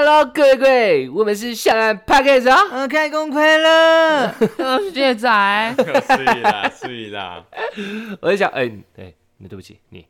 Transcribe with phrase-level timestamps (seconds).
[0.00, 4.32] Hello，各位各位，我们是向岸 p a c k e 啊，呃，开工快乐！
[4.58, 7.44] 我是叶仔，睡啦，睡啦，
[8.22, 10.06] 我是小，哎、哎，那对不起，你，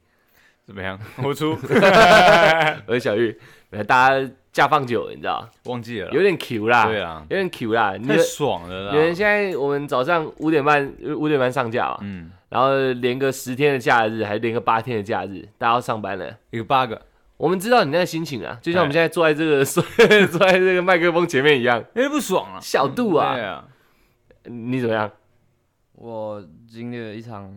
[0.66, 1.01] 怎么样？
[1.24, 1.56] 我出，
[2.87, 3.35] 我是小玉，
[3.71, 8.93] 呃大家假放久了，你知道，忘记了，有点 Q 啦，对啊，有点 Q 啦，你太爽了啦。
[8.93, 16.37] 你们现在我们早上五点半五点半上架嘛，嗯，然后连个十天的假日，还连个八天的假日，大家要上班了。
[16.51, 16.93] 一个 bug，
[17.39, 19.80] 我们知道你那个心情啊，就像我们现在坐在这个坐
[20.27, 22.59] 坐在这个麦克风前面一样，有点不爽啊。
[22.60, 23.65] 小度啊，对啊，
[24.45, 25.10] 你怎么样？
[25.95, 27.52] 我经历了一场，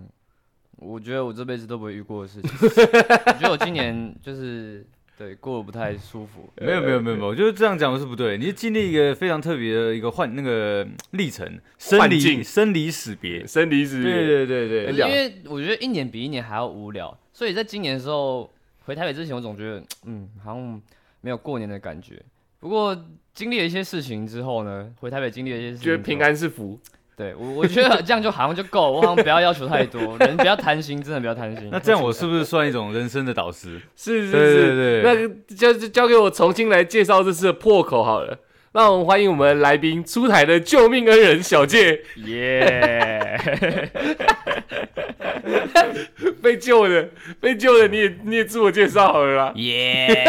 [0.77, 2.51] 我觉得我这辈子都不会遇过的事情。
[2.61, 4.85] 我觉得我今年就是
[5.17, 6.47] 对过得不太舒服。
[6.57, 8.37] 没有没有没有没有，我觉得这样讲是不对。
[8.37, 13.47] 你是经历一个非常特别的一个换那个历程，生离境生离死别。
[13.47, 18.51] 生离死对别，对对对对因为我觉得一年比一年还要无聊，所以在今年的时候
[18.85, 20.81] 回台北之前，我总觉得 嗯，好像
[21.21, 22.21] 没有过年的感觉。
[22.59, 22.95] 不过
[23.33, 26.21] 经历了一些事情之后呢，回台北经历了一些事情，觉得平。
[26.21, 26.79] 安是福。
[27.15, 31.69] 对我，我觉得这样就好像就够，我好像不要要求太多， 人不要贪心，真的不要贪心。
[31.71, 33.79] 那这样我是不是算一种人生的导师？
[33.95, 38.39] 是是对是，对对那就交给我重新来介绍这次的破口好了。
[38.73, 43.10] 那我们欢迎我们来宾出台的救命恩人小介， 耶，
[46.41, 49.53] 被救的，被救的，你也你也自我介绍好了啦。
[49.55, 50.23] 耶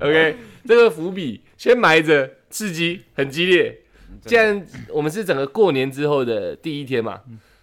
[0.00, 3.78] ，OK，这个伏笔先埋着，刺激很激烈。
[4.24, 7.20] 既然我们是整个过年之后的第一天嘛，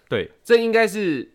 [0.08, 1.28] 对，这应该是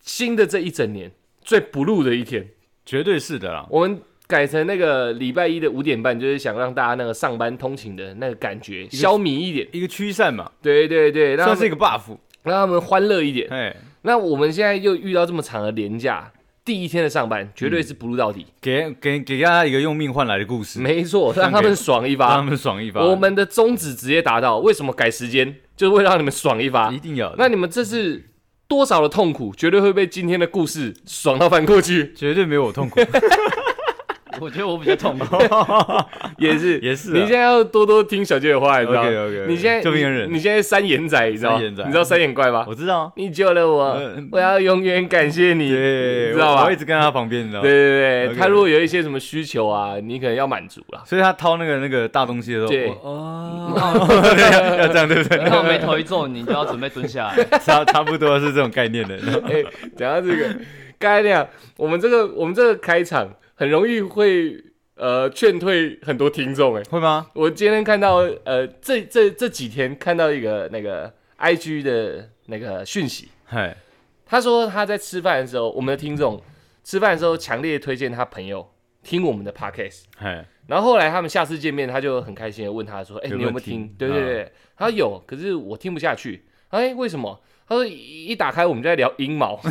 [0.00, 1.10] 新的这一整年
[1.42, 2.48] 最不露的一天。
[2.86, 3.66] 绝对是的啦。
[3.70, 9.68] 我们改成那个礼拜一的五点半，就是想让大家那个上班通勤的那个感觉消弭一点。
[9.72, 12.16] 一个驱散嘛，对对对，算是一个 buff。
[12.42, 13.48] 让他们欢乐一点。
[13.50, 16.30] 哎，那我们现在又遇到这么长的连假，
[16.62, 18.46] 第一天的上班绝对是不入到底。
[18.60, 22.42] 给给给大家一个用命换来的故事，没错，让他们爽一发让他。
[22.42, 23.00] 们爽一发。
[23.02, 25.56] 我们的宗旨直接达到，为什么改时间？
[25.74, 26.98] 就是为了让你们爽一发一。
[26.98, 28.30] 定要，那你们这是
[28.68, 32.12] 多少的痛苦，绝对会被今天的故事爽到翻过去。
[32.14, 33.00] 绝对没有我痛苦，
[34.40, 35.36] 我觉得我比较痛苦。
[36.38, 39.04] 也是，也是啊你现在要多多听小杰的话，你知道
[39.46, 41.56] 你现在救命恩人你你现在三眼仔，你知道吗？
[41.58, 42.64] 三眼仔你知道三眼怪吗？
[42.68, 46.76] 我知道啊，你救了我嗯，我要永远感谢你，你知道吧我我一？
[46.76, 47.62] 直跟在他旁边，你知道吗？
[47.62, 51.02] 对对对他如果有一些什么需求啊，你可能要满足了。
[51.06, 53.72] 所以他掏那个那个大东西的时候，对哦，
[54.78, 55.38] 要这样对不对？
[55.38, 57.44] 然后眉头一皱，你就要准备蹲下来。
[57.60, 59.14] 差差不多是这种概念的。
[59.48, 59.62] 哎，
[59.96, 60.54] 讲到这个，
[60.98, 61.46] 刚才那样，
[61.76, 64.62] 我们这个我们这个开场很容易会
[64.96, 66.76] 呃劝退很多听众。
[66.76, 67.30] 哎，会吗？
[67.34, 73.76] 我今天看到呃这这这几天看到一个那个 IG 的那个讯息，嗨，
[74.26, 76.42] 他说他在吃饭的时候，我们的听众
[76.82, 78.68] 吃饭的时候强烈推荐他朋友
[79.02, 80.04] 听我们的 Podcast。
[80.16, 86.44] 嗨，然后后来他们下次见面，他就很开心的问他说：“哎、你有没有听？”听对对对，他说有，可是我听不下去。
[86.68, 87.40] 哎、为什么？
[87.68, 89.60] 他说一一打开我们就在聊阴毛。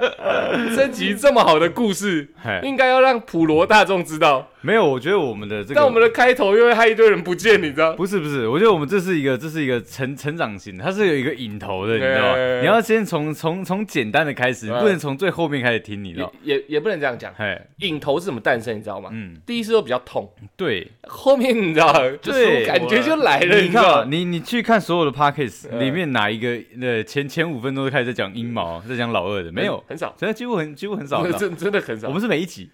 [0.74, 2.28] 这集这么好的故事，
[2.62, 4.48] 应该要让普罗大众知道。
[4.62, 5.74] 没有，我觉得我们的这个。
[5.74, 7.94] 但我们的开头又会害一堆人不见，你知道？
[7.94, 12.34] 不是不是，我觉得我们这是一个这是一个成成长型的，它是有一个引头的，你知道吗？
[12.34, 16.32] 对你要先从从从简单的开始，对不能从最后面开始听，你知也道？
[16.42, 17.32] 也也不能这样讲。
[17.34, 19.08] 嗨，引头是怎么诞生，你知道吗？
[19.14, 24.04] 嗯，第一次都比较痛，对，后面你知道，就是对感觉就来了，你看啊，你知道？
[24.04, 31.26] 你你去看所有的 podcast 嗯里面哪一个呃前前五分钟都开始在讲阴毛，在讲老二的，没有，很少，真的几乎很几乎很少。
[31.36, 32.06] 真真的很少。
[32.06, 32.70] 我们是每一集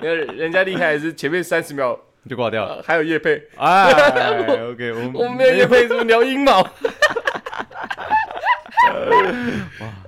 [0.00, 1.96] 因为人家厉害的是前面三十秒、
[2.28, 2.74] 就挂掉了。
[2.74, 3.92] 呃还有叶配，哎
[4.68, 6.60] ，OK， 我们我们没有叶配，怎么聊阴毛？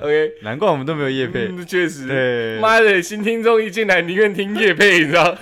[0.01, 1.47] OK，难怪我们都没有叶配。
[1.49, 5.39] 嗯确实，对，妈的，新听众一进来宁愿听叶配，你知道？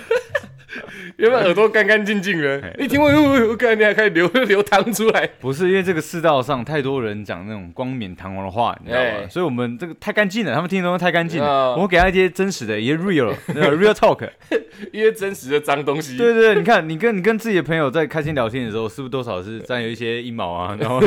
[1.17, 5.27] 原本耳朵干干净净的嘿，一听我我我感觉还开始流流汤出来。
[5.39, 9.27] 不是因为这个世道上太多人讲那种冠冕堂皇的话，你知道哎吗？
[9.29, 11.47] 所以我们这个太干净了，他们听的东西太干净了。
[11.47, 14.27] 哦我们给他一些真实的，一些 real real talk。
[14.91, 16.17] 一些真实的脏东西。
[16.17, 21.01] 对对对，你看你跟你跟自己的朋友在开心聊天的时候，是不是多少是沾有一些阴毛啊， 然后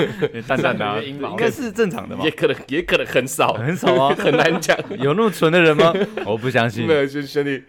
[0.47, 2.31] 淡淡的啊，应该是正常的嘛也？
[2.31, 4.77] 可能也可能很少，很少啊，很难讲。
[4.99, 5.93] 有那么纯的人吗？
[6.25, 6.95] 我不相信没。
[6.95, 7.63] 有，兄兄弟，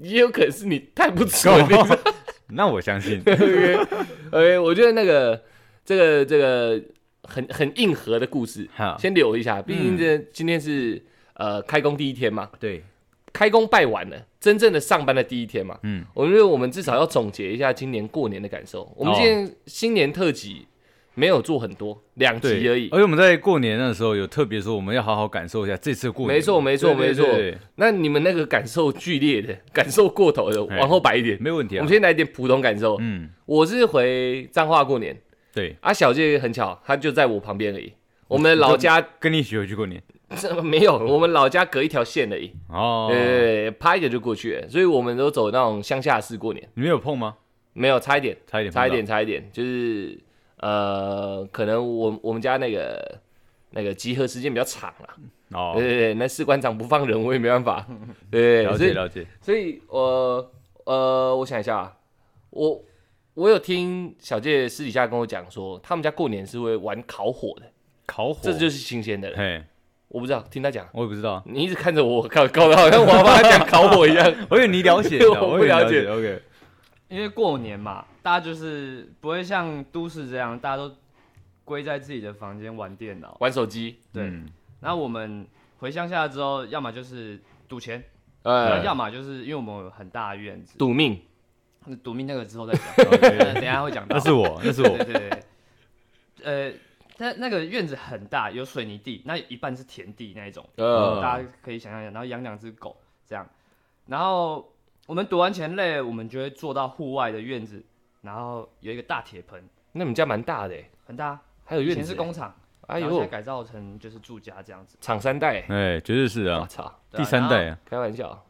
[0.00, 1.62] 也有可能是你太不纯了。
[1.62, 1.98] 你知道
[2.48, 3.20] 那我相信。
[3.26, 3.74] OK
[4.30, 5.42] OK，我觉得那个
[5.84, 6.80] 这个这个
[7.22, 11.02] 很很硬核的故事，好，先留一下，毕竟嗯这今天是
[11.34, 12.84] 呃开工第一天嘛，对，
[13.32, 18.92] 开工拜完了，真正的上班的第一天嘛，嗯，我觉得我们至少要总结一下今年过年的感受。
[18.96, 19.16] 我们哦。
[19.16, 20.66] 今天新年特辑
[21.14, 22.88] 没有做很多，两对集而已。
[22.90, 26.34] 而且我们在过年的时候有特别说，我们要好好感受一下这次过年。
[26.34, 31.38] 没错没错对对没错那你们那个感受剧烈的，感受过头的，哎往后摆一点。
[31.40, 31.92] 没问题啊我们。
[31.92, 32.96] 先来一点普通感受。
[33.00, 35.16] 嗯，我是回彰化过年，
[35.52, 37.92] 对，啊，小姐很巧，她就在我旁边而已。
[38.26, 40.02] 我们老家跟你一起回去过年。
[40.36, 44.68] 这 没有，我们老家隔一条线而已，哦，对，拍一点就过去了。
[44.68, 47.36] 所以我们都走那种乡下式过年，你们有碰吗？
[47.72, 49.06] 没有差一点，差一点，差一点，。
[49.06, 50.18] 差一点，就是
[50.64, 53.20] 呃，可能我我们家那个
[53.72, 55.08] 那个集合时间比较长了，
[55.52, 57.86] 哦对，对对，那士官长不放人，我也没办法，
[58.30, 59.26] 对，了解了解。
[59.42, 60.50] 所以我
[60.84, 61.96] 呃，我想一下啊，
[62.48, 62.82] 我
[63.34, 67.66] 我有听小介私底下跟我讲说，他们家过年是会玩烤火的，
[68.06, 69.36] 烤火，这就是新鲜的了。
[69.36, 69.62] 嘿，
[70.08, 74.34] 我不知道，听他讲，我也不知道，你一直看着我，搞搞得好像我要帮他讲烤火一样。
[74.48, 76.40] 我以为你了解， 我不了解 OK，
[77.08, 80.90] 因为过年嘛，大家就是不会像都市这样，大家都
[81.62, 83.36] 归在自己的房间玩电脑。
[83.38, 84.48] 玩手机，对，嗯。
[84.80, 87.38] 然后我们回乡下之后，要么就是
[87.68, 88.02] 赌钱，
[88.42, 91.20] 呃，要么就是因为我们有很大的院子，赌命，
[91.84, 93.10] 那赌命那个之后再讲。
[93.52, 94.16] 等一下会讲到。
[94.16, 94.96] 那是我，那是我。
[94.96, 95.44] 对，对对，
[96.44, 96.72] 呃，
[97.18, 103.46] 它那个院子很大，有水泥地，那一半是田地那一种，呃，大家可以想象一下，然后养两只狗这样，
[104.06, 104.72] 然后
[105.06, 107.84] 我们赌完钱累了，我们就会坐到户外的院子，
[108.24, 109.62] 然后有一个大铁盆，
[109.92, 112.52] 那你们家蛮大的欸，很大，还有以前院子欸，是工厂，
[112.86, 115.60] 哎呦，然后现在改造成就是住家这样子，厂三代。
[115.60, 118.44] 欸，哎，绝对是啊，我操，对啊第三代啊，开玩笑，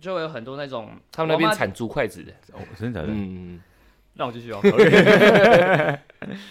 [0.00, 3.12] 就会有很多那种他们那边我妈产竹筷子的，哦，真的假的？
[3.12, 3.60] 嗯，
[4.14, 4.60] 让我继续哦。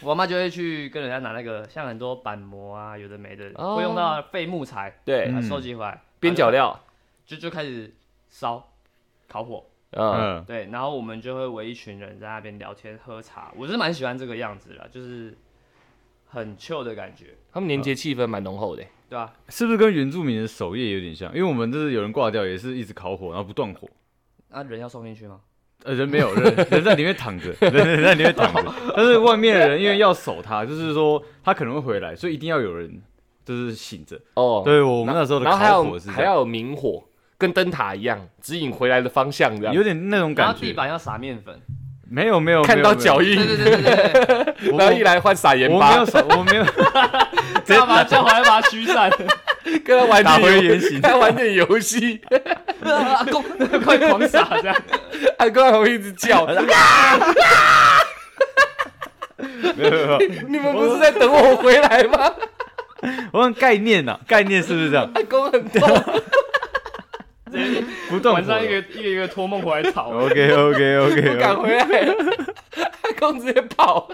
[0.01, 3.75] 我妈就会去跟人家拿那个像很多板模啊，有的没的，哦。
[3.75, 5.29] 会用到废木材，对。
[5.41, 6.79] 收集回来，边角料，
[7.25, 7.93] 就就开始
[8.29, 8.71] 烧
[9.27, 15.35] 烤火，嗯，嗯，对，然后我们就会围一群人在那边聊天喝茶，我是蛮喜欢这个样子的，就是
[16.25, 21.29] 很 chill 的感觉，他们年节气氛蛮浓厚的欸，对啊、是不是跟原住民的守夜有点像？
[21.35, 23.89] 因为我们就是有人挂掉，也是一直烤火，然后不断火。
[24.49, 25.39] 那、人要送进去吗？
[25.85, 28.73] 呃，人没有，人人在里面躺着，人人在里面躺着。
[28.95, 33.01] 但是外面的人因为要守他，就是说他可能会回来，所以一定要有人
[33.45, 34.19] 就是醒着。
[34.33, 37.03] 哦，对我们那时候的然后还烤火是这样，还要有明火，
[37.39, 39.73] 跟灯塔一样，指引回来的方向，这样。
[39.73, 40.53] 有点那种然感觉。
[40.53, 41.59] 后地板要撒面粉，
[42.07, 43.95] 没有没有，看到脚印，对，对对对对
[44.25, 45.91] 对， 我然后一来换撒盐巴。
[45.91, 46.65] 我没有，手，我没有。
[47.65, 49.09] 这样把叫回来把它驱散。
[49.85, 51.01] 跟他玩打点游回原形。
[51.01, 52.19] 跟他玩点游戏，
[52.81, 53.43] 阿公
[53.83, 54.75] 快狂撒这样，
[55.37, 56.45] 他刚好一直叫，
[59.75, 62.33] 没有没有，你们不是在等我回来吗？
[63.31, 65.09] 我问概念呐，概念是不是这样？
[65.13, 65.87] 阿公很痛，
[68.09, 70.09] 不动晚上一个一个一个托梦回来吵。
[70.11, 72.15] OK OK 不敢 OK，回来，
[73.01, 74.09] 阿公直接跑。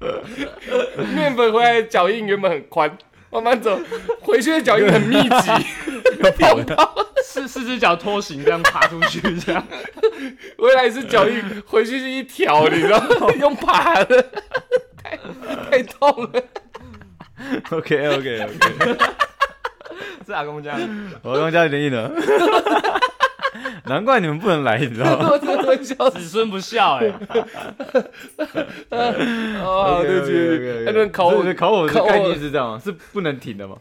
[1.14, 2.98] 面粉回来的脚印原本很宽，
[3.30, 3.78] 慢慢走，
[4.20, 5.50] 回去的脚印很密集，
[7.22, 9.64] 四四只脚拖行这样爬出去这样，
[10.58, 13.06] 回来是脚印，回去是一条，你知道吗？
[13.38, 14.22] 用爬的，
[15.02, 15.18] 太
[15.70, 16.42] 太痛了。
[17.70, 18.96] OK OK OK，
[20.26, 20.78] 是阿公这样。
[21.22, 22.10] 我刚家有点硬了，
[23.86, 25.30] 难怪你们不能来，你知道吗？
[25.32, 26.20] 我真的会笑死。
[26.20, 27.06] 子孙不孝哎、
[29.60, 30.32] 哦，对不起，
[30.86, 32.78] 那顿烤我是烤火的概念是这样吗？
[32.82, 33.76] 是不能停的吗？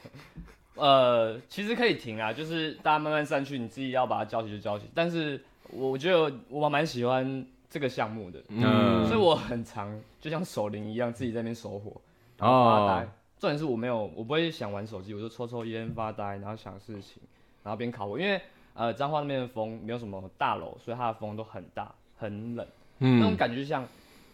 [0.76, 4.86] 呃，其实可以停啊，就是大家慢慢散去，你自己要把它交起就交起。
[4.96, 5.40] 但是
[5.70, 12.02] 我觉得我蛮喜欢这个项目的，嗯所以我很常就像守灵一样，自己在那边守火，
[12.38, 13.08] 然后发呆。
[13.42, 17.22] 哦，重点是我没有，我不会想玩手机，我就抽抽烟发呆，然后想事情，
[17.64, 18.20] 然后边烤火。
[18.20, 18.40] 因为
[18.76, 22.66] 呃彰化那边的风没有什么大楼，所以它的风都很大很冷，
[23.00, 23.84] 那种嗯，感觉就像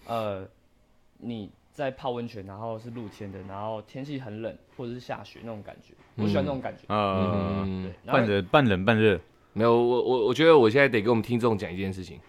[0.07, 0.45] 呃
[1.19, 6.83] 你在泡温泉，然后是露天的，然后天气很冷或者是下雪那种感觉，我喜欢那种感觉。
[6.87, 9.19] 呃，嗯对，然后半冷半冷半热，
[9.53, 12.19] 没有，我我我觉得我现在得跟我们听众讲一件事情，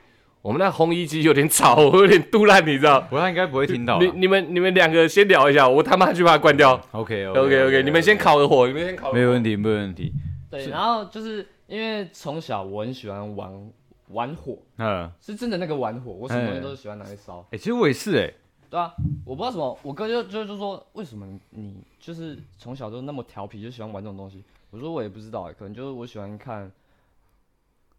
[0.41, 3.01] 我们那烘衣机有点吵，我有点嘟烂，你知道？
[3.03, 3.99] 不过他应该不会听到啊。
[4.01, 6.81] 你你们你们两个先聊一下，我他妈去把它关掉。
[6.93, 9.13] OK OK OK，你们先，烤个火，你们先烤。
[9.13, 10.13] 没有问题，没有问题。
[10.51, 13.71] 对，然后就是因为从小我很喜欢玩
[14.09, 17.47] 玩火，嗯，是真的那个玩火，我什么东西都是喜欢拿来烧。
[17.51, 18.33] 哎，其实我也是哎，
[18.71, 18.95] 对啊，
[19.27, 24.43] 我不知道什么，我哥就就就说为什么你就是从小都那么调皮，就喜欢玩这种东西。
[24.71, 26.71] 我说我也不知道哎，可能就是我喜欢看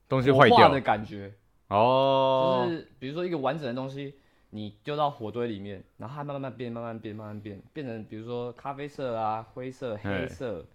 [0.07, 1.31] 东西坏掉的感觉，
[1.69, 4.13] 哦就，是比如说一个完整的东西，
[4.51, 10.65] 你丢到火堆里面，然后它慢慢变，慢慢变，慢慢变，变成比如说咖啡色啊、灰色、黑色，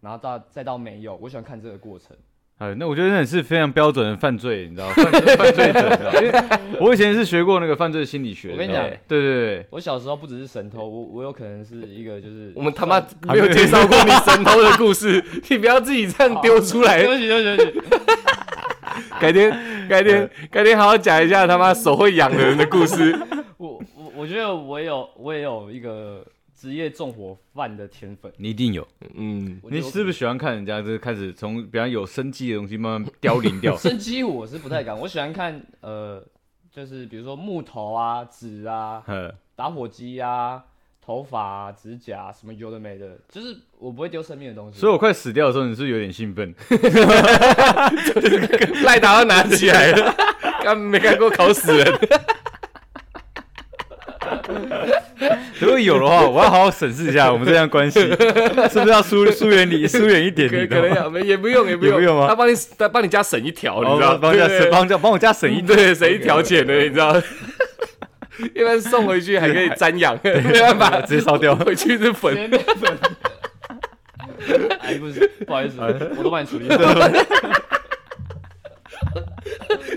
[0.00, 2.16] 然后到再到没有，我喜欢看这个过程。
[2.58, 4.94] 哎，那我觉得那也是非常标准的犯罪，你知道吗？
[5.02, 8.54] 犯罪犯罪者，你知道因为我以前是学过那个犯罪心理学的。
[8.54, 15.20] 我跟你讲对对对，我小时候不只是神偷，我我有可能是一个就是我们他妈没有介绍过你神偷的故事，
[15.50, 17.08] 你不要自己这样丢出来对。
[17.08, 17.88] 不起对不起对不起，
[19.18, 19.50] 改天，
[19.88, 23.18] 改天，改天好好讲一下他妈手会痒的人的故事。
[23.58, 28.32] 我我我觉得我也有我也有一个职业纵火犯的天分。
[28.36, 28.86] 你一定有。
[29.14, 33.76] 嗯，你是不是喜欢看人家就是开始从比方有生机的东西慢慢凋零掉？
[33.78, 36.24] 生机我是不太敢，我喜欢看呃，
[36.70, 40.62] 就是比如说木头啊、纸啊、 呃，打火机啊、
[41.04, 44.78] 头发啊、指甲什么有的没的，就是我不会丢生命的东西。
[44.80, 46.54] 所以我快死掉的时候，你是有点兴奋？
[48.84, 50.14] 赖达要拿起来了，
[50.62, 51.92] 刚没看过烤死人。
[55.60, 60.48] 如果有的话，我要好好审视一下我们这段关系，是不是要疏疏远你疏远一点？
[60.48, 60.66] 可？
[60.66, 64.18] 可能也不用也不用也不用吗他帮你他帮你加省一条，你知道哦？
[64.20, 65.66] 帮我加省，帮加帮我加省一点。
[65.66, 67.12] 对省一条钱的，你知道？
[68.54, 72.36] 一般送回去还可以瞻仰， 没办法， 直接烧掉回去是粉。
[74.80, 75.76] 哎，不是，不好意思，
[76.16, 76.76] 我都帮你处理好。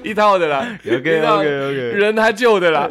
[0.03, 2.87] 一套的啦 OK OK OK 人他救的啦，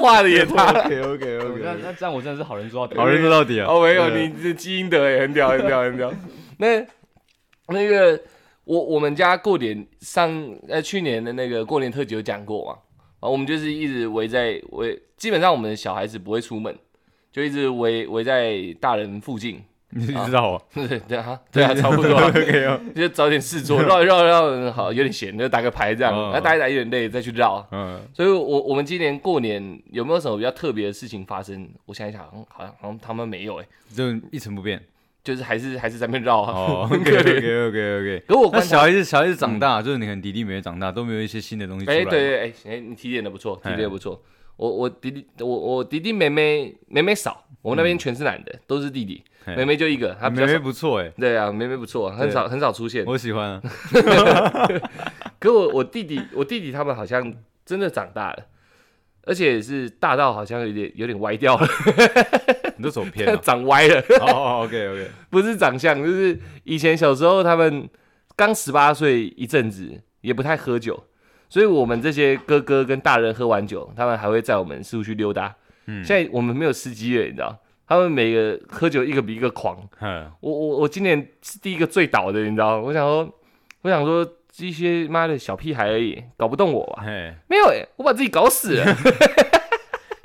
[0.00, 0.70] 画的也他。
[0.70, 2.98] OK OK 那 OK，那这样我真的是好人做到底。
[2.98, 3.66] 好人做到底啊！
[3.68, 6.12] 哦，没有，对你这基因德也很屌，很屌，很屌。
[6.58, 6.78] 那
[7.68, 8.18] 那个，
[8.64, 10.30] 我我们家过年上
[10.68, 12.78] 呃去年的那个过年特辑有讲过嘛，
[13.20, 16.76] 啊，我们就是一直围在围，基本上我们的小孩子不会出门，
[17.30, 19.62] 就一直围围在大人附近。
[19.92, 22.12] 你知道啊 对对啊， 对啊，差不多
[22.94, 27.66] 就找点事做，绕绕绕，好有点闲，就打个牌这样，哦那打一打有点累，再去绕。
[27.72, 31.68] 嗯，所以我，我们今年过年有没有什么比较特别的事情发生？
[31.86, 34.80] 我想一想，好像好像他们没有哎、就一成不变。
[35.22, 36.88] 就是还是还是在那边绕啊。
[36.90, 37.68] ，OK 可 OK 怜。
[37.68, 38.24] OK OK。
[38.26, 42.04] 可我观察，小孩子小孩子长大，就是你可能弟弟妹妹长大，都没有一些新的东西出哎、来。
[42.04, 44.22] 对对哎哎，你提点的不错，提哎点的不错。
[44.56, 50.58] 我我弟弟我我弟弟妹妹妹妹少，我们那边全是男的，都是弟弟，嘿妹妹就一个，妹妹少。
[50.58, 53.04] 不错哎，对啊，妹妹不错，很少很少出现。
[53.06, 53.62] 我喜欢啊。
[55.40, 57.34] 可我我弟弟我弟弟他们好像
[57.64, 58.46] 真的长大了，
[59.24, 61.66] 而且是大到好像有点有点歪掉了，
[62.80, 63.36] 你都走偏了。
[63.44, 64.00] 长歪了。
[64.22, 65.10] 哦，OK OK。
[65.28, 67.86] 不是长相，就是以前小时候他们
[68.34, 71.04] 刚十八岁一阵子，也不太喝酒，
[71.50, 75.54] 所以我们这些哥哥跟大人喝完酒，他们还会载我们四处去溜达。
[75.86, 77.54] 嗯现在我们没有司机了，你知道，
[77.86, 79.76] 他们每个喝酒一个比一个狂。
[80.00, 83.28] 嗯，我我我今年是第一个醉倒的，你知道，我想说，
[83.82, 87.02] 我想说这些妈的小屁孩而已，搞不动我吧？
[87.04, 88.96] 嘿，没有哎、我把自己搞死了，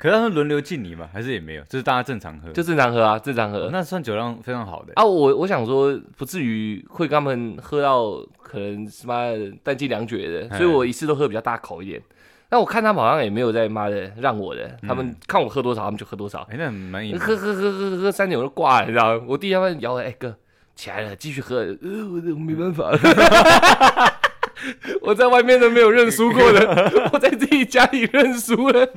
[0.06, 2.48] 可是他们轮流敬你嘛，还是也没有，就是大家正常喝。
[2.52, 3.70] 就正常喝啊，正常喝。
[3.72, 4.92] 那算酒量非常好的。
[4.94, 12.00] 啊，我我想说，不至于会跟他们喝到可能是妈的弹尽粮绝的，哎所以我一次都喝比较大口一点。
[12.48, 19.24] 但我看他们好像也没有在妈的让我的，他们看我喝多少，他们就喝多少，哎，那蛮隐喝喝喝喝喝三点我就挂了，你知道吗？
[19.26, 20.32] 我弟他们摇，哎、哥
[20.76, 22.98] 起来了，继续喝，呃，我我没办法了。
[25.02, 28.88] 我在外面都没有认输过的， 我在自己家里认输了。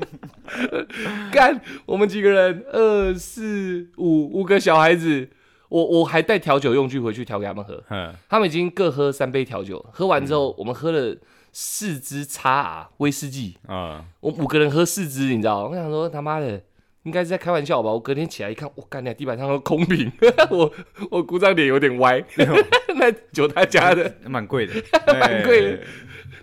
[1.31, 5.29] 干，我们几个人，二四五五个小孩子，
[5.69, 7.83] 我我还带调酒用具回去调给他们喝。
[7.89, 11.15] 嗯，他们已经各喝三杯调酒，喝完之后，我们喝了
[11.51, 15.67] 四支叉 R 威士忌，啊，我五个人喝四支，你知道？
[15.67, 16.61] 我想说他妈的，
[17.09, 17.89] 应该是在开玩笑吧？
[17.89, 20.11] 我隔天起来一看，我干，那地板上都空瓶，
[20.51, 20.71] 我
[21.09, 22.23] 我鼓掌脸有点歪，
[22.97, 24.13] 那酒他家的。
[24.27, 24.73] 蛮贵的，
[25.11, 25.79] 蛮贵的哎。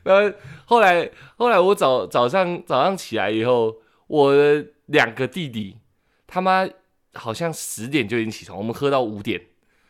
[0.02, 3.76] 然后后来后来我早早上早上起来以后，
[4.08, 5.76] 我的两个弟弟
[6.26, 6.68] 他妈
[7.14, 9.40] 好像十点就已经起床，我们喝到五点，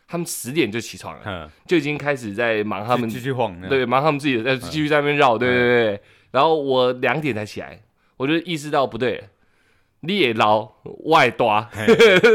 [0.07, 3.59] 他们十点就起床了，嗯，就已经开始在忙他们继续晃。
[3.67, 6.01] 对，忙他们自己的，在继续在那边绕，对对对对。
[6.29, 7.81] 然后我两点才起来，
[8.17, 9.23] 我就意识到不对了，
[10.01, 11.67] 你也老，我也抓，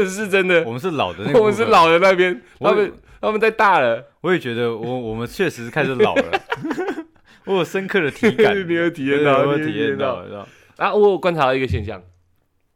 [0.09, 0.63] 是真的。
[0.65, 0.71] 我。
[0.71, 1.87] 们是老的那个，我们是老。
[1.87, 6.41] 的那边，他们他们在大了，我也觉得我我们确实开始老了，
[7.45, 10.47] 我有深刻的体感，你有体验到对我有体验到，知道。
[10.77, 12.01] 然后我有观察到一个现象，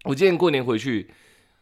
[0.05, 1.09] 我今年过年回去，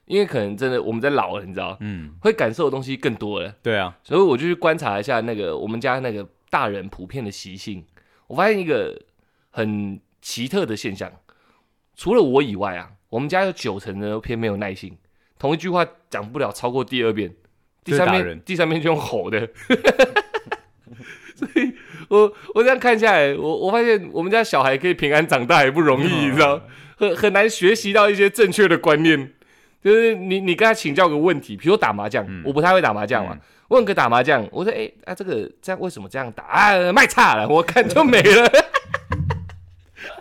[0.06, 7.84] 因为可能真的我们在老了，你知道，嗯，会感受的东西更多了，对啊，所以我就去观察一下那个我们家那个大人普遍的习性，
[8.28, 9.02] 我发现一个
[9.50, 11.12] 很奇特的现象，
[11.96, 14.94] 除了我以外啊，我们家有九成的都偏没有耐心，
[15.40, 17.34] 同一句话讲不了超过第二遍，
[17.82, 19.48] 第三遍第三遍就用吼的。
[21.34, 21.74] 所以
[22.10, 26.62] 我我这样看下来，我我发现我们家小孩可以平安长大也不容易，你知道，
[26.98, 29.32] 很很难学习到一些正确的观念。
[29.82, 33.38] 就是你你跟他请教个问题，比如说打麻将，嗯我不太会打麻将嘛，
[33.70, 38.52] 问个打麻将，我说哎、啊这个这样为什么这样打啊卖差了，我看就没了。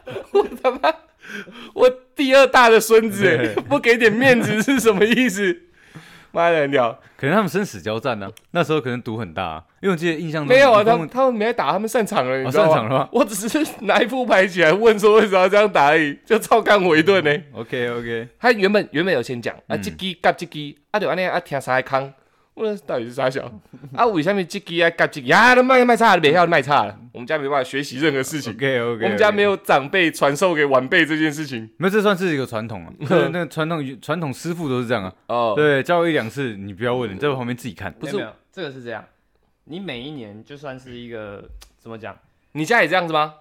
[0.31, 0.95] 我他妈，
[1.75, 3.55] 我第二大的孙子对。
[3.65, 5.61] 不给点面子是什么意思？
[6.33, 12.71] 妈的很屌，可能他们生死交战呢、那时候可能赌很大、啊，因为我记得印象中没有啊，他们他们没打，他们散场了，你哦知道吗？
[12.71, 13.09] 散场了吗？
[13.13, 17.33] 我只是拿一副牌起来问说为什么要这样打而已，就照干我一顿呢。
[17.53, 22.13] OK OK，他原本原本有先讲啊，嗯这支夹这支，啊就安尼啊听啥康，
[22.55, 23.51] 我说到底是啥小
[23.95, 24.07] 啊？
[24.07, 25.55] 为什么这支啊夹这支呀？
[25.55, 26.99] 都卖卖差了，没要卖差了。
[27.13, 31.69] 我们家没办法学习任何事情 OK OK，我们家没有长辈传授给晚辈这件事情。
[31.79, 32.93] 没有，这算是一个传统啊。
[33.01, 35.13] 就是那个传统传统师傅都是这样啊。
[35.27, 37.93] 哦，对，教一两次，你不要问，你在旁边自己看。
[37.93, 39.05] 不是没有，这个是这样，
[39.65, 41.43] 你每一年就算是一个
[41.79, 42.17] 怎么讲，
[42.53, 43.35] 你家也这样子吗？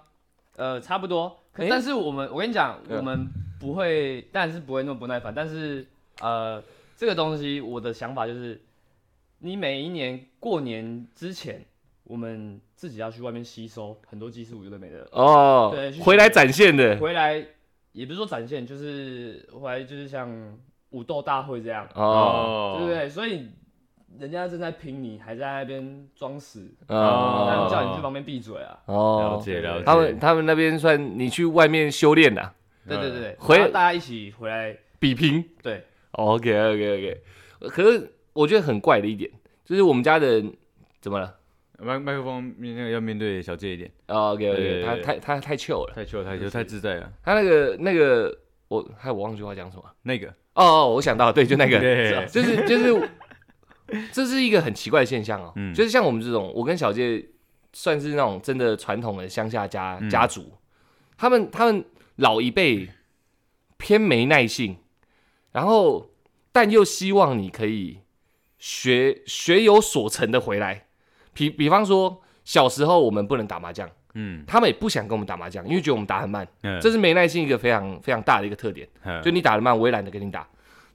[0.56, 1.40] 呃，差不多。
[1.52, 3.28] 可诶但是我们，我跟你讲，嗯我们
[3.60, 5.32] 不会，但是不会那么不耐烦。
[5.32, 5.86] 但是，
[6.20, 6.60] 呃，
[6.96, 8.60] 这个东西，我的想法就是，
[9.44, 11.62] 你每一年过年之前，
[12.04, 16.96] 我们自己要去外面吸收很多技术，有的没的，哦对，回来展现的。
[16.96, 17.44] 回来
[17.92, 20.58] 也不是说展现，就是回来就是像
[20.92, 23.06] 武斗大会这样，哦，对不对？
[23.06, 23.50] 所以
[24.18, 28.80] 人家正在拼你，还在那边装死，哦那叫你去旁边闭嘴啊！
[28.86, 29.84] 了哦，解了解。
[29.84, 32.50] 他们他们那边算你去外面修炼的
[32.88, 35.44] 对对对对，回大家一起回来，比拼。
[35.62, 37.22] 对，OK OK OK，
[37.68, 39.30] 可是我觉得很怪的一点，
[39.64, 40.52] 就是我们家的人
[41.00, 41.38] 怎么了？
[41.78, 47.12] 麦麦克风面那个要面对小姐一点，？OK 对 OK，对对他太他太 chill 了，太秀太秀太自在了。
[47.22, 48.36] 他那个那个
[48.68, 49.82] 我还我忘记话讲什么。
[50.02, 53.10] 那个，哦哦，我想到，对，就那个， 对， 就是就是，
[54.12, 55.52] 这是一个很奇怪的现象哦。
[55.56, 55.74] 嗯。
[55.74, 57.24] 就是像我们这种，我跟小杰
[57.72, 60.08] 算是那种真的传统的乡下家、嗯。
[60.08, 60.52] 家族，
[61.16, 61.84] 他们他们
[62.16, 62.88] 老一辈
[63.78, 64.76] 偏没耐性，
[65.50, 66.10] 然后
[66.52, 67.98] 但又希望你可以
[68.64, 70.86] 学学有所成的回来。
[71.34, 78.88] 比比方说，小时候我们不能打麻将，嗯，他们也不想跟我们打麻将，因为觉得我们打很慢，嗯这是没耐心一个非常非常大的一个特点。
[79.04, 80.48] 嗯就你打的慢，我也懒得跟你打。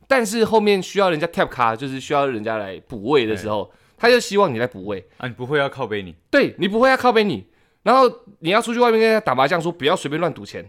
[0.08, 5.08] 但是后面需要人家 tap 卡，就是需要人家来补位的时候，他就希望你来补位。
[5.18, 7.46] 啊，你不会要靠背你，对你不会要靠背你，
[7.84, 10.68] 然后你要出去外面跟人家打麻将，说不要随便乱赌钱。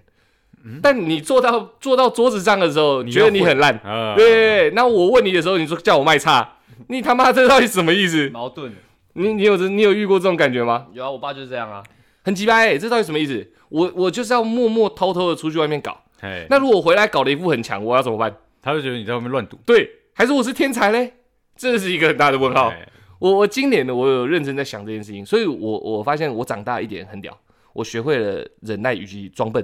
[0.83, 4.71] 但你坐到坐到桌子上的时候，嗯你觉得你很烂，啊，对。
[4.73, 6.57] 那我问你的时候，你说叫我卖差，
[6.89, 8.29] 你他妈这到底什么意思？
[8.31, 8.73] 矛盾。
[9.15, 10.87] 你你有这你有遇过这种感觉吗？
[10.93, 11.83] 有啊，我爸就是这样啊。
[12.25, 13.47] 很鸡掰、欸，这到底什么意思？
[13.69, 16.01] 我我就是要默默偷偷的出去外面搞。
[16.21, 18.35] 哎，那如果我回来搞了一副很强，我要怎么办？
[18.63, 19.59] 他会觉得你在外面乱赌。
[19.67, 21.15] 对，还是我是天才嘞？
[21.57, 22.69] 这是一个很大的问号。
[22.69, 27.39] 哎我我今年呢，我有认真在想这件事情，所以我我发现我长大一点很屌，
[27.75, 29.63] 我学会了忍耐以及装笨。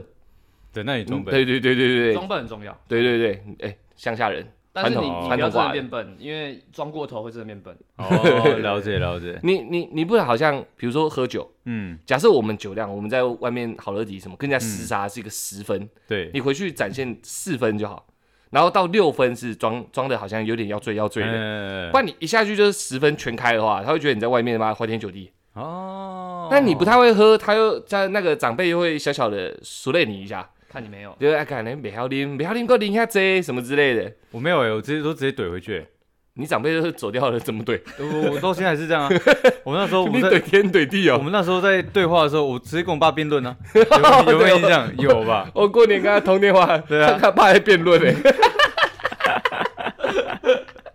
[0.74, 4.46] 忍耐与装笨，对对对对对对装笨很重要，对对对，哎、乡下人，
[4.82, 7.74] 但是你传统你不要真的变笨，因为装过头会真的变笨。
[7.96, 8.06] 哦，
[8.60, 18.06] 了解了解，你你你不能好像比如说喝酒，嗯，假设我们酒量，我们在外面好乐迪什么跟人家厮杀是一个十分，对，你回去展现四分就好，
[18.50, 21.32] 然后到六分是装装的好像有点要醉要醉的。
[21.32, 25.32] 的不然你一下去就是十分全开的话，他会觉得你在外面妈花天酒地。
[25.54, 34.12] 哦，那你不太会喝，他又在那个长辈又会小小的熟累你一下，看你没有，就是哎，可能没好啉，没好啉，给我啉下这什么之类的。
[34.30, 35.86] 我没有哎，我直接都直接怼回去欸，
[36.34, 37.80] 你长辈都是走掉了，怎么怼？
[37.98, 39.08] 我我到现在还是这样啊。
[39.64, 41.16] 我们那时候我你们在怼天怼地哦。
[41.16, 44.92] 我们那时候在对话的时候，我直接跟我爸辩论 呢，有没有有没有印象？
[44.98, 45.50] 有吧？
[45.54, 48.12] 我过年跟他通电话，对啊他他爸在辩论哎，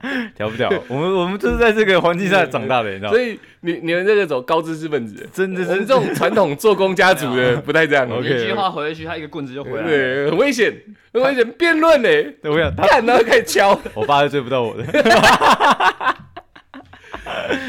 [0.36, 0.70] 调不调？
[0.88, 3.24] 我们我们就是在这个环境下长大的，你知道吗所？
[3.24, 8.08] 以你你们这个走高知识分子，真的是这种传统做工家族的不太这样。
[8.24, 9.84] 一句话回去，他一个棍子就回来
[10.30, 10.74] 很危险，
[11.14, 12.10] 很危险，辩论呢，
[12.44, 13.80] 我想他，看然后开始敲。
[13.94, 14.84] 我爸是追不到我的。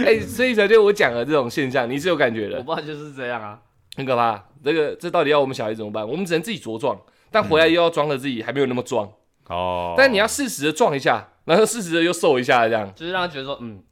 [0.06, 2.58] 哎，所以才对我讲的这种现象，你是有感觉的。
[2.58, 3.58] 我爸就是这样啊。
[3.96, 4.42] 很可怕。
[4.64, 6.08] 这个这到底要我们小孩怎么办？
[6.08, 6.98] 我们只能自己茁壮，
[7.30, 9.10] 但回来又要装的自己还没有那么壮。
[9.48, 13.82] 哦，但你要适时的撞一下，然后适时的又瘦一下，这样就是让他觉得说，嗯，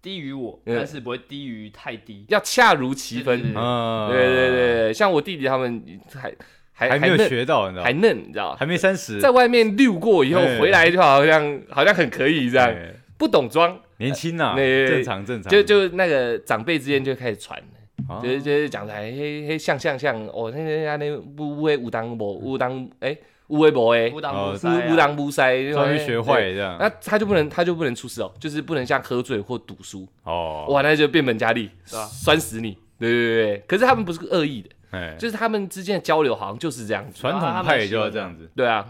[0.00, 2.24] 低于我，嗯但是不会低于太低。
[2.28, 3.40] 要恰如其分。
[3.40, 6.34] 对对嗯，对对对对，像我弟弟他们还
[6.72, 7.84] 还还没有嫩学到，你知道吗？
[7.84, 8.54] 还嫩，你知道？
[8.56, 17.60] 还没三十，在外面溜过以后哎回来就好像好像很可以这样，哎不懂装，年轻呐，那正常正常，就就那个长辈之间就开始传。
[18.08, 23.16] 哦就是就是讲台嘿嘿像像像哦，那那那不会武当无有当哎
[23.48, 26.76] 无诶，不当哦不塞啊有有当不塞，终于学会这样。
[26.80, 32.78] 那他就不能，他就不能出事哦，就是不能像喝醉或赌输，哦，哇，那就变本加厉，是吧酸死你。
[32.98, 37.20] 对对对对，可是他们不是恶意的，哎，就是他们之间的交流好像就是这样子。
[37.20, 38.86] 传统派就要这样子，对啊，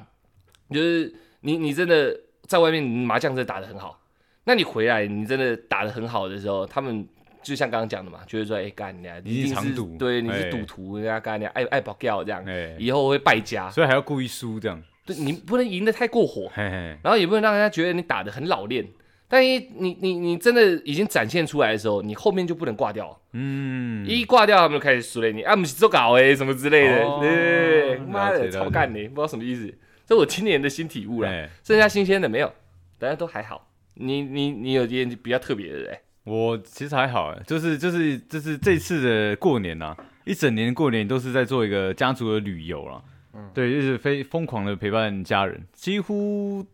[0.71, 2.15] 就是你你真的
[2.47, 3.99] 在外面麻将真的打得很好，
[4.45, 7.09] 那你回来，你真的打得很好的时候，他们
[7.45, 10.51] 就像刚刚讲的嘛，就是说，哎、干你啊，你是一定是常赌对，你是哎。
[10.51, 18.85] 赌徒，人家干你啊爱爱保掉这样，哎，以后会败家，所以还要故意输这样，对你不能赢得太过火，嘿嘿，然后也不能让人家觉得你打的很老练。
[19.27, 25.43] 但一你你你真的已经展现出来的时候，你后面就不能挂掉，嗯，一挂掉他们就开始输了你。
[25.43, 29.75] 啊，不是做搞哎什么之类的，哦对，了妈的超干你，不知道什么意思。
[30.07, 32.53] 这我今年的新体悟了，哎，剩下新鲜的没有，
[32.99, 33.71] 大家都还好。
[33.95, 43.03] 你你你有点比较特别的哎，我其实还好哎，就是就是就是这次的过年呐、一整年过年都是在做一个家族的旅游啦。
[43.35, 46.65] 嗯对，就是非疯狂的陪伴家人，几乎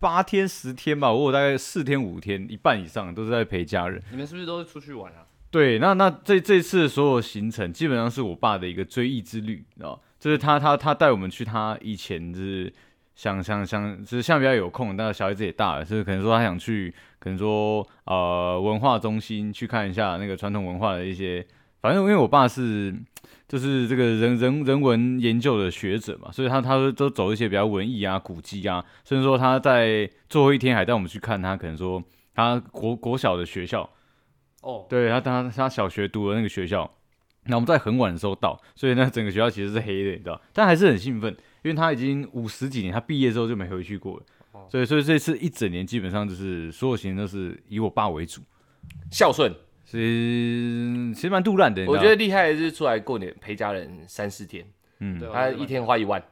[0.00, 4.02] 八天十天吧，我有大概四天五天，一半以上都是在陪家人。
[4.10, 5.24] 你们是不是都是出去玩啊？
[5.50, 12.72] 对，那那这这次的所有行程基本上是我爸的一个追忆之旅，你知道，就是他他他带我们去他以前就是
[13.14, 21.46] 想想想，就是现在比较有空，但小孩子也大了，就是可能说他想去，可能说呃文化中心去看一下那个传统文化的一些，
[21.80, 22.94] 反正因为我爸是
[23.46, 32.02] 就是这个人人人文研究的学者嘛，所以他他都都走一些比较文艺啊、古迹啊，甚至说他在最后一天还带我们去看他可能说
[32.34, 33.88] 他国国小的学校。
[34.60, 36.90] 哦，对他他他小学读的那个学校，
[37.44, 44.22] 那我们在很晚的时候到，所以呢整个学校其实是黑的，你知道，但还是很兴奋，因为他已经五十几年，他毕业之后就没回去过了，
[44.58, 48.42] 哦所以所以这次一整年基本上就是所有行程都是以我爸为主，
[49.10, 49.52] 孝顺。
[49.84, 54.62] 所以其实蛮杜烂的，你知道我觉得厉害的是出来过年陪家人三四天，
[55.00, 56.22] 嗯对，他一天花一万，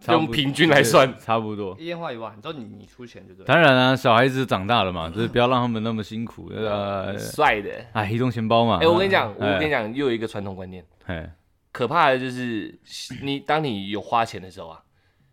[0.00, 1.76] 差不用平均来算差不多。
[1.78, 3.46] 一天花一万，你知道你你出钱对不对？
[3.46, 6.48] 当然啊，小孩子长大了嘛，就是不要让他们那么辛苦。
[6.48, 7.70] 呃，帅的。
[7.92, 8.78] 哎，移动钱包嘛。
[8.80, 11.30] 哎，我跟你讲，我哎跟你，讲，又有一个传统观念，哎，
[11.72, 12.74] 可怕的就是
[13.20, 14.80] 你当你有花钱的时候啊，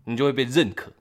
[0.04, 0.92] 你就会被认可。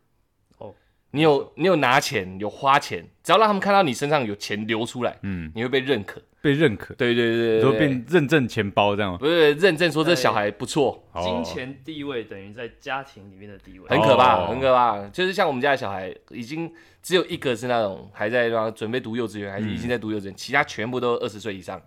[1.11, 6.21] 哦，你有你有拿钱有花钱，只要让他们看到你身上有钱流出来，嗯，你会被认可。
[6.43, 9.19] 被认可，对对对对说对，变认证钱包这样吗？
[9.19, 13.87] 不是认证说这小孩不错，哦金钱地位等于在家庭里面的地位。
[13.91, 15.07] 很可怕，哦很可怕。
[15.09, 21.79] 就是像我们家的小孩，已经只有一个是那种还在那准备读幼稚园，还是已经在读幼稚园，其他全部都二十岁以上。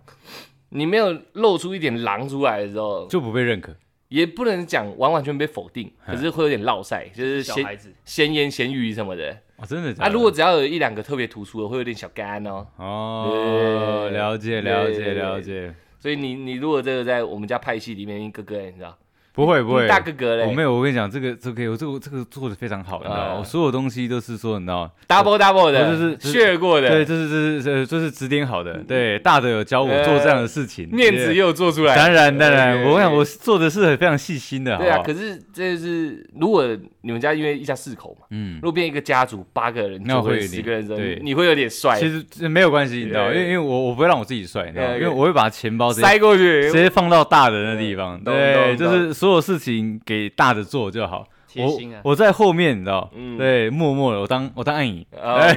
[0.68, 3.74] 你没有露出一点狼出来的时候，就不被认可。
[4.14, 9.36] 也不能讲完完全被否定，可是会有点落晒，就是闲小孩子，闲言闲语什么的。
[9.56, 10.08] 哦，真的假的？
[10.08, 12.64] 啊，如果只要有一两个特别突出的，会有点小干哦。
[12.76, 18.96] 哦，了解了解了解，所以你你如果这个在我们家派系里面，哥哥，你知道，
[19.34, 31.96] 不会不会，大哥哥嘞，我没有，我跟你讲，这个这个我这个这个做的非常好，你知道我所有东西都是说，你知道吗？double double 的，就是血过的，对，这是这是这这是指点好的，对，大的有教我做这样的事情，面子也有做出来。
[31.96, 36.64] 当然当然，对我想我做的是很非常细心的，对啊，可是这是如果
[37.00, 38.60] 你们家因为一家四口嘛，嗯。
[38.62, 41.18] 如，果变一个家族八个人，就会那会有点十个人对。
[41.22, 46.62] 你会有点帅，其实没有关系，你知道吗，因为因为我我不会让我自己帅，你知道因为我会把钱包塞过去。
[46.70, 51.26] 直，接放到大的那地方，对，就是所有事情给大的做就好。
[51.56, 52.00] 我贴心啊。
[52.04, 53.38] 我在后面，你知道，嗯。
[53.38, 55.48] 对，默默的，我当我当暗影，啊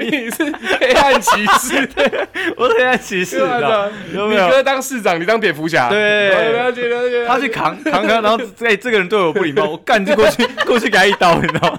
[0.00, 1.88] 你是黑暗骑士，
[2.58, 3.88] 我黑暗骑士，你知道？
[4.12, 4.44] 有没有？
[4.46, 6.30] 你哥当市长，你当蝙蝠侠，对。
[6.52, 7.24] 了解了解。
[7.28, 11.78] 他去扛扛扛，然后哎、这个人对我不礼貌，我干就过去 过去给他一刀，你知道吗？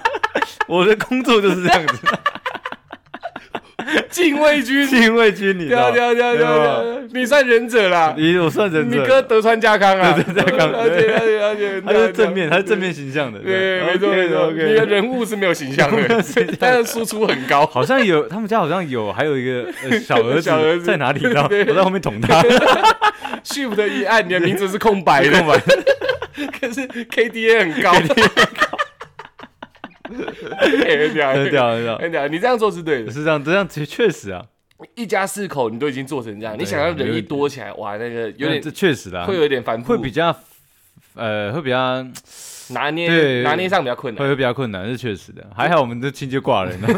[0.66, 1.98] 我的工作就是这样子，
[4.10, 5.88] 禁卫军，禁卫军，你知道？
[5.88, 5.90] 吗？
[5.92, 6.80] 对啊对啊对啊对啊。
[6.82, 8.96] 对啊，你算忍者啦，你我算忍者。
[8.96, 16.22] 你，哥德川家康啊，德川家康了解了解了解，他是正面，他是正面形象的，对，没错没错，你的人物是 没有形象的，
[16.58, 17.66] 但是输出很高。
[17.66, 20.84] 好像有他们家好像有，还有一个、呃、 小儿子小儿子。
[20.84, 21.20] 在哪里？
[21.22, 21.42] 你知道？
[21.42, 21.48] 吗？
[21.48, 21.64] 对。
[21.64, 22.42] 我在后面捅他
[23.44, 25.58] ，Shift 一按，你的名字是空白的，空白，
[26.60, 28.02] 可是 KDA 很高，欸
[30.58, 31.98] 很屌，很屌很屌。
[31.98, 32.28] 很屌。
[32.28, 34.44] 你这样做是对的，是这样，这样确确实啊，
[34.94, 40.34] 一家四口你都已经做成这样，你想要人一多起来，哇，那个有点这确实啦，会有点繁复，会比较
[41.14, 42.04] 呃会比较
[42.74, 44.28] 拿捏对拿捏上比较困难。
[44.28, 45.44] 会比较困难，是确实的。
[45.54, 46.88] 还好我们这亲戚挂人了，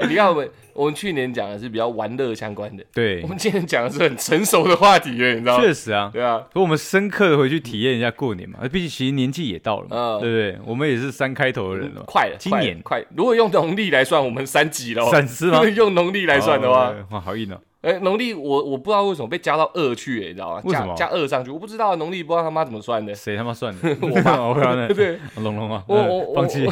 [0.00, 5.64] 欸 你看我们我们去年讲的是比较玩乐相关的，对我，们今年讲的是很成熟的话题了，你知道吗？
[5.64, 6.10] 确实啊。
[6.12, 10.58] 对啊，可我们深刻的回去体验一下过年嘛，毕竟其实年纪也到了嘛，嗯对不对？
[10.66, 13.08] 我们也是三开头的人了嘛，快了，今年快快。
[13.16, 15.08] 如果用农历来算，我们三级了哦。
[15.10, 15.64] 三十吗？
[15.74, 17.58] 用农历来算的话，哦，哇，好硬哦。
[17.86, 20.60] 哎，农历我我不知道为什么被加到二去，欸你知道吗？
[20.64, 21.52] 为什么加加二上去？
[21.52, 23.14] 我不知道农历不知道他妈怎么算的。
[23.14, 23.96] 谁他妈算的？
[24.02, 26.66] 我爸我刚才对， 龙龙啊，我嗯我放弃，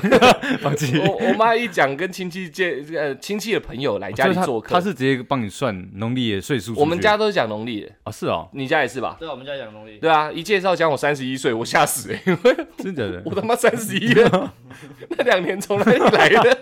[0.60, 0.98] 放弃。
[1.06, 6.74] 我我妈一讲跟亲戚借呃亲戚的朋友来家里做客，他是直接帮你算农历的岁数。
[6.76, 9.16] 我们家都是讲农历的，啊是哦，你家也是吧？
[9.20, 12.66] 对啊，我们家讲农历，对啊，一介绍讲我三十一岁，我吓死哎、欸！
[12.78, 14.52] 真的我他妈三十一了，
[15.10, 16.58] 那两年从哪里来的？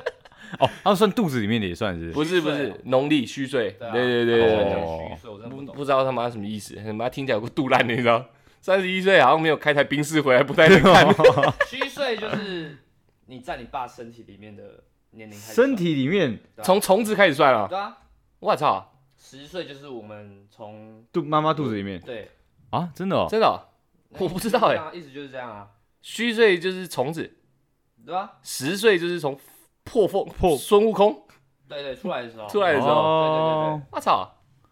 [0.59, 4.77] 哦，他算肚子里面的也算是，不是不是农历虚岁，对啊对对
[5.23, 5.49] 不。
[5.49, 8.25] 不不知道他妈什么意思，他妈听起来有个肚烂的，你知道？
[8.61, 11.07] 三十一岁好像没有开台冰室回来，不太能看。
[11.69, 12.79] 虚岁就是
[13.27, 16.39] 你在你爸身体里面的年龄开始算，身体里面？
[16.63, 17.99] 从虫子开始算了，对啊，
[18.39, 22.01] 我操，十岁就是我们从肚妈妈肚子里面。
[22.01, 22.31] 对，
[22.71, 23.59] 啊，真的哦，真的哦、
[24.19, 25.69] 我不知道哎、哎，意思就是这样啊，
[26.03, 27.39] 虚岁就是虫子，
[28.07, 28.39] 对吧？
[28.43, 29.37] 十岁就是从
[29.85, 30.57] 破风破。
[30.57, 31.27] 孙悟空。
[31.69, 34.31] 对对，出来的时候，出来的时候，哦，我操，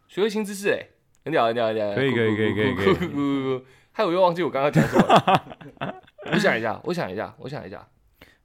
[0.08, 0.86] 学会新知识哎、
[1.24, 2.84] 很屌很屌很屌，可以可以可以可以可以。
[2.86, 5.46] 酷酷酷酷酷酷害我又忘记我刚刚讲什么了。
[6.32, 7.88] 我想一下，我想一下，我想一下，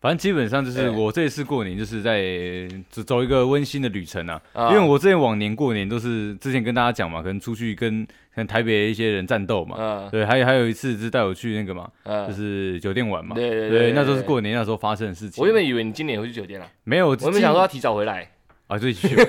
[0.06, 2.22] 反正基本上就是我这一次过年就是在
[2.91, 4.70] 走走一个温馨的旅程啊，啊。
[4.70, 10.08] 因为我之前往年过年都是之前跟大家讲嘛，可能出去跟可能台北的一些人战斗嘛，嗯。
[10.12, 12.28] 对，还有还有一次是带我去那个嘛，嗯。
[12.28, 14.22] 就是酒店玩嘛，对对对，那时候是。
[14.22, 15.41] 过年那时候发生的事情。
[15.41, 18.30] 我原本以为你今年会去酒店了，没有，我原本想说要提早回来，
[18.67, 19.15] 啊，就一起去。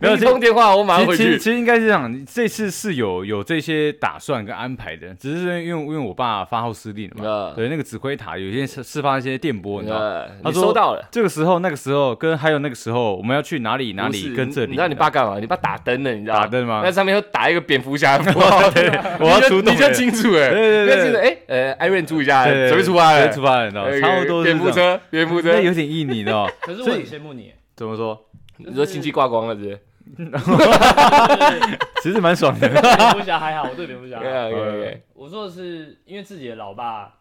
[0.00, 1.24] 没有其通电话，我马上回去。
[1.24, 11.08] 其实其实应该是这样，这次是有有这些打算跟安排的，只是因为因为我爸发号施令了嘛，呃对，那个指挥塔有一些释释放一些电波，你知道他说收到了。
[11.10, 15.38] 这个时候、那个时候跟还有那个时候，我们要去哪里哪里跟这里，你知道你爸干嘛？
[15.38, 16.40] 你爸打灯了，你知道吗？
[16.42, 16.90] 打灯吗那？
[16.90, 18.58] 上面又打一个蝙蝠侠符我号，
[19.20, 21.20] 我要出动了，你就清楚了，对对对。
[21.20, 26.50] 哎，呃，艾瑞注意一下，准备出发了，准备出发了，你知道差不多蝙蝠车，蝙蝠车那，有点意，你知道？
[26.60, 28.28] 可是我很羡慕你，怎么说？
[28.58, 29.80] 你说亲戚挂光了，是不是？
[32.02, 32.68] 其实蛮爽的。
[32.68, 34.48] 蝙蝠侠还好，我对蝙蝠侠还好。
[34.48, 37.20] OK，OK，OK 我说的是因为自己的老爸，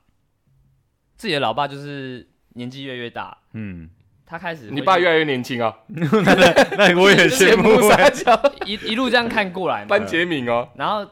[1.15, 3.89] 自己的老爸就是年纪越来越大，嗯，
[4.25, 7.69] 他开始你爸越来越年轻啊，那我也很羡慕
[8.65, 11.09] 一一路这样看过来嘛，班杰明哦，然后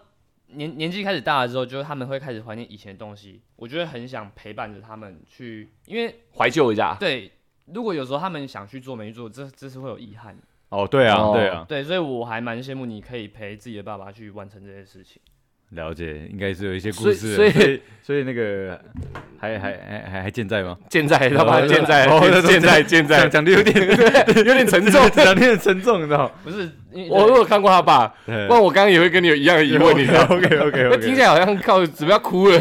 [0.48, 3.44] 年年纪开始大了之后，就是他们会开始怀念以前的东西。
[3.56, 6.98] 我觉得很想陪伴着他们去，因为怀旧一下。
[7.00, 7.32] 对，
[7.74, 10.42] 如果有时候他们想去做没做，这这是会有遗憾的。
[10.70, 15.22] 哦，对啊，哦对啊，对，所以我还蛮羡慕你可以陪自己的爸爸去完成这些事情。
[15.72, 17.36] 了解，应该是有一些故事。
[17.36, 18.80] 所以所以所以那个
[19.38, 20.78] 还还还还还健在吗？
[20.90, 23.76] 健在，他妈哦健在哦，健在，健在讲，的有点
[24.46, 25.10] 有点沉重。
[25.12, 26.32] 讲的有点沉重，你知道吗？
[26.44, 26.70] 不是，
[27.10, 30.36] 我我如果看过他爸，不然我刚刚也会跟你有一样的疑问，你知道吗？
[30.40, 32.60] OK OK 那 OK，听起来好像靠准备要哭了。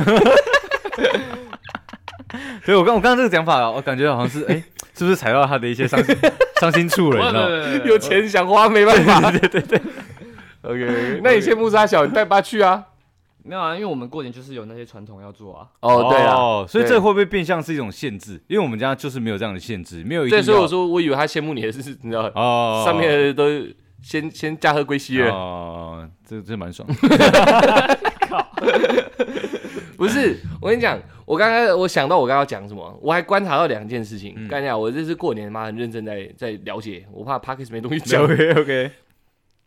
[2.64, 4.62] 对我刚我刚刚这个讲法，我感觉好像是哎，
[4.96, 6.16] 是不是踩到他的一些伤心
[6.60, 7.20] 伤心处了？
[7.20, 7.84] 你知道吗？
[7.86, 9.30] 有钱想花没办法。
[9.30, 9.80] 对 对对。
[10.62, 12.84] OK，那你羡慕沙小，你带爸去啊。
[13.44, 13.74] 没有啊？
[13.74, 15.68] 因为我们过年就是有那些传统要做啊。
[15.78, 18.42] 哦，对啊，哦，所以对这会不会变相是一种限制？
[18.48, 23.44] 因为我们家就是没有这样的限制，没有一定对，所以要我说我以为他羡慕你的是，你知道，哦，上面的都
[24.02, 25.30] 先先驾鹤归西了。
[25.30, 26.88] 哦，这这蛮爽。
[29.98, 34.34] 不是，我跟你讲，我刚刚我想到我刚刚讲什么，我还观察到两件事情。
[34.36, 38.22] 嗯干讲，我这次过年妈很认真在在了解，我怕 Parkes 没东西讲。
[38.24, 38.90] OK OK，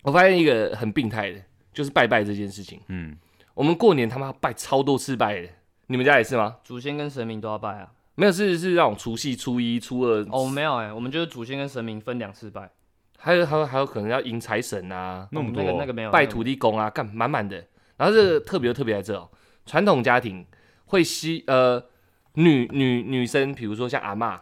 [0.04, 1.40] 我发现一个很病态的，
[1.74, 2.80] 就是拜拜这件事情。
[2.88, 3.16] 嗯，
[3.54, 5.50] 我们过年他妈拜超多次拜的，
[5.88, 6.58] 你们家也是吗？
[6.64, 7.92] 祖先跟神明都要拜啊。
[8.16, 12.70] 没有，是是那种除夕、初一、初二，哦，没有哎、我们就是祖先跟神明分两次拜。
[13.18, 17.62] 还有还有还有可能要迎财神啊，那么那个那个没有拜土地公啊，干满满的。
[17.98, 19.30] 然后这个特别特别在这哦，
[19.70, 20.44] 传统家庭
[20.86, 21.86] 会希呃
[22.34, 24.40] 女女女生，比如说像阿嬷，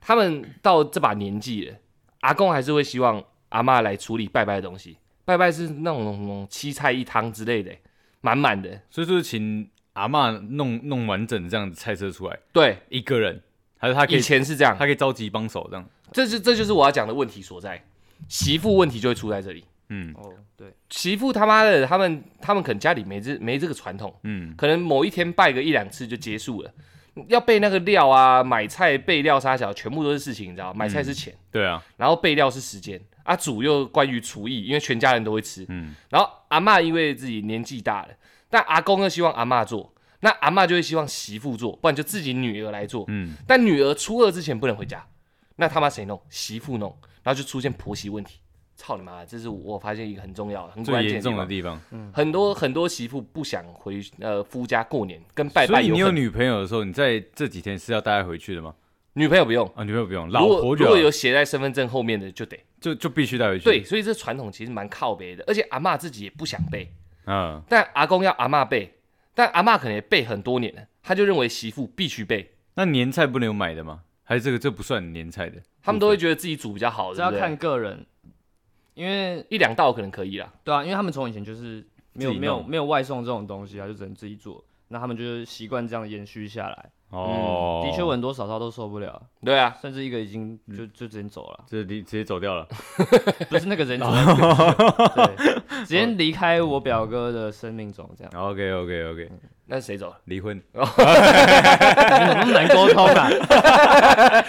[0.00, 1.76] 他们到这把年纪了，
[2.20, 4.96] 阿公还是会希望阿嬷来处理拜拜的东西。
[5.26, 7.70] 拜拜是那种那种七菜一汤之类的，
[8.22, 8.80] 满满的。
[8.90, 13.42] 所以就是请阿嬷弄弄完整这样子菜色出来，对，一个人，
[13.76, 15.86] 还是他可以以前是这样，他可以召集帮手这样。
[16.12, 17.84] 这是这就是我要讲的问题所在，
[18.26, 19.64] 媳妇问题就会出在这里。
[19.94, 26.72] 嗯哦，对，媳妇他妈的，他们他们可能家里没这没这个传统，嗯，可能某一天拜个一两次就结束了。
[27.28, 30.78] 要备那个料啊，买菜备料啥小，全部都是事情，你知道吗？
[30.78, 35.66] 买菜是钱，对啊，然后备料是时间啊，煮又关于厨艺，因为全家人都会吃。
[35.68, 38.08] 嗯，然后阿嬷因为自己年纪大了，
[38.48, 43.04] 但阿公又希望阿嬷做，那阿嬷就会希望媳妇做，不然就自己女儿来做。
[43.08, 45.04] 嗯，但女儿初二之前不能回家，
[45.56, 46.18] 那他妈谁弄？
[46.30, 48.38] 媳妇弄，然后就出现婆媳问题。
[48.76, 49.24] 操你妈！
[49.24, 51.32] 这是我发现一个很重要的、很关键的地方。
[51.32, 52.12] 重的地方。
[52.12, 58.74] 很多很多媳妇不想回呃夫家过年，跟拜所拜你有女朋友的时候，你在这几天是要带她回去的吗？
[59.14, 62.58] 女朋友不用，啊，女朋友不用，如老婆如果婆就好有写在身份证后面的就得。
[62.80, 63.64] 就就必须带回去。
[63.64, 66.92] 对，，所以这传统其实蛮靠背的，而且阿嬷自己也不想背，
[67.26, 68.92] 嗯，但阿公要阿嬷背，
[69.36, 74.00] 但阿嬷可能也背很多年了，他就认为媳妇必须背，那年菜不能有买的吗？
[74.24, 75.62] 还是这个这不算年菜的？
[75.80, 78.04] 他们都会觉得自己煮比较好，这要看个人，
[78.94, 80.52] 因为一两道可能可以啦。
[80.64, 84.62] 对啊，因为他们从以前就是没有没有没有外送这种东西啊，就只能自己做。
[84.88, 86.90] 那他们就是习惯这样延续下来。
[87.08, 92.66] 哦，的确，我很多嫂嫂都受不了，对啊，甚至一个已经就就直接走了，就离直接走掉了。
[93.50, 94.34] 不是那个人走了，
[95.36, 98.32] 对，直接离开我表哥的生命中，这样。
[98.34, 99.30] OK OK OK，
[99.72, 100.18] 那是谁走了？
[100.26, 100.54] 离婚。
[100.74, 103.30] 你怎么那么难沟通啊？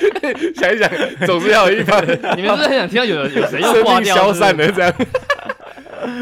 [0.53, 0.89] 想一想，
[1.25, 2.03] 总是要有一方
[2.35, 4.15] 你们是不是很想听到有有谁又生挂掉？
[4.15, 4.93] 命消散是不是了这样。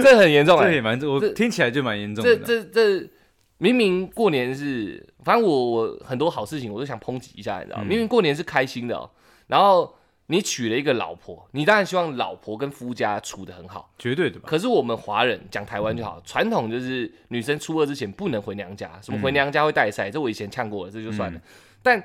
[0.04, 2.46] 这很严重哎、这也蛮，我这听起来就蛮严重这的。
[2.46, 3.10] 这这
[3.58, 7.84] 明明过年是，反正我我很多好事情我都想抨击一下，你知道吗？
[7.84, 9.10] 嗯明明过年是开心的、哦，
[9.48, 9.96] 然后
[10.32, 13.94] 你娶了一个老婆，你当然希望老婆跟夫家处得很好。
[14.00, 14.48] 绝对的吧？
[14.48, 21.38] 可是我们华人讲台湾就好，传统就是女生初二之前不能回娘家，什么回娘家会带赛，这我以前呛过了，这就算了。
[21.38, 21.42] 嗯
[21.84, 22.02] 但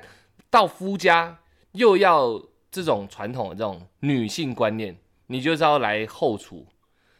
[0.49, 1.37] 到夫家
[1.73, 6.65] 又要这种传统的这种女性观念，你就是要来后厨。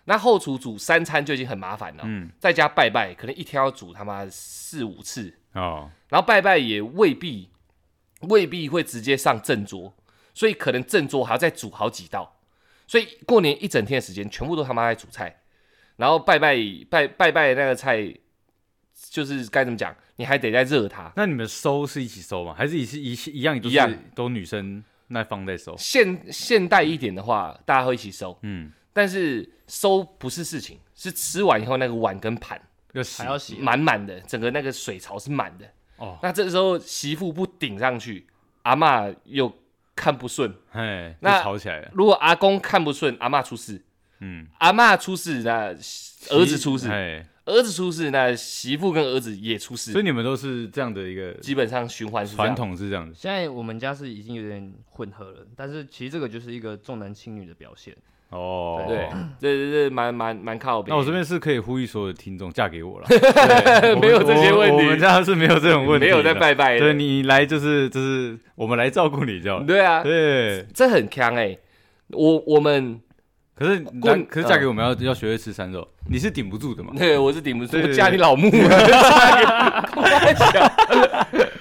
[0.05, 7.49] 那后厨煮三餐就已经很麻烦了，嗯，在家拜拜，可能一天要煮他妈四五次，哦，然后拜拜也未必
[8.21, 9.93] 未必会直接上正桌，
[10.37, 12.37] 所以可能正桌还要再煮好几道，
[12.85, 15.41] 所以过年一整天的时间全部都他妈在煮菜，
[15.95, 16.55] 然后拜拜
[16.91, 18.13] 拜拜拜那个菜，
[19.09, 21.11] 就是该怎么讲，你还得再热它。
[21.15, 22.53] 那你们收是一起收吗？
[22.55, 25.75] 还是一是一一样都一样是都女生那方在收？
[25.75, 32.61] 现现代一点的话，大家会一起收，嗯，但是收不是事情，是吃完以后那个碗跟盘
[32.93, 35.65] 要洗还要洗，满满的，整个那个水槽是满的。
[35.95, 38.27] 哦，那这时候媳妇不顶上去，
[38.61, 39.51] 阿嬷又
[39.97, 40.53] 看不顺。
[40.71, 41.91] 哎，就那吵起来了。
[41.93, 43.81] 如果阿公看不顺，阿妈出事；
[44.21, 45.75] 嗯，阿妈出事，那
[46.29, 49.91] 儿子出事；哎，儿子出事，那媳妇跟儿子也出事。
[49.91, 52.55] 所以你们都是这样的一个基本上循环是这样传。
[52.55, 53.13] 统是这样子。
[53.17, 57.97] 现在我们家是已经有点混合了，但是其实这个就是一个重男轻女的表现。
[58.29, 59.07] 哦，对，
[59.39, 60.89] 这这这蛮蛮蛮靠北。
[60.89, 63.07] 那我这边是可以呼吁所有的听众嫁给我了，
[64.01, 66.33] 没有这些问题我我们家是没有这种问题，没有在。
[66.33, 66.79] 拜拜的。
[66.79, 69.59] 对你来就是就是我们来照顾你就。
[69.63, 71.57] 对啊，对，这很强哎、
[72.09, 72.99] 我我们
[73.55, 73.79] 可是
[74.29, 76.91] 可是嫁给我们要要学会吃山肉，你是顶不住的嘛？
[76.97, 78.51] 对我是顶不住，嫁你老木。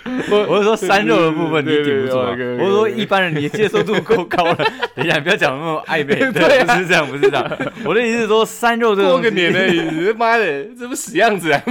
[0.48, 4.56] 我是说山肉的部分你顶不住我是说一般人你接受度够高了。
[4.94, 7.58] 等一下，你不要讲那么暧昧， 不是这样，不是这样。
[7.84, 11.62] 我的意思是说山肉这个过个年而已，妈的，这不死样子啊！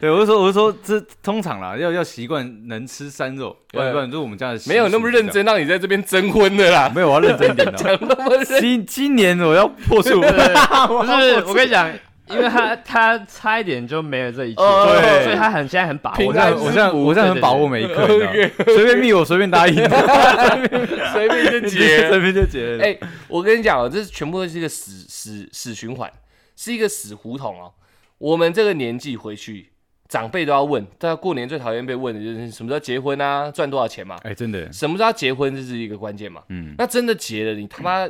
[0.00, 7.72] 对，我是说，我是说，这通常啦，要要习惯能吃山肉，不然对不然就是我们家的习没有那么认俗真让你在这边征婚的啦没有，我要认真一点的。
[7.72, 11.90] 讲那么认今今年我要破处，不是，我跟你讲，
[12.30, 19.74] 因为他他差一点就没了这一切，哦对所以他很现在很把握我这样我这样我这样很把握每一刻，你知道吗随便密我随便答应，
[21.12, 22.08] 随便就结。
[22.10, 22.84] 随便就结了。
[22.84, 26.10] 哎、我跟你讲哦，这全部都是一个死死死循环，
[26.56, 27.72] 是一个死胡同哦。
[28.18, 29.70] 我们这个年纪回去，
[30.08, 34.16] 长辈都要问，大家过年最讨厌被问的就是什么时候结婚啊，赚多少钱嘛？
[34.22, 36.42] 哎，真的，什么时候要结婚，这是一个关键嘛？
[36.48, 38.08] 嗯，那真的结了，你他妈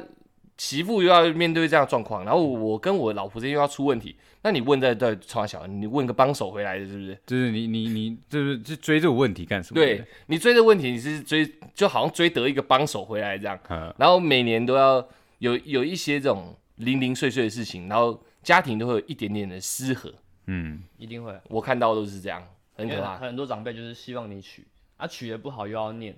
[0.61, 7.19] 媳妇又要面对这样的状况，然后我跟我老婆之间又要出问题，那你问在在超小，你问个帮手回来的，是不是？
[7.25, 9.81] 就是你你你就是去追这个问题干什么？
[9.81, 15.03] 对，你追的问题，你是追就好像追得一个帮手回来这样，嗯，然后每年都要
[15.39, 20.13] 有有一些这种零零碎碎的事情，然后家庭都会有一点点的失和，
[20.45, 22.47] 嗯，一定会，我看到都是这样，
[22.77, 23.17] 很可怕。
[23.17, 24.67] 很多长辈就是希望你娶，
[24.99, 26.15] 啊娶的不好又要念，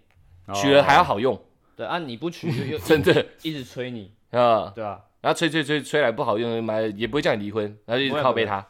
[0.53, 1.41] 娶了还要好用，
[1.77, 3.25] 对啊你不娶又又 真的。
[3.43, 5.01] 一直催你，啊，对啊？
[5.21, 8.65] 然后吹吹吹吹来不好用，买也不会叫你离婚，然后就一直靠背他。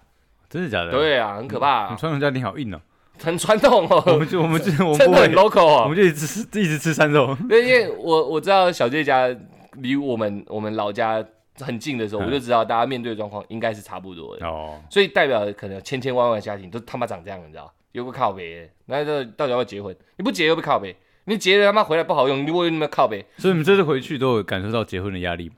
[0.50, 2.80] 真的假的？，对啊，很可怕啊，你传统家庭好硬哦。
[3.22, 5.82] 很传统我哦，们就我们就我们 真的很不会，local 哦。
[5.84, 7.36] 我们就一直吃一直吃山肉。
[7.48, 9.28] 对，因为我我知道小姐家
[9.74, 11.24] 离我们我们老家
[11.60, 17.72] 很近的时候，嗯我就知道大家面对的状况应该是差不多的，哦，所以代表可能千千万万的家庭都他妈长这样，你知道？
[17.92, 19.94] 有个靠北的，那这到底要不要结婚？
[20.16, 23.24] 你不结又被靠北，你结了他妈回来不好用，你为什么靠北？
[23.38, 25.56] 所以你们这次回去都有感受到结婚的压力吗？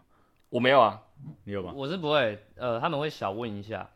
[0.50, 1.00] 我没有啊，
[1.44, 1.72] 你有吗？
[1.74, 3.88] 我是不会，呃，他们会小问一下，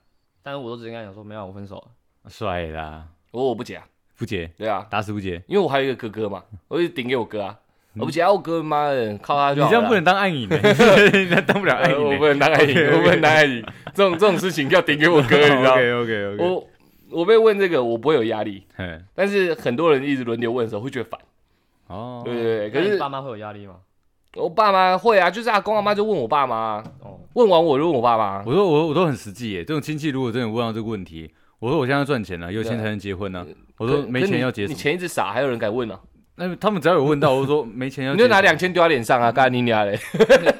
[0.43, 1.85] 但是我都直接跟他讲说没有，我分手了。
[2.29, 3.85] 帅啦，我我不结啊，
[4.17, 5.43] 不结，对啊，打死不结。
[5.47, 7.59] 因为我还有一个哥哥嘛，我就顶给我哥啊，
[7.95, 9.71] 我不结啊，我哥妈的靠他就好了。
[9.71, 10.57] 你这样不能当暗影的，
[11.13, 13.63] 你当不了暗呃我影不能当爱你，OK，OK 我不能当爱你，
[13.95, 16.69] 这种这种事情要顶给我哥，你知道？OK OK OK，我
[17.11, 21.19] 我被问这个，我不会有压力，嗯，但是很多人一直轮流问的时候会觉得烦，
[21.89, 22.71] 哦，对对对。
[22.71, 23.77] 可是那你爸妈会有压力吗？
[24.37, 33.45] 我爸妈会啊，就是阿公阿妈就问我爸妈啊，哦，问完我就问我爸妈，啊我说我我都很实际耶，这种亲戚如果真的问到这个问题，我说我现在赚钱了，有钱才能结婚呢。
[33.79, 34.69] 我说可没钱要结什？
[34.69, 35.99] 你你钱一直傻，还有人敢问呢？
[36.41, 39.97] 那他们只要有问到，我说没钱要你就拿借两千丢他脸上啊，干你娘嘞，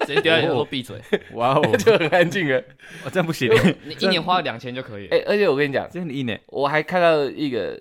[0.07, 1.01] 直接丢在你说闭嘴，
[1.35, 2.59] 哇哦，就很安静了。
[3.05, 3.49] 哦这样不行，
[3.85, 5.17] 你一年花两千就可以了。
[5.17, 6.37] 哎，而且我跟你讲，这样你硬呢？
[6.49, 7.81] 我还看到一个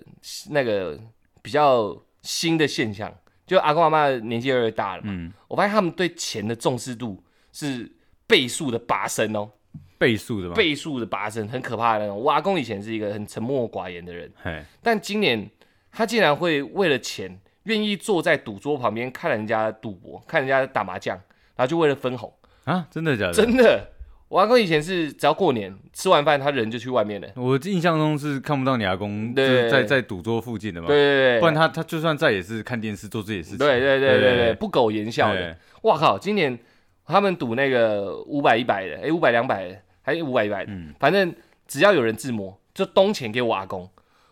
[0.50, 0.96] 那个
[1.42, 3.12] 比较新的现象，
[3.48, 7.20] 就阿公阿妈年纪越来越大了嘛，嗯，我发现他们对钱的重视度
[7.50, 7.90] 是
[8.26, 9.50] 倍数的拔升哦，
[9.96, 10.54] 倍数的吗？
[10.54, 12.16] 倍数的拔升，很可怕的那种。
[12.16, 15.50] 我阿公以前是一个很沉默寡言的人，嘿，但今年
[15.90, 21.16] 他竟然会为了钱，愿意坐在赌桌旁边看人家赌博，看人家打麻将，
[21.56, 22.32] 然后就为了分红。
[22.64, 23.32] 啊，真的假的？
[23.32, 23.90] 真的，
[24.28, 27.28] 我阿公以前是只要过年吃完饭，他人就去外面了。
[27.34, 33.58] 我印象中是看不到你阿公就是在在赌桌附近的嘛，对对对，不然他他就算在也是看电视做这些事情。
[33.58, 35.40] 对对对对对，对不苟言笑的。
[35.40, 36.18] 对哇靠！
[36.18, 36.58] 今年
[37.06, 41.34] 他们赌那个五百一百的，哎，五百两百的，还是五百一百的，嗯反正
[41.66, 43.88] 只要有人自摸，就东钱给我阿公。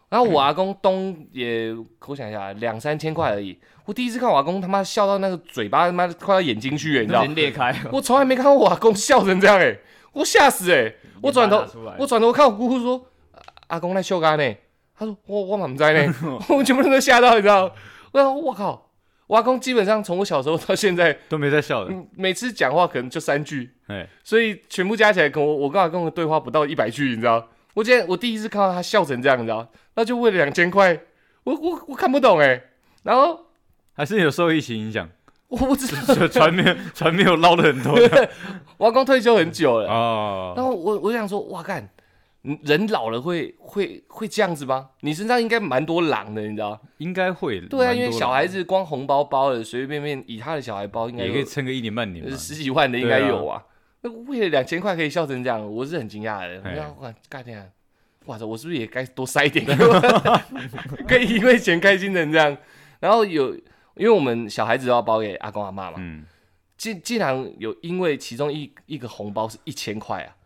[0.08, 1.74] 然后我阿公东也，
[2.06, 3.58] 我想一下，两三千块而已。
[3.84, 9.76] 我第一次看我阿公他妈笑到那个嘴巴他妈快要眼睛去了，你知道裂开了，我从来没看过我阿公笑成这样哎、
[10.12, 10.92] 我吓死哎、
[11.22, 11.64] 我转头
[11.98, 13.38] 我转头看我姑姑说，啊
[13.68, 14.54] 阿公在笑干呢。
[14.98, 16.14] 他说我我满不在呢，
[16.48, 17.70] 我们全部人都吓到，你知道？
[18.12, 18.90] 我想我靠，
[19.26, 21.92] 我阿公基本上从我小时候到现在，都没在笑的。
[21.92, 27.46] 嗯每次讲话可能就三句，哎，所以全部加起来跟我我跟我阿公的对话不到一百句，你知道？
[27.76, 29.68] 我今天我第一次看到他笑成这样，你知道？
[29.96, 30.98] 那就为了两千块，
[31.44, 32.58] 我我我看不懂哎、
[33.02, 33.38] 然后
[33.92, 35.06] 还是有受疫情影响，
[35.48, 37.92] 我不知道，就船没有船没有捞的很多
[38.78, 40.54] 我阿公退休很久了，哦。
[40.56, 41.86] 然后我我想说，哇干，
[42.44, 44.88] 嗯人老了会会会这样子吗？
[45.00, 46.80] 你身上应该蛮多狼的，你知道？
[46.96, 47.66] 应该会的。
[47.68, 52.30] 对啊，因为小孩子光红包包的，随随便便以他的小孩包，应该也可以撑个一年半年。
[52.38, 53.62] 十几万的应该有啊。
[54.06, 56.60] 那为了两千块可以笑成这样，我是很惊讶的。
[56.62, 57.66] 我哎我哇，干这样，
[58.26, 59.66] 哇塞，我是不是也该多塞一点？
[61.08, 62.56] 可以因为钱开心成这样。
[63.00, 63.52] 然后有，
[63.96, 66.24] 因为我们小孩子都要包给阿公阿妈嘛，嗯，
[66.78, 70.36] 竟竟然有因为其中一一个红包是一千块啊，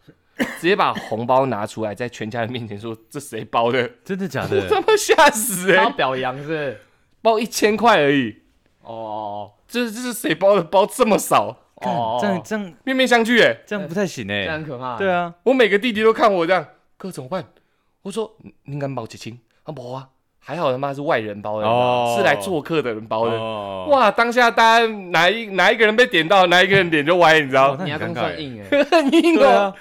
[0.58, 3.88] 直接把红包拿出来，在全家人面前说这谁包的？
[4.04, 4.68] 真的假我的？
[4.68, 6.80] 他妈吓死哎、要表扬是不是？
[7.22, 8.40] 包一千块而已，
[8.82, 10.64] 哦这这是谁包的？
[10.64, 14.96] 包这么少，干哦，这样这样面面相觑哎、这样不太行这样可怕。
[14.96, 16.64] 对，啊，我每个弟弟都看我这样，
[16.96, 17.44] 哥怎么办？
[18.02, 19.38] 我说你你敢包几千？
[19.64, 20.08] 啊不啊，
[20.38, 23.36] 还好他妈是外人包的，哦是来做客的人包的。
[23.36, 24.10] 哦，哇！
[24.10, 27.76] 当下大家哪一哪一个人被点到，哪一个人脸就歪，你知道？
[27.76, 28.14] 你阿公。
[28.14, 29.74] 算硬哎，很硬哦对啊。，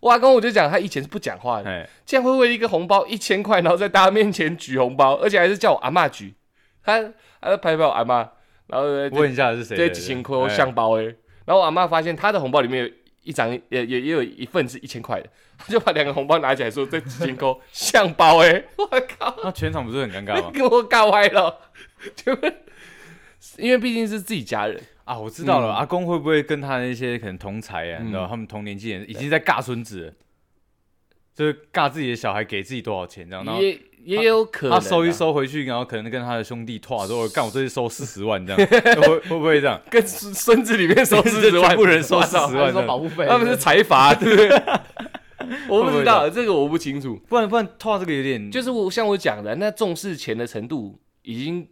[0.00, 6.34] 我阿公我就讲，他以前是不讲话的，哎，竟然会为一个红包一千块，然后在大家面前举红包，而且还是叫我阿嬷举，
[6.82, 7.00] 他
[7.40, 8.28] 他拍拍我阿嬷，
[8.66, 9.88] 然后呢问一下是谁的？
[9.88, 11.14] 这几千块哎香包哎，
[11.50, 12.90] 然后我阿妈发现她的红包里面有
[13.24, 15.28] 一张也也也有一份是一千块的，
[15.58, 18.86] 她就把两个红包拿起来说这几千块像包哎， 我
[19.18, 20.50] 靠，那全场不是很尴尬吗？
[20.54, 21.58] 给我尬歪了，
[22.14, 22.54] 就是
[23.56, 25.74] 因为毕竟是自己家人，啊，我知道了，嗯。
[25.74, 28.06] 阿公会不会跟他那些可能同才啊，嗯。
[28.06, 30.12] 你知道他们同年纪人已经在尬孙子了，
[31.34, 33.60] 就是尬自己的小孩给自己多少钱这样，然后
[34.04, 34.80] 也也有可能啊。
[34.80, 38.68] 他收一，收回去，然后可能跟他的兄弟拓说，干我这次收四十万这样，
[39.02, 39.80] 会会不会这样？
[39.90, 44.30] 跟孙孙子里面收 四十万，不能收四十万他说保护费，他们是财阀，对。
[44.30, 44.62] 不对？
[45.68, 47.16] 我不知道这个我不清楚。
[47.28, 51.66] 不然不然拓这个有点就是我像我讲的，那重视钱的程度已经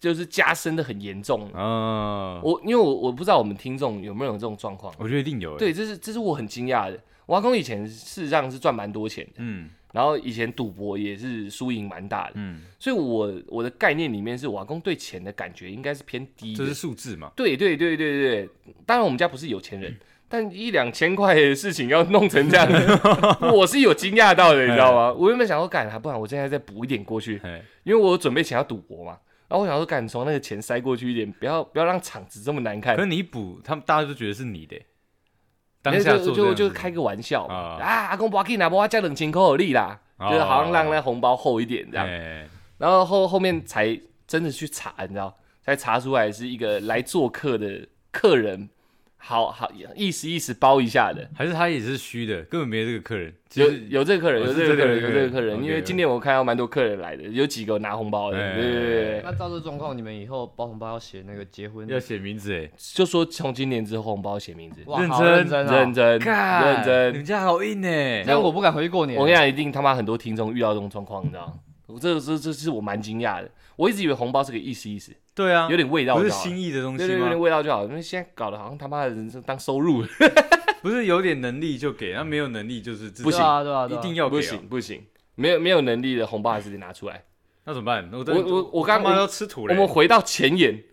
[0.00, 1.58] 就是加深的很严重了。
[1.58, 6.98] 啊，我因为我我不知道我们听众有没有这种状况，我觉得一定有欸，对，这是这是我很惊讶的。
[7.26, 16.74] 我阿公以前事实上是赚蛮多钱的，嗯然后以前赌博也是输赢蛮大的，嗯，所以我我的概念里面是我阿公对钱的感觉应该是偏低的这是。
[16.74, 18.48] 数字嘛，对对对对对对，
[18.84, 19.96] 当然我们家不是有钱人，
[20.28, 22.68] 但一两千块的事情要弄成这样，
[23.54, 25.12] 我是有惊讶到的，你知道吗？
[25.12, 29.16] 我原本想说，干啊，不然我现在再补一点过去，哎，因为我准备钱要赌博嘛。
[29.46, 33.02] 然后我想说，干从那个钱塞过去一点，不要不要让场子这么难看可。
[33.02, 34.86] 是你一补，他们大家都觉得是你的欸，
[35.84, 37.54] 当那下就就就开个玩笑嘛。
[37.54, 37.78] 啊。
[37.82, 40.30] 啊，阿公不要紧啦，我加冷千块而已啦，哦。
[40.30, 42.06] 就是好像让那红包厚一点这样。
[42.06, 48.68] 哎，然后后后面才真的去查，你知道，才查出来是一个来做客的客人，
[49.26, 51.26] 好好意思意思包一下的。
[51.34, 61.88] 还是他也是虚的，根本没这个客人，有有这个客人，有这个客人，有这个客人，因为今天我看到蛮多客人来的，有几个拿红包的，哎对对对对，那照这状况，你们以后包红包要写那个结婚？
[61.88, 67.16] 要写名字哎，就说从今年之后红包写名字，哇，认真认真啊认真认真你。
[67.16, 69.18] 们家好硬哎这，样我不敢回去过年。
[69.18, 71.54] 我跟你讲，一定他妈很多听众遇到这种状况，你知道吗？
[71.86, 77.38] 我这这这是我蛮惊讶的，我一直以为红包是个意思意思，对啊，有点味道不是心意的东西对对，有点？
[77.38, 80.04] 味道就好，因为现在搞得好像他妈的人生当收入，
[80.80, 85.02] 不是有点能力就给，那没有能力就是自己不行对啊一定要不行不行，
[85.34, 87.24] 没有没有能力的红包还是得拿出来。
[87.64, 88.08] 那怎么办？
[88.12, 89.74] 我我我我刚要吃土嘞。
[89.74, 90.84] 我们回到前言，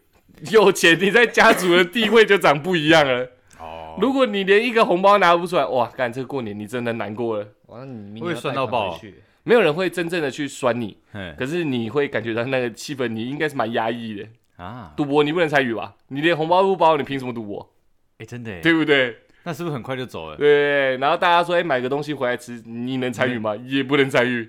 [0.52, 3.28] 有钱你在家族的地位就长不一样了。
[3.60, 7.46] 哦，如果你连一个红包拿不出来，哇，干这个过年你真的难过了。
[7.68, 10.98] 哇，那你明会年要贷款酸到爆回去没有人会真正的去酸你，
[11.38, 14.28] 可是你会感觉到那个气氛，你应该是蛮压抑的。
[14.58, 15.96] 啊，赌博你不能参与吧？
[16.10, 17.74] 你连红包都不包，你凭什么赌博？
[18.20, 19.18] 哎，真的耶，对不对？
[19.44, 20.38] 那是不是很快就走了？
[20.38, 23.56] 对，然后大家说，哎、买个东西回来吃，你能参与吗？
[23.56, 24.48] 也不能参与。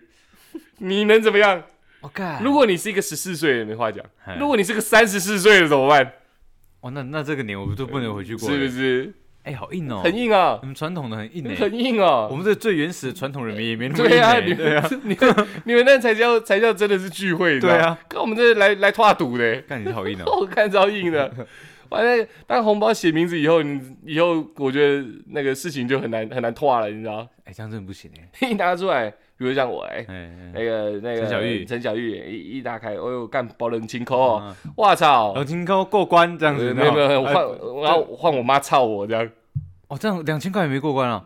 [0.79, 1.63] 你能怎么样？
[2.03, 4.05] 我靠如果你是一个十四岁的，没话讲；
[4.39, 6.13] 如果你是个三十四岁的怎么办？
[6.81, 9.15] 哦，那那这个年我都不能回去过是，不是
[9.45, 10.59] 哎，好硬哦，很硬啊。
[10.63, 10.67] 你？
[10.67, 12.37] 们传统的很硬哎，很硬哦我！
[12.37, 21.33] 们这最原始的传统人民也没那么硬对啊，哎你对啊，你们你们那才叫才叫真的是聚会，对啊，跟我们这来来拓赌的，看你是好硬哦， 我看超硬的。
[21.91, 27.29] 完了，当红包写名字以后，你以后我觉得那个事情就很难很难拓了，你知道？
[27.45, 29.13] 哎，这样真的不行哎， 一拿出来，
[29.43, 35.35] 比如像我哎、哎那个那个陈小玉陈小玉一一打开，哦呦干保冷清扣哦，啊哇操！
[35.35, 37.35] 两千块过关这样子，呃没有没有，换
[37.83, 39.29] 然后换我妈操我这样。
[39.89, 41.25] 哦，这样两千块也没过关啊，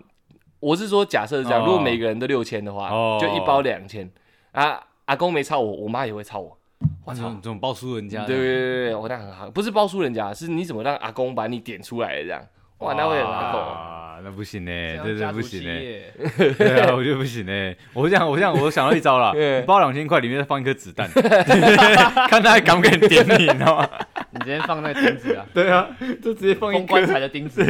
[0.61, 4.11] 我是说假设是这样，哦如果每个人都六千的话，哦就一包两千
[4.53, 4.83] 啊。
[5.07, 6.59] 阿公没操我，我妈也会操我。
[7.05, 7.37] 我操哇操，！
[7.37, 12.43] 这种包输人家的，对对对对，我那很好，不是包输人家，是你怎么让阿公把你点出来的这样。
[12.79, 13.61] 哇，那会很阿公。
[13.61, 14.71] 啊，那不行呢，
[15.03, 15.71] 这样这不行呢。
[15.73, 16.13] 业，
[16.59, 17.75] 对啊，我觉得不行 呢。
[17.95, 21.09] 我这样，我这样，我想到一招啦，对你包两千块，里面再放一颗子弹，
[22.29, 23.89] 看他还敢不敢点你，你知道吗？
[24.31, 25.89] 你直接放那个钉子啊，对啊，
[26.23, 27.07] 就直接放一封棺。
[27.07, 27.63] 材的钉子，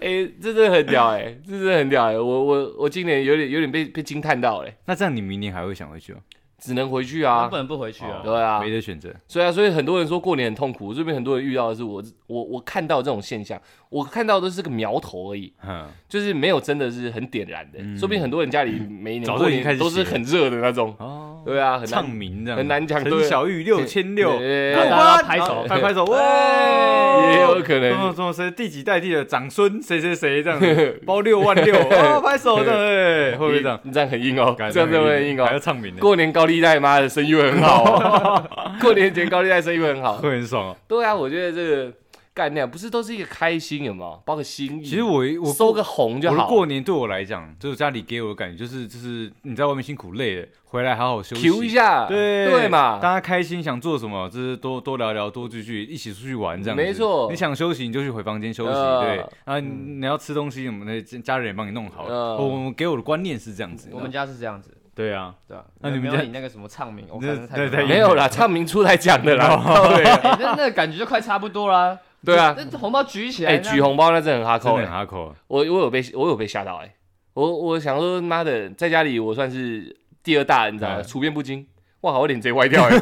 [0.00, 2.18] 哎，这真的很屌哎，这真的很屌哎。
[2.18, 6.20] 我我我今年有点有点被被惊叹到嘞，那这样你明年还会想回去吗？
[6.64, 7.56] 只能回去啊不。
[7.56, 8.20] 能不回去啊。
[8.24, 9.10] 对啊，没得选择。
[9.28, 13.60] 所以啊，所以很多人说过年很痛苦，这边很多人遇到的是我我我看到这种现象，
[13.90, 17.78] 我看到的是个苗头而已，嗯，就是没有真的是很点燃的。
[17.80, 22.14] 嗯说不定很多人家里每一年早就过已经开始年都是很热的那种，哦，对啊，很唱难。
[22.14, 33.78] 名这样很难讲陈对小玉六千六，对然后大家拍手拍拍手，也哇，有可什么能，什么谁第几代替的长孙谁谁谁这样子，包六万六，哦，拍手这样，哎，会不会这样？
[33.82, 35.60] 你这样很硬哦，干这样真的会很硬还要哦。
[35.60, 38.50] 唱名的，过年高利贷，妈的生意会很好哦。
[38.80, 40.18] 过年前高利贷生意会很好。
[40.18, 40.76] 会很爽哦。
[40.88, 41.92] 对啊，我觉得这个
[42.32, 44.22] 概念不是都是一个开心，有没有？
[44.24, 44.84] 包个心意。
[44.84, 46.48] 其实我我收个红就好。
[46.48, 52.98] 过年对我来讲，就是家里给我的感觉，就是就是你在外面辛苦累了，回来好好休息一下，对对嘛？
[52.98, 56.82] 大家开心想做什么，就是多多聊聊，多聚聚，一起出去玩这样子。
[56.82, 59.24] 没错你想休息你就去回房间休息，呃对。
[59.44, 59.68] 啊，你
[60.00, 62.12] 你要吃东西，我们的家人也帮你弄好了。
[62.12, 63.90] 呃我我给我的观念是这样子。
[63.92, 65.64] 我们家是这样子，对啊，对啊？
[65.80, 69.48] 那你们家没有你那个什么唱名，我那看是太对对可怕了没有啦，唱名出来讲的啦。
[70.38, 71.98] 那那个感觉就快差不多啦。
[72.24, 74.98] 对啊，那红包举起来，哎，举红包那真的很哈扣哎真的很。
[74.98, 75.34] 哈口。
[75.48, 76.94] 我我有被我有被吓到哎、
[77.34, 81.00] 我我想说妈的，在家里我算是第二大，你知道吗？
[81.00, 81.66] 嗯处变不惊，
[82.00, 82.96] 哇靠，我脸直接歪掉哎、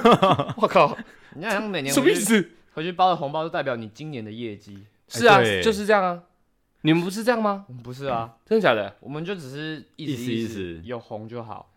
[0.56, 0.96] 我靠，
[1.34, 2.50] 你好像每年什么意思？
[2.74, 4.82] 回去包的红包，就代表你今年的业绩。
[5.08, 6.22] 是啊，就是这样啊。
[6.80, 7.66] 你们不是这样吗？
[7.84, 8.96] 不是啊，真的假的？
[8.98, 11.68] 我们就只是意思意思有红就好。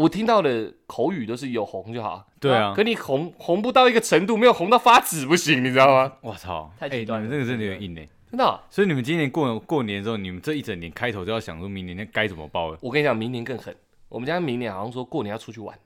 [0.00, 6.12] 我听到的口语都是有红就好，对啊可，你红红不到一个程度，没有红到发紫不行，你知道吗？
[6.22, 8.08] 我操，太极端了这个真的有点硬哎。
[8.30, 12.78] 真的啊、所以你们今年过过年之后，你们这一整年开头就要想说明年该怎么报了。
[12.80, 13.76] 我跟你讲，明年更狠。
[14.08, 15.76] 我们家明年好像说过年要出去玩，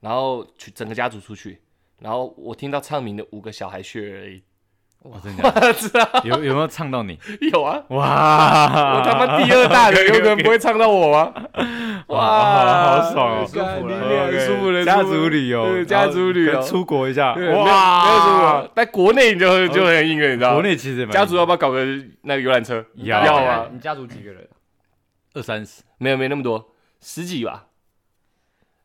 [0.00, 1.60] 然后去整个家族出去，
[1.98, 4.42] 然后我听到唱名的五个小孩血而已。
[5.10, 5.66] 哇，真的假的？
[5.68, 6.08] 我知道。
[6.24, 7.18] 有有没有唱到你？
[7.52, 11.32] 有啊，哇，我他妈第二大的， 有可能不会唱到我吗？
[12.08, 13.46] 哇，好爽哦！
[13.46, 16.62] 舒服了舒服了，家族旅游，家族旅游。
[16.62, 17.36] 出国一下，哇。
[17.36, 18.70] 没有没有哇，舒服了。
[18.76, 20.54] 在国内你就就很硬了，你知道吗？
[20.54, 21.84] 国内其实家族要不要搞个
[22.22, 22.84] 那个游览车？
[22.96, 24.46] 要要啊，你家族几个人？
[25.34, 27.66] 二三十，没有没那么多，十几吧。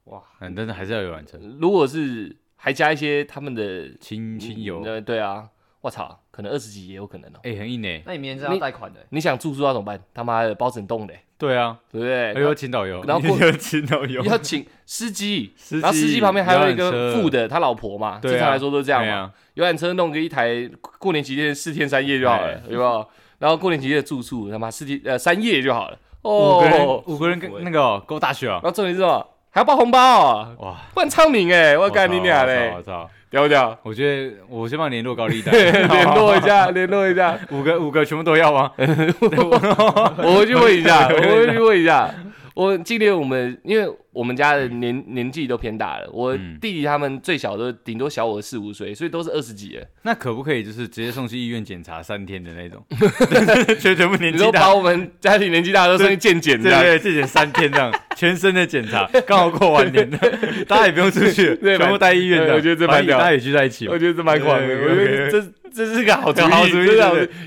[0.05, 5.47] 哇，嗯，但是还是要有完成如果是还加一些他们的亲亲友，呃，对啊，
[5.81, 7.39] 我操，可能二十几也有可能哦。
[7.43, 8.99] 哎，很硬哎，那你明年是要贷款的？
[9.09, 9.99] 你想住宿要怎么办？
[10.13, 12.33] 他妈的包整栋的，对啊，对不对？
[12.33, 19.33] 还要，请导游，然后过 有请导游，要请司机， 司然后司机旁边还有一个副的，他老婆嘛，对啊正常来说都是这样嘛。
[19.55, 20.69] 游览车弄个一台，
[20.99, 23.07] 过年期间四天三夜就好了，哎有没有？
[23.39, 25.97] 然后过年期间的住宿，他妈四天呃三夜就好了。
[26.23, 29.27] 五个人哦，五个人跟那个哦勾大学啊然，后重点是什么？
[29.49, 30.55] 还要包红包啊！
[30.59, 33.09] 哇，不然昌明哎，我干操你俩嘞我，操！
[33.31, 33.77] 屌不屌？
[33.81, 35.51] 我觉得我先帮你联络高利贷，
[35.87, 38.69] 联络一下， 联络一下，五个五个全部都要吗？
[38.77, 42.09] 我回去问一下，我回去问一下。
[42.53, 49.85] 我今年我们因为我们家的年年纪都偏大了，我嗯弟弟他们最小的顶多小我四五岁，所以都是二十几了。
[50.03, 52.85] 那可不可以就是直接送去医院检查三天的那种？
[53.79, 60.17] 全全部年纪大你说把，我们家庭年纪大的都送去健检对对，健检三天这样， 全身的检查，刚好过完年的，
[60.67, 62.53] 大家也不用出去全部待医院的。
[62.53, 63.97] 我觉得这蛮屌大家也聚在一起我。
[63.97, 64.65] 觉得这蛮狂的。
[64.65, 65.41] 我觉得这
[65.73, 66.77] 这是个好主意，好主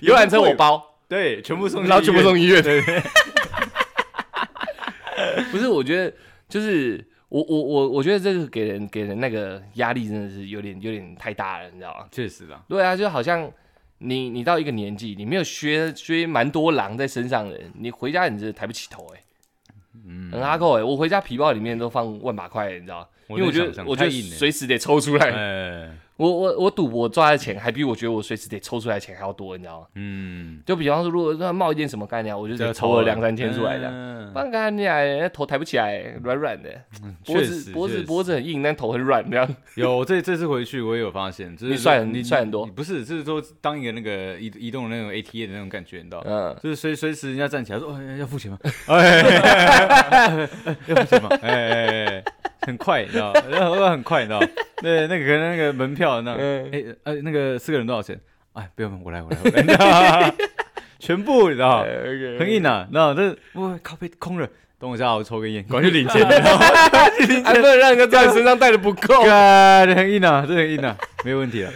[0.01, 2.63] 游览车我包，对，全部送然后全部送医院。
[5.53, 6.13] 不是，我觉得
[6.49, 12.07] 就是我我我我觉得这个给人给人那个压力真的是有点有点太大了，你知道吗？
[12.11, 13.51] 确实啦，对啊，就好像
[13.99, 19.21] 你你到一个年纪，你没有削削蛮多狼在身上的人，你回家你真的抬不起头哎、
[20.07, 20.31] 嗯。
[20.31, 23.07] 很哈扣哎、我回家皮包里面都放万把块、你知道吗？
[23.31, 29.87] 因为我觉得我觉得随时得抽出来，哎，我我我赌博赚的钱还比我觉得我随时得抽出来的钱还要多，你知道吗？
[29.95, 33.89] 嗯，就比方说，如果说冒一点什么概念，我就得抽了了两三千出来的。
[33.89, 36.69] 嗯不然干你啊，头抬不起来，软软的，
[37.25, 39.49] 脖子脖子脖子很硬，但头很软，这样。
[39.77, 46.27] 有这这次回去我也有发现，就是你帅很你帅很多不是，就是说当一个那个移移动的那种 ATM 的那种感觉，你知道吗？
[46.27, 48.59] 嗯，就是随随时人家站起来说，哦，要付钱吗？
[48.89, 50.49] 哎，
[50.89, 51.29] 要付钱吗？
[51.43, 52.25] 哎哎哎，
[52.67, 53.43] 很快，你知道吗？
[53.51, 54.47] 然后很快，你知道吗？
[54.83, 58.19] 对，那个可能那个门票那，嗯哎呃，那个四个人多少钱？
[58.55, 60.35] 哎，不用，我来，我来，我来
[60.99, 61.85] 全部 你知道吗？
[61.85, 64.49] 很很硬啊，那这我靠背空了，
[64.79, 66.25] 等我一下，我抽根烟，赶快去领钱？
[67.45, 69.23] 还不能让人家在你身上带的不够。
[69.27, 71.73] 干，很硬啊，这很硬啊，没有问题啊。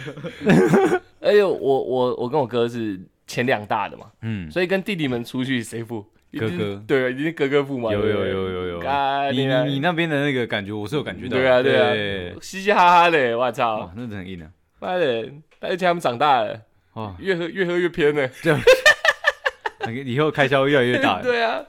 [1.21, 6.05] 而且我我我跟我哥是前两大的嘛，嗯，所以跟弟弟们出去谁付？
[6.37, 7.91] 哥哥对，一定是哥哥付嘛。
[7.91, 11.41] 有有有有有，干你啊你你那边的那个感觉，我是有感觉到的。
[11.41, 14.47] 对啊对对啊，嘻嘻哈哈的，我哇操，，那真的很硬啊。
[14.79, 15.29] 妈的！
[15.59, 16.59] 而且他们长大了，
[16.93, 18.27] 哇，越喝越喝越偏了。
[18.41, 18.61] 这样
[20.05, 21.21] 以后开销越来越大。
[21.21, 21.61] 对啊，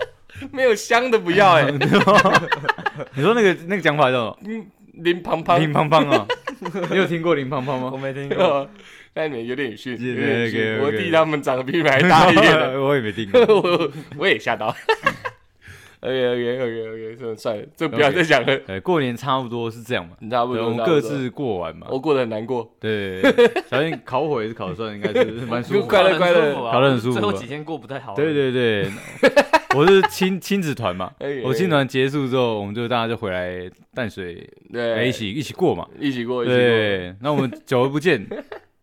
[0.52, 1.70] 没有香的不要哎，
[3.14, 4.64] 你说那个那个讲法叫什么？
[4.94, 6.26] 林胖胖，林胖胖啊，
[6.88, 7.90] 你有听过林胖胖吗？
[7.92, 8.28] 我没听
[9.14, 13.40] 那你们有点逊，有点我弟他们长得比你们还大一点， 我也没听过。
[13.40, 14.74] 我 我也吓到。
[16.00, 21.86] OK OK OK OK，这算了，这不要再讲了，哎，过年差不多是这样嘛，你差不多，各，自过完嘛。
[21.88, 22.70] 我过得很难过。
[22.78, 23.22] 对，
[23.70, 26.10] 小心烤火也是烤的算，应该是蛮舒服快的。
[26.10, 28.14] 乐快乐烤得很舒服啊最后几天过不太好。
[28.14, 28.90] 对对对，
[29.74, 35.88] 我是亲亲子团嘛，哎我亲团结束之后，我们就大家就回来淡水，哎对，一起一起过嘛。
[35.98, 36.58] 一起过，一起过。
[36.58, 38.26] 对，那我们久而不见，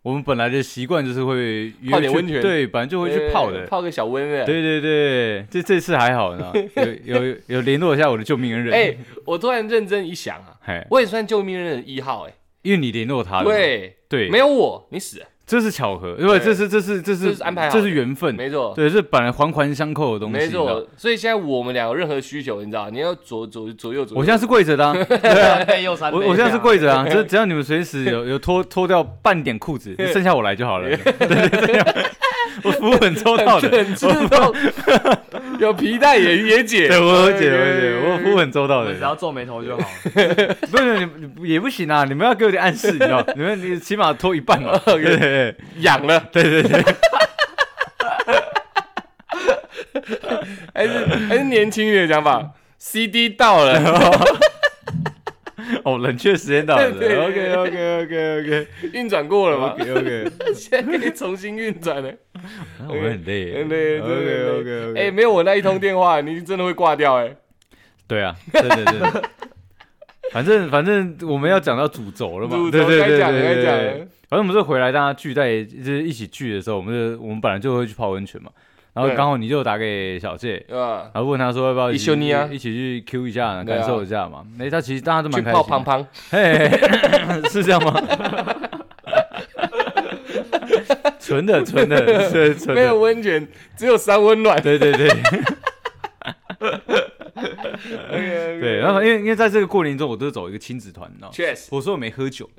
[0.03, 3.65] 我们本来的习惯就是会泡点温泉对，本来就会去泡的。
[3.67, 4.45] 泡个小温泉。
[4.45, 6.51] 对对对，这这次还好呢，
[7.05, 8.73] 有有有联络一下我的救命恩人。
[8.73, 8.95] 哎，
[9.25, 12.33] 我突然认真一想啊，嘿，我也算救命恩人一号哎。
[12.63, 15.25] 因为你联络他了，对，对，没有我，你死了。
[15.51, 20.37] 这是巧合，因为这是这是这这是是安排好这是缘分，没错，对，这本来环环相扣的东西。
[20.37, 20.87] 没错。
[20.95, 24.17] 所以现在我们两个任何需求，你知道，你要左左左右左。
[24.17, 24.87] 我现在是跪着的。
[26.13, 30.87] 我我现在是跪着啊， 只只要你们随时有有脱脱掉半点裤子，剩下我来就好了。
[30.87, 31.83] 对对对，
[32.63, 34.53] 我服务很周到的，很周到，
[35.59, 36.87] 有皮带也也解。
[36.87, 39.01] 对我有解我有解，我服务很周到的只。
[39.01, 39.83] 要皱眉头就好。
[40.71, 41.09] 不是你
[41.41, 43.25] 你也不行啊，你们要给我点暗示，你知道？
[43.35, 44.79] 你们你起码脱一半嘛。
[44.85, 46.83] 对对对痒了，对对对，
[50.73, 52.51] 还是还是年轻人的讲法。
[52.77, 53.77] CD 到了，
[55.85, 56.89] 哦，冷却时间到了。
[56.97, 62.11] 对对 OK OK OK OK 运转过了吗？OK OK，现在可以重新运转了。
[62.87, 64.17] 我很累，很累 OK 很
[64.61, 67.35] OK OK，哎，没有我那一通电话，你真的会挂掉哎。
[68.07, 68.99] 对啊，对对对。
[70.31, 74.07] 反正反正我们要讲到主轴了嘛，对对对对对。
[74.31, 78.49] 反正我们是回来大家聚在就是一起聚的时候，我们就我们本来就会去泡温泉嘛，
[78.93, 80.65] 然后对刚好你就打给小谢？
[80.69, 84.45] 然后问他说要不要一起啊一起去 Q 一下，感受一下嘛。
[84.57, 86.71] 哎，他其实大家都去蛮开心，泡胖胖，嘿，
[87.49, 87.93] 是这样吗？
[91.19, 94.61] 纯的纯的，是纯没有的，温泉，只有三温暖。
[94.61, 95.09] 对对对
[98.09, 98.77] 对对。
[98.77, 101.33] 然后因为因为在这个过年中，我都是走一个亲子团，你知道吗。
[101.33, 102.49] 确实，我说我没喝酒，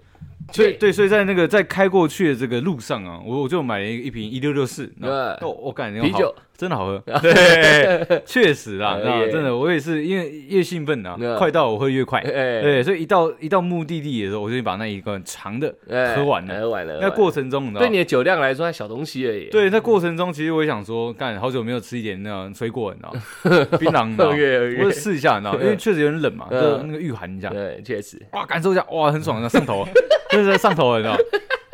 [0.51, 5.09] 所以对，所以在那个在开过去的这个路上啊，我我就买了一一瓶一六六四，对。
[5.43, 16.61] 我我感觉啤酒真的好喝， 对，确实啦，哎那真的我也是因为越兴奋啊，快到我会越快，哎，对，所以一到一到目的地的时候，我就把那一罐长的哎喝完了。
[16.61, 17.01] 喝完了。
[17.01, 19.47] 那过程中，对你的酒量来说，还小东西而已。
[19.47, 26.63] 对，在过程中，其实我也想说，干好久没有吃一点那种水果，你知道，槟榔，我就试一下，你知道， 因为确实有点冷嘛，嗯。
[26.63, 29.85] 就那个御寒一下，对，确实，哇，感受一下，哇，很爽的，上头，
[30.31, 31.21] 真的是上头了，你知道吗，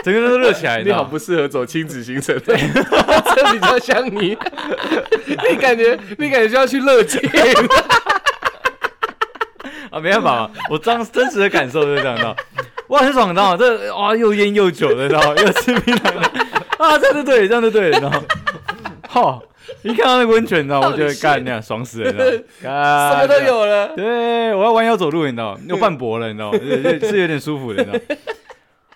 [0.05, 2.55] 整个人都热起来， 你好不适合走亲子行程， 这
[3.53, 4.37] 比较像你。
[5.27, 7.45] 你感觉你感觉就要去乐境，点。
[9.91, 12.37] 啊，没办法嘛，我真真实的感受就是这样，你知道？
[12.89, 13.57] 哇，很爽，你知道吗？
[13.59, 15.35] 这哇又烟又酒的，你知道吗？
[15.41, 16.21] 又吃槟榔的，
[16.79, 18.23] 啊，这样就对，这样就对，你知道吗？
[19.09, 19.43] 好，
[19.83, 23.13] 一看到那个温泉，你知道吗，我就会干那样爽死了，你知道吗？
[23.13, 23.41] 什么都。
[23.41, 23.89] 有了。
[23.97, 25.61] 对，我要弯腰走路，你知道吗？
[25.69, 26.59] 又半脖了，你知道吗？
[27.09, 28.01] 是有点舒服的，你知道吗？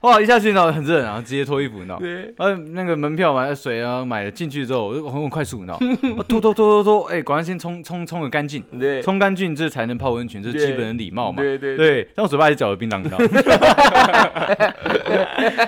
[0.03, 1.96] 哇，一下去，然后很热，然后直接脱衣服，你知道？
[1.98, 6.14] 对，呃，那个门票买水啊，买了进去之后，我就很很快速，你知道吗？
[6.18, 11.40] 我脱脱脱脱脱，哎，果然先冲冲冲个干净，对，冲干净这才能泡温泉，这是基本的礼貌嘛。
[11.40, 13.26] 对对对，但我嘴巴里嚼了槟榔，你知道吗？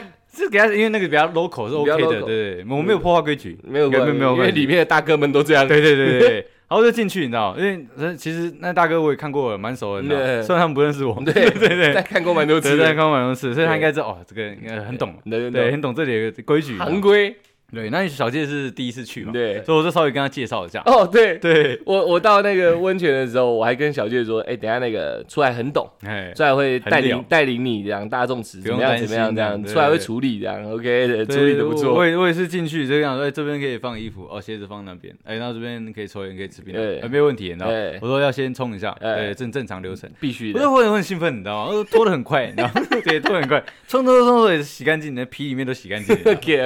[0.36, 5.68] 是给他，因为那个比较 local 是 OK 的对对，我没有破坏规矩，没有没有没有因为里面的大哥们都这样。
[5.68, 6.48] 对对对对对。
[6.68, 10.42] 然后就进去，你知道，因为呃其实那大哥我也看过了，蛮熟的，你知道，对。
[10.42, 11.32] 虽然他们不认识我，对。
[11.50, 12.84] 对对但看过蛮多对，次的。
[12.84, 15.50] 在看过蛮多次，所以他应该知道哦，这个应该很懂，对。
[15.50, 16.76] 对，很懂这里的规矩。
[16.78, 17.36] 行规。
[17.74, 19.62] 对，那小介是第一次去嘛，对。
[19.64, 20.82] 所以我就稍微跟他介绍一下。
[20.86, 32.06] 哦，对，对，我我到那个温泉的时候，我还跟小介说，哎，等下那个出来很懂，哎，出来会带领带领你这样大众池怎么样怎么样这样，出来会处理这样，OK 的，对处理的不我错。
[32.06, 37.98] 也我也是进去这样，哎，这边可以放衣服，哦，鞋子放那边，哎，那这边可以抽烟，可以吃槟对没有问题，你知道对。
[38.00, 40.08] 我说要先冲一下，哎对，正正常流程。
[40.20, 40.74] 必须的我就。
[40.74, 41.72] 会很兴奋，你知道吗？
[41.72, 42.72] 呃拖的很快，你知道吗？
[43.04, 46.14] 对，拖得很快，冲冲冲冲也是洗干净，你的皮里面都洗干净，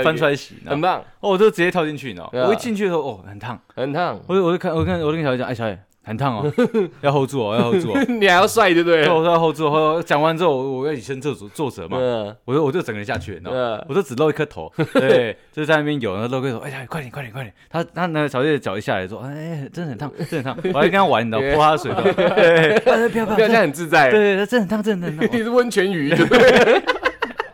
[0.03, 2.49] 翻出来洗，很棒，哦，我就直接跳进去，你知道对啊吗？
[2.49, 4.21] 我一进去的时候，哦，很烫，很烫。
[4.27, 6.53] 我就我就看我看我就跟小姐讲，哎，小姐很烫哦，
[7.03, 8.01] 要 hold 住哦，要 hold 住哦。
[8.09, 9.13] 你还要帅，对不对对，？
[9.13, 13.77] 我说要 hold 住，后讲完之后，我我要以身作则作则嘛，嗯我就我就整个人下去，你知道吗？
[13.77, 17.53] 嗯，我就只露一颗头， 对，就在那边有，然后露个头，哎呀，快点快点快点！
[17.69, 24.11] 他他那个小姐脚一下来说，哎，真的很烫，真的很烫，我还跟他玩，你知道，泼他水，对，对哎不要不要不要这样很自在。
[24.11, 25.29] 对对，真的很烫，真的很烫。
[25.31, 26.83] 你是温泉鱼，对不对？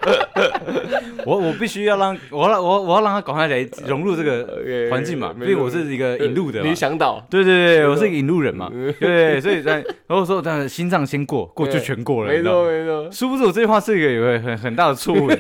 [1.27, 6.75] 我我必须要让我让我我要让他赶快来融入这个环境嘛，没错因为我是一个引路的嘛你。
[6.75, 9.77] 想导，对对对，我是一个引路人嘛，嗯 对，所以在
[10.07, 12.43] 然后说，当然心脏先过，过就全过了，没？
[12.43, 13.09] 错没错。
[13.11, 15.31] 殊不知我这句话是一个有个很很大的错误，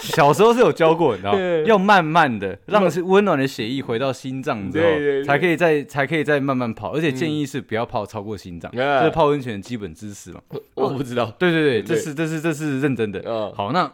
[0.00, 1.36] 小时候是有教过，你知道？
[1.66, 4.86] 要慢慢的让是温暖的血液回到心脏之后
[5.26, 10.40] 才可以再才可以再慢慢跑，而且建议是不要泡超过心脏，嗯这是泡温泉的基本知识嘛。
[10.74, 11.30] 我不知道。
[11.38, 13.20] 对对对，这是这是这是认真的。
[13.26, 13.90] 嗯，好，那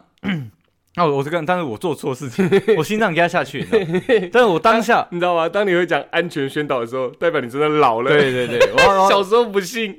[0.95, 5.49] 那 我我是跟，但是我做错事情， 我心脏压下去，你知道但是我当下， 你知道吗？
[5.49, 8.11] 当你会讲安全宣导的时候，代表你真的老了。
[8.11, 8.59] 对对对，
[9.09, 9.97] 小时候不信，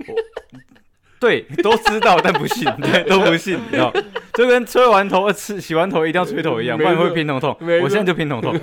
[1.19, 3.93] 对都知道，但不信，对都不信，你知道，
[4.35, 7.57] 就跟吹完头、呃吃洗完头一定要吹头一样，不然没错会偏头痛。
[7.83, 8.55] 我现在就偏头痛。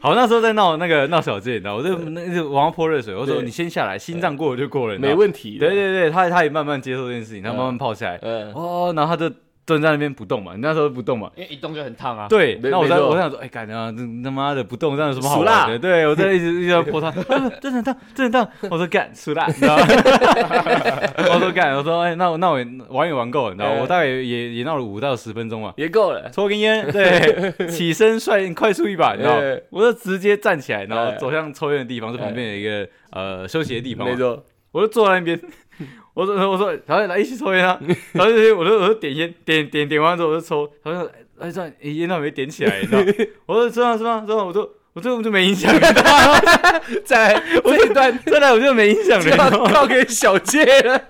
[0.00, 5.58] 好，那时候在闹那个闹小健，你知道，我就那就往上泼热水，我说你先下来，心脏过了就过了，没问题。
[5.58, 9.34] 对，对对，他他也慢慢接受这件事情，他慢慢泡下来，嗯，哦，然后他就
[9.68, 11.30] 蹲在那边不动嘛，你那时候不动嘛。
[11.36, 12.26] 因为一动就很烫啊。
[12.26, 15.78] 对，那我在我想说，哎，干啊，这他妈的不动，这样有什么好玩的？
[15.78, 18.70] 对我在一直一直在 泼他，啊真的很烫，真的很烫。
[18.70, 19.84] 我说干，出辣，你知道吗？
[21.18, 22.54] 我说干，我说哎，那我那我
[22.88, 25.74] 玩也玩够了，你知道吗，哎我大概也也也闹了五到十分钟嘛。
[25.76, 26.30] 也够了。
[26.30, 29.60] 抽根烟，对， 起身率快速一把，你知道吗哎？
[29.70, 34.16] 我就直接站起来，然后哎走向抽烟的地方，是旁边有一个呃休息的地方没。
[34.16, 34.42] 错，
[34.72, 35.40] 我就坐在那边，
[36.14, 37.78] 我 说我说，然后来一起抽烟啊，
[38.12, 43.00] 然后就我就我就点烟，点点点完之后我就抽，他说哎这样诶烟都没点起来，你知道？
[43.46, 44.44] 我说是吗是吗是吗？
[44.44, 45.72] 我说我这我就没影响？
[47.04, 49.36] 再来这一段再来我就没影响了？
[49.36, 51.00] 要靠给小杰了。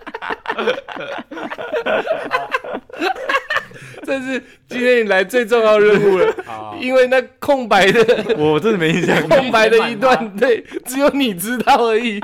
[4.05, 6.35] 这是今天你来最重要任务了，
[6.81, 8.01] 因为那空白的
[8.39, 12.21] 我真的没影响，空白的一段，对，只有你知道而已。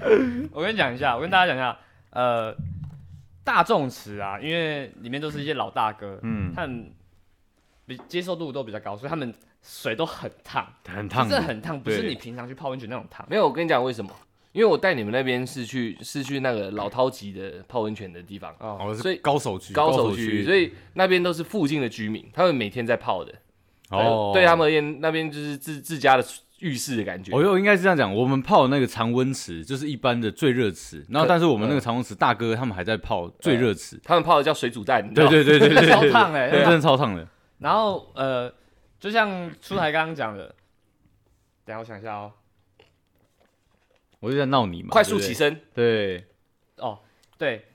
[0.52, 1.78] 我跟你讲一下，我跟大家讲一下，
[2.10, 2.54] 呃，
[3.44, 6.92] 大众池啊，因为里面都是一些老大哥，嗯，他们
[7.86, 9.32] 比接受度都比较高，所以他们
[9.62, 12.08] 水都很烫，很烫真的很烫，不是对。
[12.10, 13.26] 你平常去泡温泉那种烫。
[13.28, 14.10] 没有，我跟你讲为什么？
[14.52, 23.34] 因为我带你们那边是去是去那个老饕级的泡温泉的地方，哦，我所以是高手区，高手区，所以以那边都是附近的居民，他们每天在泡的。
[23.90, 26.24] 哦，对他们而言，那边就是自自家的
[26.60, 27.32] 浴室的感觉。
[27.34, 37.26] 我又应该是这样讲，我们泡那个常温池就是一般的最热池，然后但是我们那个常温池大哥他们还在泡最热池，他们泡的叫水煮蛋，你知道对对对对对，超烫哎、对，真的超烫的。
[37.58, 38.52] 然后呃，
[38.98, 40.54] 就像出台刚刚讲的，
[41.64, 42.32] 等下我想一下哦，
[44.20, 46.24] 我就在闹你嘛，快速起身，对，
[46.76, 46.98] 哦，
[47.38, 47.66] 对，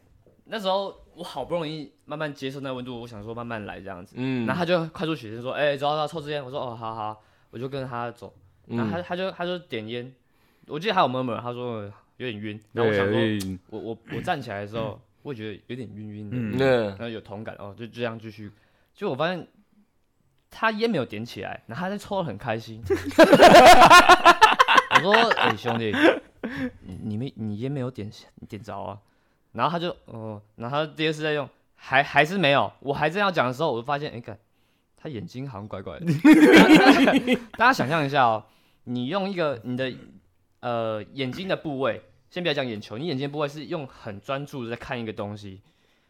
[0.45, 8.33] 那时候我好不容易慢慢接受那温度，我想说慢慢来这样子，嗯，然后他就快速起身说，哎、走啊走啊，抽支烟，我说哦好好，我就跟着他走，
[8.71, 10.13] 然后他嗯他就他就点烟，
[10.67, 18.51] 我记得还有 murmur，他说呃有点晕，然后我想说，我我我站起来的时候，我也觉得有点晕晕的，嗯然后有同感哦，就这样继续，
[18.93, 19.47] 就我发现
[20.49, 22.81] 他烟没有点起来，然后他在抽的很开心。
[24.93, 25.91] 我说：“哎、兄弟，
[26.81, 28.99] 你你没你烟没有点你点着啊？”
[29.53, 32.71] 然后他就哦、然后他第二次在用，还还是没有。
[32.81, 34.37] 我还正要讲的时候，我就发现，哎、看
[34.97, 36.05] 他眼睛好像怪怪的。
[37.57, 38.45] 大家想象一下哦，
[38.83, 39.93] 你用一个你的
[40.59, 45.61] 呃眼睛的部位，先不要讲眼球，你眼睛的部位是用很专注的在看一个东西，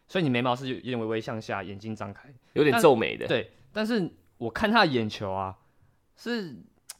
[0.08, 2.32] 所以你眉毛是有有点微微向下，眼睛张开。
[2.54, 3.26] 有点皱眉的。
[3.26, 5.56] 对，但是我看他的眼球啊，
[6.16, 6.56] 是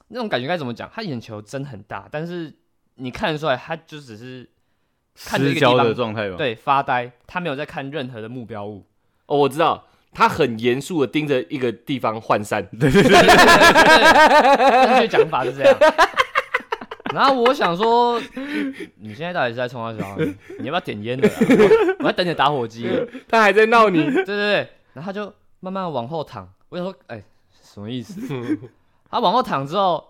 [0.09, 0.91] 那种感觉该怎么讲？
[0.93, 2.53] 他眼球真很大，但是
[2.97, 4.49] 你看得出来，他就只是
[5.15, 8.87] 看着一失焦个地方的状态吧。，对发呆，他没有在看任何的目标物。
[9.27, 12.65] 哦，我知道，他很严肃的盯着一个地方涣散。
[12.79, 13.13] 对对对
[14.87, 15.77] 正确讲法是这样。
[17.15, 18.21] 然后我想说，
[18.97, 20.17] 你现在到底是在冲他笑？
[20.59, 21.35] 你要不要点烟的啊？
[21.41, 22.89] 我我在等你打火机。
[23.29, 24.03] 他还在闹你。
[24.03, 26.49] 对对对，然后他就慢慢往后躺。
[26.71, 27.23] 我想说，哎、
[27.63, 28.59] 什么意思？
[29.11, 30.03] 他往后躺之后，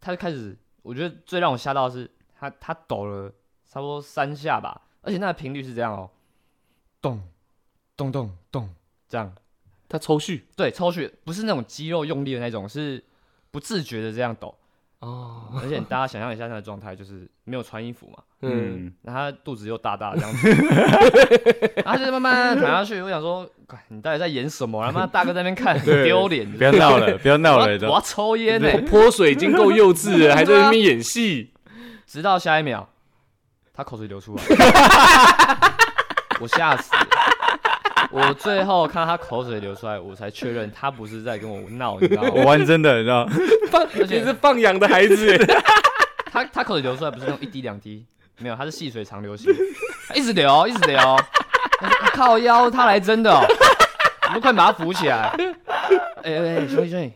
[0.00, 3.32] 他就开始，我觉得最让我吓到的是，他他抖了
[3.70, 6.10] 差不多三下吧，而且那个频率是这样哦，
[7.00, 7.22] 咚
[7.96, 8.68] 咚咚咚
[9.08, 9.32] 这样。
[9.88, 10.46] 他抽蓄。
[10.56, 13.02] 对，抽血不是那种肌肉用力的那种，是
[13.50, 14.54] 不自觉的这样抖。
[15.00, 20.48] 哦，而且大家想象一下他的状态，就是没有穿衣服嘛，嗯，嗯，然后他肚子又大大的这样子，
[21.76, 23.00] 然 后他就慢慢躺下去。
[23.00, 23.48] 我想说，
[23.88, 24.84] 你到底在演什么？
[24.84, 26.50] 他妈大哥在那边看， 很对丢脸。
[26.50, 31.52] 不要闹了，不要闹了，我要我要抽烟呢、泼水已经够幼稚了， 还在那边演戏。
[32.04, 32.88] 直到下一秒，
[33.72, 34.42] 他口水流出来，
[36.40, 37.06] 我吓死了。
[38.10, 42.44] 我最后看到他口水流出来，我才确认他不是在跟我闹，你知道吗我？
[42.44, 43.32] 玩真的，你知道吗？
[43.70, 45.36] 放，而且你是放养的孩子。
[46.30, 48.04] 他他口水流出来不是那种一滴两滴，
[48.38, 49.52] 没有，他是细水长流型，
[50.08, 50.98] 他一直流，一直流。
[52.12, 53.40] 靠腰，他来真的、哦，
[54.28, 55.28] 我都快把他扶起来。
[56.22, 57.12] 哎哎哎，兄弟兄弟，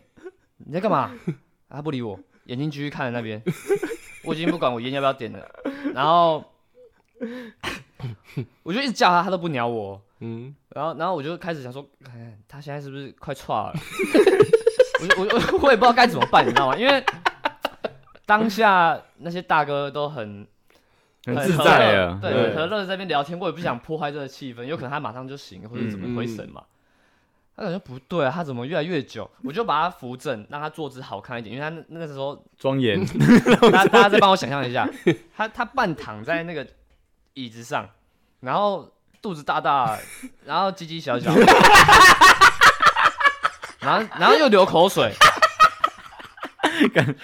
[0.58, 1.10] 你在干嘛？
[1.68, 3.42] 他不理我，眼睛继续看着那边。
[4.24, 5.44] 我已经不管我烟要不要点了，
[5.94, 6.44] 然后
[8.62, 10.00] 我就一直叫他，他都不鸟我。
[10.24, 13.74] 嗯，然后，然后我就开始想说，哎，他现在是不是快岔了？
[15.02, 16.76] 我就我就我也不知道该怎么办，你知道吗？
[16.76, 17.04] 因为
[18.24, 20.46] 当下那些大哥都很
[21.24, 26.62] 很自在啊，对，和乐在那边聊天，我也不想破坏这个气氛，有可能他马上就醒，或者怎么回神嘛。
[27.54, 29.30] 他感觉不对啊，他怎么越来越久？
[29.44, 33.04] 我就把他扶正，让他坐姿好看一点，因为他那那时候，庄严，
[33.72, 34.88] 大大家再帮我想象一下，
[35.36, 36.66] 他他半躺在那个
[37.34, 37.86] 椅子上，
[38.40, 38.90] 然后
[39.22, 39.96] 肚子大大，
[40.44, 41.32] 然后鸡鸡小小，
[43.80, 45.12] 然后然后又流口水，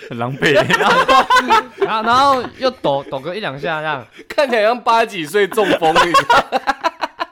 [0.08, 0.54] 很狼狈。
[0.78, 1.04] 然后
[1.76, 4.06] 然后然后又抖抖个一两下这样。
[4.28, 5.92] 看起来像八几岁中风。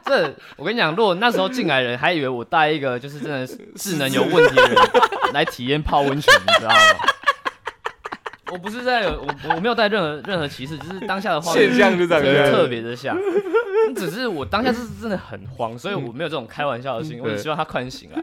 [0.05, 4.77] 这我跟你讲，如果那时候进来的人还以为我带一个就是真的是智能有问题的人
[5.33, 6.77] 来体验泡温泉，你知道吗？
[8.53, 12.45] 我不是在有我我没有带任何任何歧视，只是当下的画面现象就长这样。
[12.45, 13.17] 真的特别的像。
[13.95, 18.23] 只是我当下是真的很慌，所以我没有这种开玩笑的心，我只希望他快点醒来，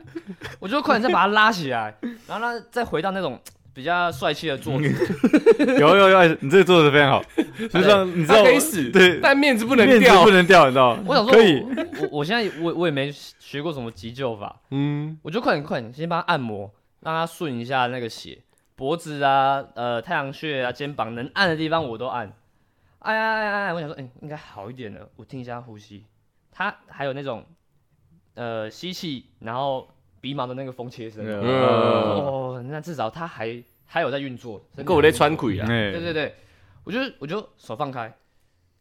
[0.60, 1.96] 我就快点再把他拉起来，
[2.28, 3.40] 然后他再回到那种
[3.74, 4.94] 比较帅气的坐姿。
[5.80, 7.24] 有有有，你这个坐姿非常好，
[7.72, 10.24] 就像你知道他可以死，对，但面子不能面子掉。
[10.24, 10.32] 不。
[10.32, 11.04] 能掉，你知道吗？
[11.08, 13.10] 我想说可以，我我我现在我我也没
[13.40, 16.70] 学过什么急救法，嗯，我就快点快点先帮他按摩，
[17.00, 18.38] 让他顺一下那个血，
[18.76, 22.34] 脖子啊、呃太阳穴啊、肩膀能按的地方我都按，
[23.00, 26.06] 按按按按按，我想说，哎、应该好一点了，我听一下呼吸，
[26.52, 27.46] 他还有那种
[28.34, 29.88] 呃吸气，然后
[30.20, 35.68] 鼻毛的那个风切声，嗯哦，那至少他还还有在运作，够我在穿鬼啊。
[35.70, 36.36] 哎对对对，
[36.84, 38.12] 我就我就手放开，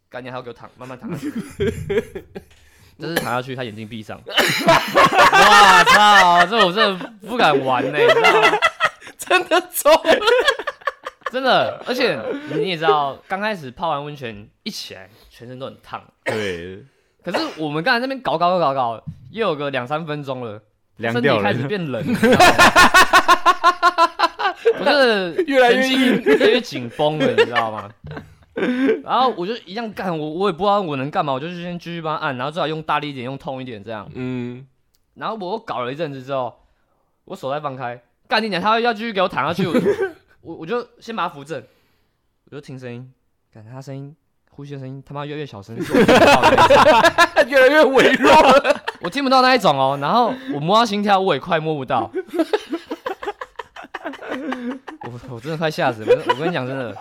[0.08, 1.30] 赶紧还要给我躺，慢慢躺下去。
[2.98, 4.20] 这是躺下去，他眼睛闭上。
[4.28, 6.46] 哇操！
[6.46, 8.48] 这我真的不敢玩呢、你知道吗？
[9.40, 10.18] 真的走了。
[11.30, 12.18] 真的，而且
[12.54, 16.02] 你也知道，刚开始泡完温泉一起来，全身都很烫。
[16.24, 16.84] 对，
[17.24, 20.60] 可是我们刚才那边搞搞搞搞，又有个两三分钟了，
[20.96, 22.46] 凉掉了身体开，始变冷， 你知道吗
[24.78, 27.90] 我真的越来越神经越来越紧绷了， 你知道吗？
[29.02, 34.06] 然后我就一样干，我我也不知道我能干嘛，我就先继续帮他按，然后最好用大力一点，用痛一点这样。
[34.14, 34.66] 嗯，
[35.14, 36.54] 然后我搞了一阵子之后，
[37.24, 38.02] 我手再放开，
[38.32, 39.74] 干你娘，他要继续给我躺下去， 我
[40.40, 41.62] 我我就先把他扶正，
[42.46, 43.12] 我就听声音，
[43.52, 44.16] 感他声音
[44.52, 48.80] 呼吸的声音他妈越来越小声，是我听不到的那一种越来越微弱了。
[49.04, 49.98] 我听不到那一种哦。
[50.00, 52.10] 然后我摸他心跳，我也快摸不到。
[55.02, 56.22] 我我我真的快吓死了！
[56.28, 56.96] 我我跟你讲，真的，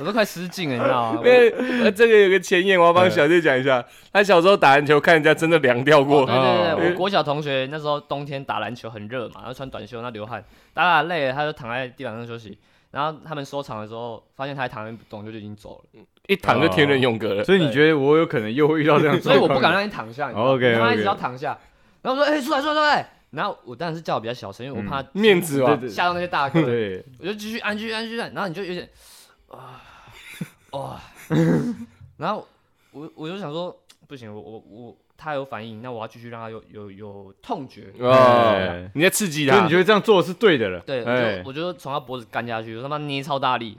[0.00, 1.20] 我都快失禁了，你知道吗？
[1.24, 1.50] 因为
[1.84, 3.84] 呃，这个有个前言，我要帮小弟讲一下。
[4.12, 6.24] 他小时候打篮球，看人家真的凉掉过。
[6.26, 10.42] 对对哦对，我国小同学那时候冬天打篮球很热嘛，然后穿短袖，那流汗，
[10.72, 12.58] 打打累了，他就躺在地板上休息。
[12.90, 16.00] 然后他们收场的时候，发现他还躺在那不动，就就已经走了。
[16.26, 17.44] 一躺就天人永隔了。
[17.44, 19.38] 所以你觉得我有可能又会遇到这样的所以？
[19.38, 21.56] 我不敢让你躺下，你知道吗 OK，OK 他一直要躺下，
[22.02, 26.62] 然后我说：“哎、出来出来出来！”然后我当然是叫我比较小声，因为我怕面子吓到那些大哥。
[26.62, 28.88] 对，我就继续按，继续按，继续按，然后你就有点
[29.48, 29.80] 啊
[30.72, 31.00] 哇，
[32.18, 32.46] 然后
[32.92, 37.92] 我我就想说不行，我我我他有反应，那我要继续让他有有有痛觉。
[37.98, 39.68] 哦哎，你在刺激他你。
[39.68, 40.80] 觉得这样做是对的了？
[40.80, 43.78] 对，我哎就我就从他脖子干下去，我他妈捏超大力。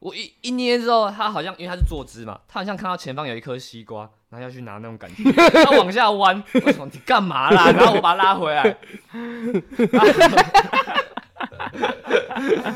[0.00, 5.24] 我一一捏之后，他好像因为他是坐姿嘛，他好像看到前方有一颗西瓜，然后要去拿那种感觉，
[5.64, 7.70] 他往下弯，我说你干嘛啦？
[7.76, 8.76] 然后我把他拉回来，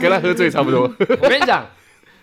[0.01, 0.83] 跟他喝醉差不多。
[0.99, 1.65] 我跟你讲，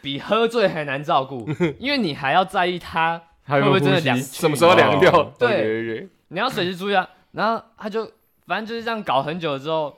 [0.01, 5.33] 比喝醉还难照顾， 因为你还要在意他会不会真的凉什么时候凉掉？
[5.37, 7.07] 对 你要随时注意啊。
[7.31, 8.09] 然后他就
[8.47, 9.95] 反正就是这样搞很久之后，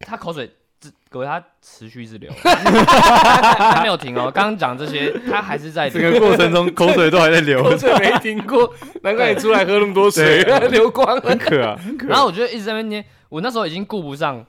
[0.00, 0.48] 他口水
[0.78, 4.30] 只各位他持续一直流， 他没有停哦。
[4.32, 11.20] 刚刚讲这些，他还是在这个过程中口水都还在流，口水没停过，难怪你出来喝那么多水，流光了。
[11.20, 14.44] 很渴啊，很渴然后我就一直在那边捏，我那时候已经顾不上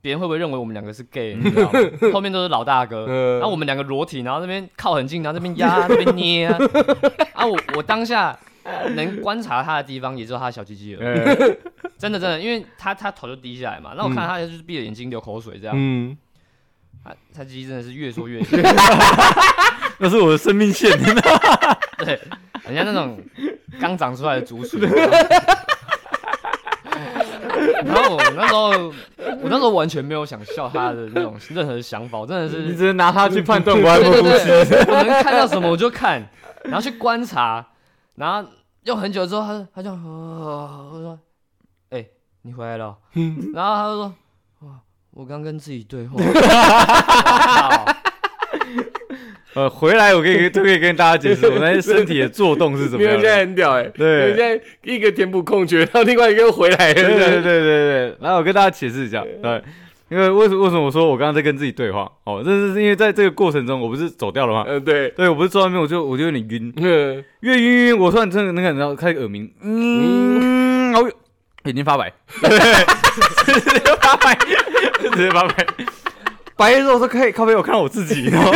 [0.00, 1.80] 别人会不会认为我们两个是 gay，你知道吗？
[2.12, 6.56] 后面都是老大哥，嗯然后我们两个裸体，然后那边靠很近，然后那边压，那边捏啊。
[7.34, 8.38] 啊，我我当下
[8.94, 11.20] 能观察他的地方，也只有他的小鸡鸡而已。
[11.20, 11.56] 哎
[11.98, 16.16] 真的真的，因为他他头就低下来嘛，然后我看他就是闭着眼睛流口水这样，嗯，
[17.04, 18.56] 他他鸡鸡真的是越说越小，
[19.98, 20.96] 那是我的生命线，
[21.98, 22.20] 对，
[22.66, 23.20] 人家那种
[23.80, 24.80] 刚长出来的竹笋。
[27.84, 28.70] 然后我那时候，
[29.42, 34.22] 我那时候完全没有想笑他的那种任何想法，我真的是你只能拿他去判断我爱不呼吸。
[34.22, 36.28] 对对，我能看到什么我就看，
[36.64, 37.64] 然后去观察，
[38.16, 38.48] 然后
[38.84, 41.18] 用很久之后，他他就，呃、我说，
[41.90, 42.04] 哎、
[42.42, 42.96] 你回来了哦，
[43.54, 44.14] 然后他就说，
[44.60, 44.80] 哇，
[45.12, 47.96] 我刚跟自己对话，哇
[49.54, 53.38] 呃，回来我可以 都可以跟大家解释我那些 身体的做动是怎么因为现在。
[53.40, 59.62] 很屌哎，对现在一个填补空缺，然后另外一个又回来了，对对对对对后我跟大家解释一下，对，
[60.10, 62.10] 因为为什为什么我说我刚刚在跟自己对话？
[62.24, 64.64] 哦，这是因为在这个过程中，我不是走掉了吗？
[64.68, 67.24] 嗯对，对，我不是坐在那边，我就我就有点晕，嗯。
[67.40, 71.08] 越晕越晕，我突然真的那个，然后开始耳鸣，嗯，然后
[71.64, 72.48] 眼睛发白， 直
[73.60, 74.34] 接发白，
[75.00, 75.66] 直接发白，
[76.56, 78.50] 白的时候我说可以靠背，我看到我自己，然后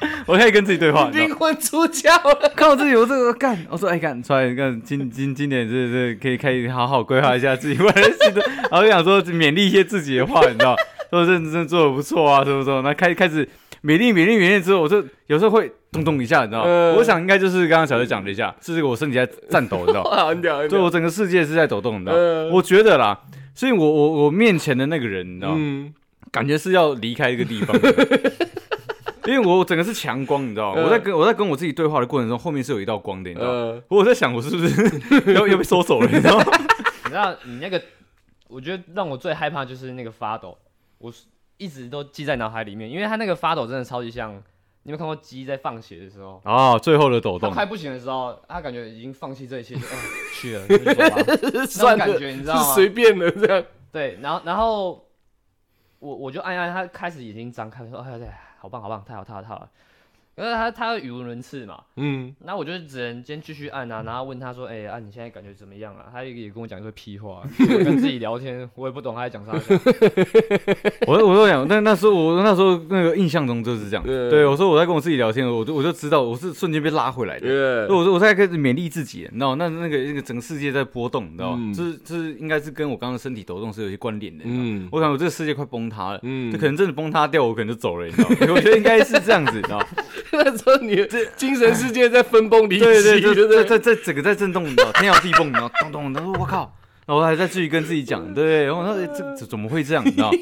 [0.26, 2.08] 我可以跟自己对话，灵魂出窍
[2.40, 10.76] 了，看我自己，我这个干，我说哎干，出来干，今今今年是是可以可以好好规划一下自己未来的然后就想说勉励一些自己的话，你知道，
[11.10, 13.44] 说认真做的不错啊，什么什么，那开开始
[13.82, 20.04] 勉励勉励勉励之后，我就有时候会咚咚一下，你知道，嗯我想应该就是刚刚小姐讲了一下，是这个我身体在颤抖，你知道，
[20.68, 23.18] 对我整个世界是在抖动，你知道，嗯我觉得啦，
[23.54, 25.92] 所以我我我面前的那个人，你知道，嗯，
[26.30, 28.32] 感觉是要离开一个地方的。
[29.26, 30.80] 因为我整个是强光，你知道吗？
[30.80, 33.50] 嗯我在跟我在跟我自己对话的过程中，后面是有一道光的，你知道
[33.88, 36.06] 我在想，我是不是 要要被收走了？
[36.10, 36.44] 你知道吗？
[37.04, 37.82] 你知道你那个，
[38.48, 40.56] 我觉得让我最害怕就是那个发抖，
[40.98, 41.24] 我是
[41.56, 44.32] 一直都记在脑海里面，因为他那个发抖真的超级像，
[44.84, 46.40] 你有没有看过鸡在放血的时候？
[46.44, 49.90] 哦，最后的抖动，他快不行的时候，他感觉已经放弃这一切，就哦
[50.34, 50.64] 去了，
[51.52, 52.74] 那种感觉你知道吗？
[52.74, 55.04] 随便的这样，对，然后然后
[55.98, 58.28] 我我就按按他开始眼睛张开，说哎对，
[58.60, 59.70] 好棒好棒，太好太好太好了。
[60.40, 66.06] 可是他他语无伦次嘛，嗯，那我就只能先继续按啊，然后问他说，哎、啊你现在感觉怎么样啊？
[66.10, 69.52] 他也也跟我讲一堆屁话， 我跟自己聊天，我也不懂他在讲啥。
[71.06, 74.02] 我我都想，但那时候我那时候那个印象中就是这样。
[74.02, 77.46] 对对，我说我在跟我自己聊天，我就我就知道我是瞬间被拉回来的。
[77.46, 81.58] 耶对，我说我在开始勉励自己，你知道，那那个那个整个世界在波动，你知道吗？
[81.60, 84.44] 嗯这是这是应该是跟我刚刚身体抖动是有些关联的。
[84.46, 88.36] 嗯我想我这个世界快崩塌了，嗯就可能真的崩塌掉，我可能就走了，你知道吗？
[88.56, 89.86] 我觉得应该是这样子，你知道吗？
[90.32, 91.06] 那时候你的
[91.36, 96.76] 精神世界在分崩离析，对对对对，在在在整个在震动，你知道，天摇地崩，然后咚咚，然后我靠，
[97.06, 100.30] 然后我还在继续跟自己讲，对，然后我说、欸、这这怎么会这样，你知道？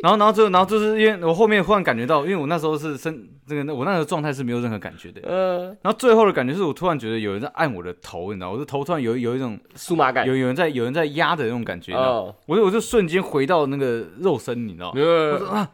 [0.00, 10.24] 然后然后最后然后就是因为我后面忽然感觉到，因为我那时候是身这个我那个状态是没有任何感觉的，呃，然后最后的感觉是我突然觉得有人在按我的头，你知道，我的头突然有有一种数码感。
[10.24, 14.92] 有有人在有人在压的那种感觉，你知道，哦，我就我就瞬间回到那个肉身，你知道。
[14.94, 15.68] 我呃说啊，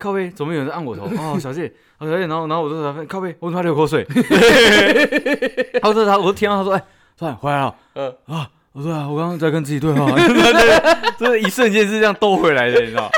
[0.00, 1.04] 靠背，怎么有人在按我头？
[1.04, 4.04] 哦，小谢，哦，小谢，然后然后我就说靠背，我怎么还流口水？
[5.82, 6.82] 他说他，我就听到他说，哎，
[7.16, 13.10] 算回来了，嗯啊，我说啊，我刚刚在跟自己对话， 对，就是一瞬间是这样兜回来的，你知道？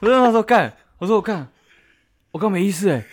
[0.00, 1.46] 我就那时候干，我说我干，
[2.32, 3.04] 我刚没意思哎、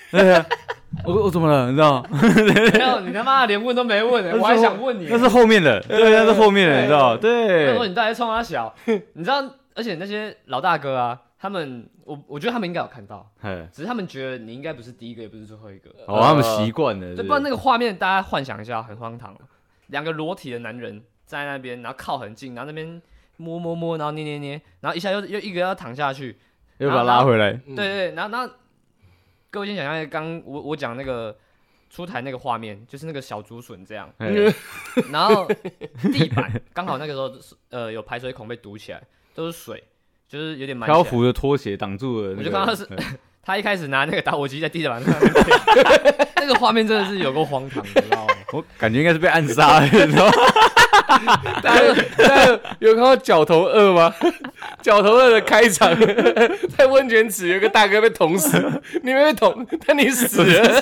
[1.04, 1.70] 我我怎么了？
[1.70, 2.10] 你知道吗？
[2.22, 5.08] 没有，你他妈连问都没问，我还想问你。
[5.10, 7.68] 那是后面的，对，那是后面的，你知道对？
[7.68, 9.44] 他说对，你到底冲他小，你知道？
[9.76, 15.90] 而且那些老大哥啊，他们，我我觉得他们应该有看到，哎，只是他们觉得你应该不是第一个，也不是最后一个。
[16.08, 19.38] 哦，他们习惯了，对，不然那个画面大家幻想一下，很荒唐。
[19.88, 23.02] 两个裸体的男人站在那边，然后靠很近，然后那边
[23.38, 26.38] 摸摸摸，然后捏捏捏，然后一下又又一个要躺下去，
[26.78, 27.76] 又把他拉回来，嗯。
[27.76, 28.54] 对对对，然后然后
[29.50, 31.38] 各位先想象一下，刚我我讲那个
[31.90, 34.30] 出台那个画面，就是那个小竹笋这样，哎
[35.12, 35.48] 然后
[36.12, 39.04] 地板刚好那个时候是呃有排水孔被堵起来，
[39.36, 39.84] 都是水，
[40.34, 41.04] 就是有点漂。
[41.04, 43.06] 浮的拖鞋挡住了那个，我就看到是哎
[43.46, 45.14] 他一开始拿那个打火机在地板上，
[46.38, 48.34] 那个画面真的是有够荒唐，你知道吗？
[48.54, 50.32] 我感觉应该是被暗杀了，你知道吗？
[51.62, 52.46] 大 家大家
[52.80, 54.14] 有有看到《角头二》吗？
[54.82, 55.94] 《角头二》的开场，
[56.78, 58.58] 在温泉池有个大哥被捅死，
[59.04, 60.82] 你没被捅，但你死了。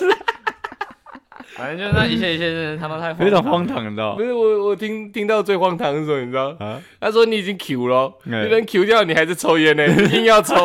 [1.61, 4.15] 反正就是那一切一切真的他妈太非常荒唐你知道吗？
[4.17, 6.55] 不是我，我听听到最荒唐的时候，你知道？
[6.59, 10.55] 啊，他说你已经 Q 了，哎你人 Q 掉，你还是抽烟呢， 你硬要抽，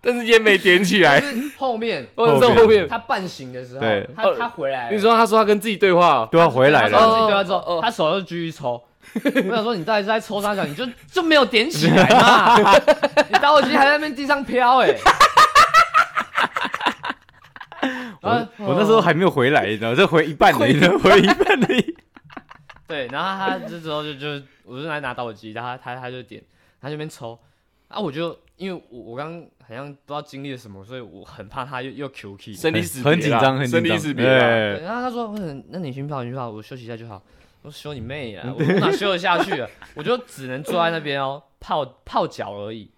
[0.00, 1.22] 但是烟没点起来。
[1.56, 8.82] 后面或者是后面，他半醒的时候对，他他回来了，你说他说他跟自己对话哦，都要回来了，他自己对话之后，他手又继续抽。
[9.14, 10.64] 我想说，你到底是在抽啥小？
[10.64, 12.56] 你就就没有点起来嘛？
[13.28, 14.88] 你打火机还在那边地上飘哎、
[18.22, 21.68] 我啊我那时候还没有回来，你知道吗，这回一半的，你知道吗回一半的。
[22.88, 26.42] 对，然后他这时候就就我就来拿打火机，然后他他他就点，
[26.80, 27.38] 他就那边抽
[27.88, 32.54] 啊，我就因为我我刚刚好像不知道经历了什么，所以我很怕他又又 Q key。
[32.54, 34.24] 生离死别很紧张，很紧张，生离死别。
[34.24, 37.22] 对，哎然后他说：“嗯，那你先跑，你先泡，我休息一下就好。”
[37.62, 38.52] 我说：“休你妹啊！
[38.56, 39.68] 我哪休得下去啊？
[39.94, 42.90] 我就只能坐在那边哦，泡泡脚而已。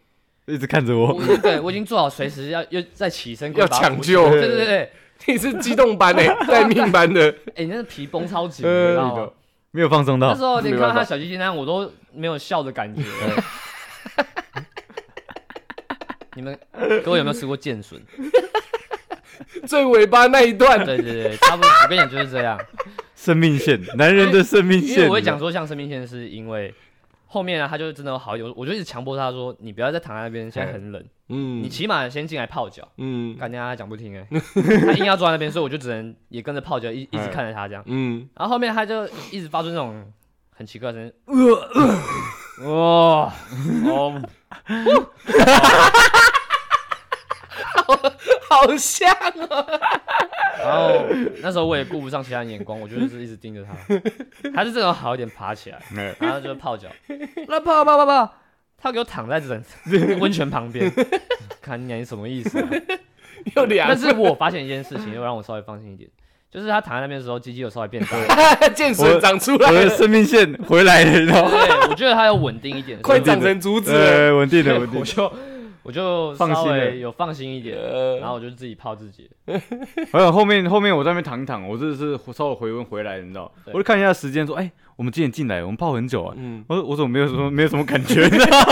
[0.47, 4.93] 一直看着我，我对我已经做好随时要又再起身要抢救对对对，
[5.27, 7.35] 你是机动班诶，待命班的。
[7.57, 9.31] 哎，你那个皮绷超紧，呃你知道吗？
[9.71, 13.03] 没有放松到那时，候你看到他小鸡鸡那样，我都没有笑的感觉。
[16.37, 16.59] 你们
[17.05, 18.01] 各位有没有吃过剑笋？
[19.67, 21.71] 最尾巴那一段，对对对，差不多。
[21.71, 22.59] 我跟你讲就是这样。
[23.17, 25.09] 生命线，男人的生命因为线。
[25.09, 26.73] 我会讲说像生命线，是因为
[27.27, 31.63] 后面啊，他就真的有好有，我就一直强迫他说，你不要再躺在那边，现在很冷，嗯。
[31.63, 32.87] 你起码先进来泡脚。
[32.99, 33.37] 嗯。
[33.37, 34.27] 干娘他讲不听哎、
[34.87, 37.83] 他硬要坐在那边，所以我就只能也跟着泡脚，一一直看着他这样。
[37.87, 40.13] 嗯，然后后面他就一直发出那种
[40.51, 41.13] 很奇怪的声音，
[42.63, 43.33] 呃，哇，
[43.91, 44.23] 哦，
[48.55, 49.11] 好像
[49.51, 49.81] 哦
[50.59, 51.05] 然后
[51.43, 53.75] 那时候我也顾不上其他人眼光，我就是一直盯着他。
[54.55, 56.89] 他是这种好一点爬起来，哎然后就泡脚，
[57.49, 58.35] 那泡泡泡泡，
[58.79, 59.63] 他给我躺在整
[60.21, 60.91] 温泉旁边，
[61.61, 62.65] 看你你什么意思、
[63.87, 66.09] 但是我发现一件事情，又让我稍微放心一点，
[66.51, 71.51] 就是他躺在那边的时候，鸡鸡有稍微变大，剑水长出来我的，生命线回来了，你知道吗？
[71.51, 73.93] 对，我觉得他要稳定一点，快长成竹子
[74.33, 75.01] 稳定的，稳定的。
[75.01, 75.33] 我就
[75.85, 79.31] 我就稍心了微有放心一点，呃然后我就自己泡自己。
[80.11, 83.53] 还有后面后面我在那边躺一躺，我真的是稍微回温回来，你知道？
[83.67, 85.63] 我就看一下时间，说，哎，我们几点进来？
[85.63, 86.35] 我们泡很久啊。
[86.39, 88.23] 嗯，我说我怎么没有什么 没有什么感觉？
[88.25, 88.67] 你知道吗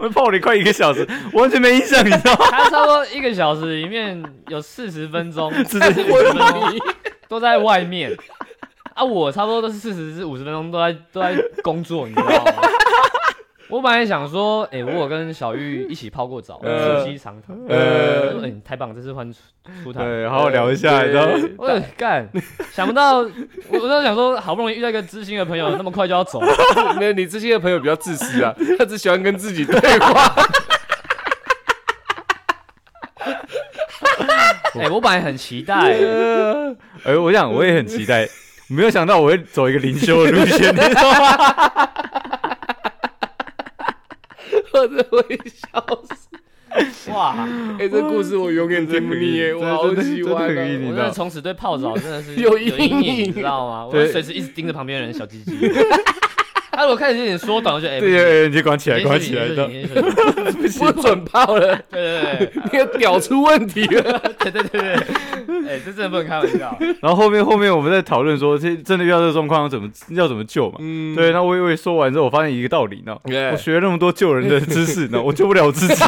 [0.00, 2.46] 我泡了快一个小时，完全没印象，你知道吗？
[2.52, 6.04] 他差不多一个小时里面有四十分钟四十分
[6.36, 6.78] 钟
[7.28, 8.16] 都在外面，
[8.94, 11.34] 啊，我差不多都是四十至五十分钟都在都在
[11.64, 12.52] 工作，你知道吗？
[13.70, 17.56] 我本来想说，哎、我有跟小玉一起泡过澡， 呃促膝长谈。
[17.68, 19.38] 呃哎、你太棒了，这次换出
[19.84, 20.02] 出台。
[20.02, 21.84] 对，好好聊一下，你知道吗？
[21.96, 22.28] 干，
[22.72, 26.40] 想不到，我我在想说，好不容易遇到一个知心的朋友，那么快就要走，
[26.98, 30.34] 没有，你这些朋友比较自私啊，他只喜欢跟自己对话。
[34.80, 38.28] 哎、我本来很期待、呃哎，我想我也很期待，
[38.68, 41.90] 没有想到我会走一个灵修的路线，你知道吗？
[44.72, 46.28] 我真的会笑死。
[47.12, 47.48] 哇！
[47.78, 53.86] 哎，这故事我永远听不腻耶，我好喜欢我真的从此对泡澡真的是 有阴阴影影，你知道吗？
[53.86, 55.52] 我随时一直盯着旁边的人小鸡鸡。
[56.78, 64.02] 他如果开始有点缩短，我就哎，对对，对你就关起来，不行关起来，你知道先休息你先休息不行不准泡了， 对对对 你的屌出问题了。
[64.38, 64.92] 对对对对，
[65.68, 66.78] 哎，这真的不能开玩笑。
[67.02, 70.76] 然后后面后面我们在讨论说，这真的遇到这个状况要怎么要怎么救嘛？
[70.78, 71.16] 嗯。
[71.16, 76.04] 对，那我以为说完之后，我发现一个道理呢，我学了那么多救人的知识呢，我救不了自己，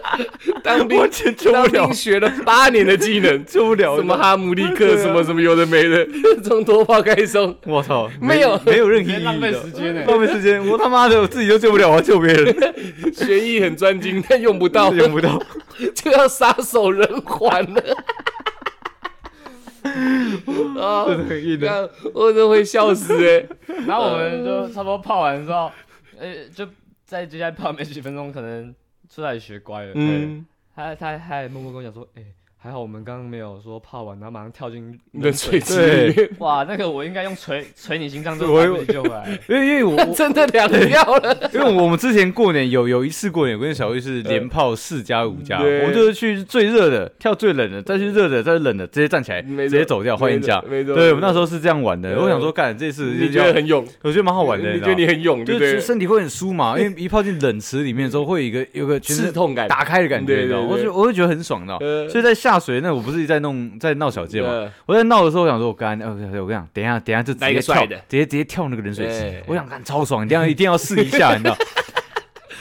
[0.62, 3.96] 当兵完全救当不了兵，学了八年的技能，救不了。
[3.96, 6.06] 什么哈姆立克，什么什么有的没的，
[6.44, 10.04] 从脱泡开松，我操，没有没有任何意义浪费时间呢。
[10.06, 10.66] 浪费时间。
[10.66, 12.74] 我他妈的我自己都救不了，我要救别人，
[13.12, 15.40] 学艺很专精，但用不到，用不到。
[15.94, 17.82] 就要撒手人寰了。
[20.80, 21.04] 啊！
[21.08, 21.66] 真的很硬的。
[21.66, 23.44] 干我真会笑死哎、
[23.86, 25.70] 然后我们就差不多泡完之后，
[26.18, 26.66] 呃，就
[27.04, 28.72] 在接下来泡没几分钟，可能
[29.12, 29.92] 出来学乖了。
[29.94, 32.24] 嗯，嗯，他他他还默默跟我讲说，哎，
[32.64, 39.36] 还好我们刚刚没有说泡完，然后马上跳进冷水池哇，那个我应该用锤锤你心脏都来不及救回来。
[39.48, 41.50] 因为因为我我 真的凉掉了。
[41.52, 50.62] 因为我们之前过年有有一次过年，我跟小玉是连泡四加五加，我们就是去最热的跳最冷的，再去热的再去冷的，直接站起来直接走掉换一家。
[50.70, 52.16] 没错，对，我们那时候是这样玩的。
[52.16, 55.84] 我想说，干这次你就觉得很勇，我觉得蛮好玩的，你觉得你很勇，对不对就是？
[55.84, 60.68] 身体会很酥嘛， 因为一泡进冷池里面之后，会有一个有个刺痛感，打开的感觉，你知道吗？
[60.68, 61.74] 对对我就我会觉得很爽的。
[61.78, 64.48] 呃所以在下水那，我不是在弄在闹小街嘛？
[64.48, 66.16] 呃我在闹的时候，我想说，我刚才，呃我
[66.46, 69.42] 跟你讲，等一下，等一下就直接跳，直接直接跳那个冷水池。
[69.46, 71.56] 我想看超爽，一定要一定要试一下，你知道？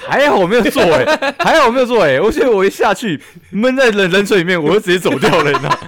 [0.08, 5.80] 还好我没有做哎、还好我没有做哎、我觉得我一下去闷在冷冷水里面，我就直接走掉了，你知道？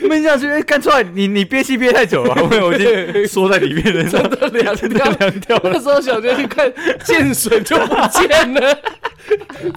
[0.08, 5.04] 闷下去，哎、干出来，你你憋气憋太久了， 我我已经缩在里面的凉掉。
[5.04, 5.78] 凉掉了那。
[5.78, 6.72] 时候小杰去看
[7.04, 8.78] 见水就不见了，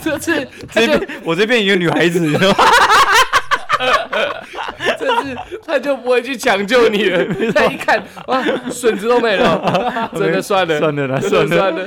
[0.02, 2.56] 这次这边我这边一个女孩子，你知道吗？
[5.00, 5.36] 这次
[5.66, 7.26] 他就不会去抢救你了。
[7.54, 11.86] 他一看，哇，笋子都没了， 真的算了，算了啦算了的算了，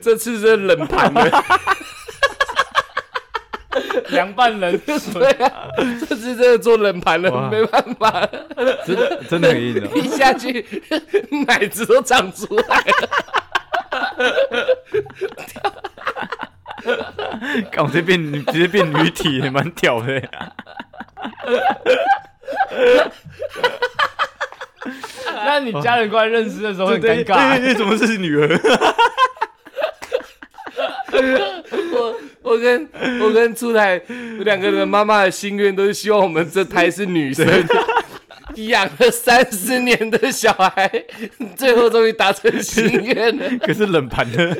[0.00, 1.44] 这次真的冷盘了。
[4.08, 8.26] 凉拌冷对水，啊，这次真的做冷盘了，哇没办法，
[8.86, 9.86] 真的真的很硬的。
[9.98, 10.64] 一下去
[11.46, 13.08] 奶子都长出来了。
[17.70, 20.20] 干我这变女直接变女体，也蛮屌的。
[25.44, 27.58] 那你家人过来认识的时候很对尴尬。
[27.58, 28.48] 对对，怎么是女儿？
[31.92, 32.88] 我我跟
[33.22, 34.00] 我跟出台
[34.40, 37.46] 两个人妈妈的心愿都是希望我们这胎是女生。
[38.56, 40.90] 养了三十年的小孩，
[41.54, 43.44] 最后终于达成心愿了。
[43.64, 44.56] 可是冷盘的，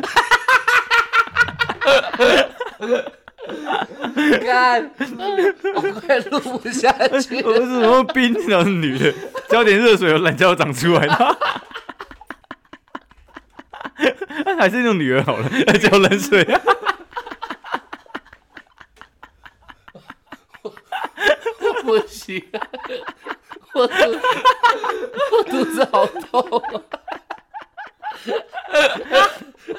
[4.44, 4.90] 干，
[5.74, 7.48] 我快录不下去了。
[7.48, 9.14] 我是什么冰，然后是女的，
[9.48, 11.38] 浇点热水，懒觉长出来了。
[14.58, 15.48] 还是用女儿好了，
[15.78, 16.46] 浇冷水。
[20.62, 22.60] 我不行、啊，
[23.74, 23.94] 我肚
[25.32, 26.80] 我肚子好痛、啊。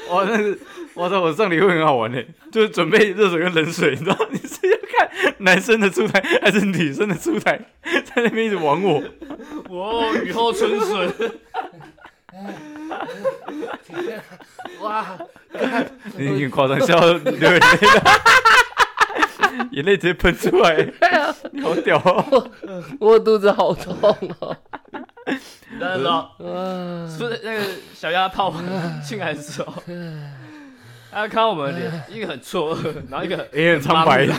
[0.10, 0.60] 哇，那是，
[1.00, 1.22] 我操！
[1.22, 2.22] 我上礼会很好玩呢，
[2.52, 4.18] 就是准备热水跟冷水，你知道？
[4.32, 9.02] 你是要看男生的出台还是女生的出台，在那边一直玩我。
[9.70, 11.14] 哇，雨后春笋，
[14.82, 15.18] 哇，
[16.18, 18.20] 你有点夸张，笑到流眼泪了，
[19.72, 20.86] 眼泪直接喷出来，
[21.52, 22.52] 你好屌哦！
[23.00, 23.96] 我肚子好痛
[24.40, 24.58] 哦。
[25.80, 26.36] 大家知道，
[27.08, 27.64] 是那个
[27.94, 28.54] 小鸭泡
[29.08, 29.72] 进来的时候，
[31.12, 34.26] 他看到我们的脸，一个很错愕，然后一个 也很苍白。
[34.26, 34.34] 茫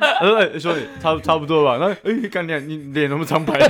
[0.00, 3.58] 他说：“哎，兄弟，差差不多吧。”然后，哎，干娘，你脸那么苍白？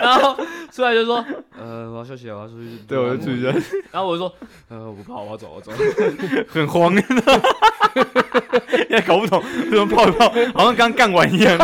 [0.00, 0.36] 然后
[0.72, 1.24] 出来就说，
[1.58, 2.78] 呃，我要休息了，我要出去。
[2.86, 3.42] 对，我要出去，
[3.90, 4.34] 然后我就说，
[4.68, 5.72] 呃，我不怕，我要走，我走。
[6.48, 6.94] 很慌，
[8.88, 11.58] 也搞不懂为什么泡一泡，好像刚干完一样。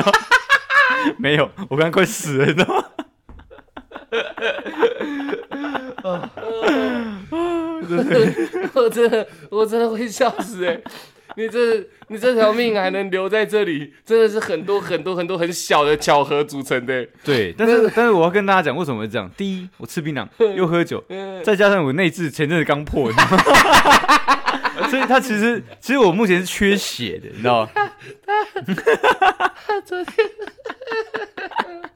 [1.18, 2.84] 没有，我刚快死了，你知道吗？
[8.74, 10.78] 我真的我真的会笑死哎、
[11.36, 19.30] 你这你这条命还能留在这里，真的是很多很多很多很小的巧合组成的、对，但是但是我要跟大家讲，为什么会这样？
[19.36, 23.10] 第一，我吃槟榔又喝酒， 嗯，再加上我内痔前阵子刚破？
[24.90, 27.70] 所以他其实其实我目前是缺血的，你知道吗？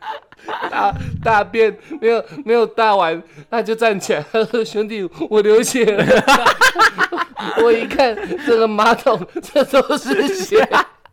[0.71, 3.21] 大大便没有没有大完，
[3.51, 6.05] 他就站起来，他说：“兄弟，我流血了。
[7.63, 8.17] ”我一看
[8.47, 10.69] 这个马桶，这都是血。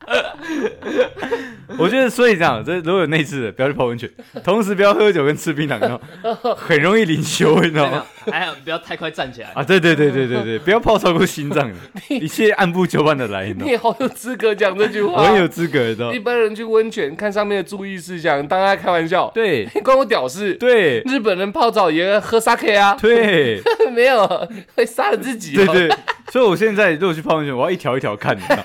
[1.77, 4.09] 我觉得所以这样，这如果有内置的，不要去泡温泉，
[4.43, 8.05] 同时不要喝酒跟吃槟榔，然后 很容易灵修，你知道吗？
[8.31, 9.49] 还有不要太快站起来。
[9.53, 11.75] 啊，对对对对对对，不要泡超过心脏的，
[12.15, 15.39] 一切按部就班的来，你好有资格讲这句话我话很。
[15.39, 16.19] 有资格，你知道吗一？
[16.19, 20.53] 般人去温泉看上面的注意事项，当他开玩笑，对你关我屌事。
[20.55, 23.61] 对日本人泡澡也喝 sake 啊，对
[23.93, 25.65] 没有会杀了自己、哦。
[25.71, 25.97] 对对，
[26.31, 28.61] 所以我现在如果去泡温泉，我要一条一条看，你知道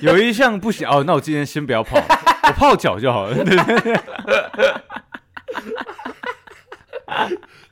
[0.12, 1.96] 有一项不行哦，那我今天先不要泡，
[2.48, 3.36] 我泡脚就好了。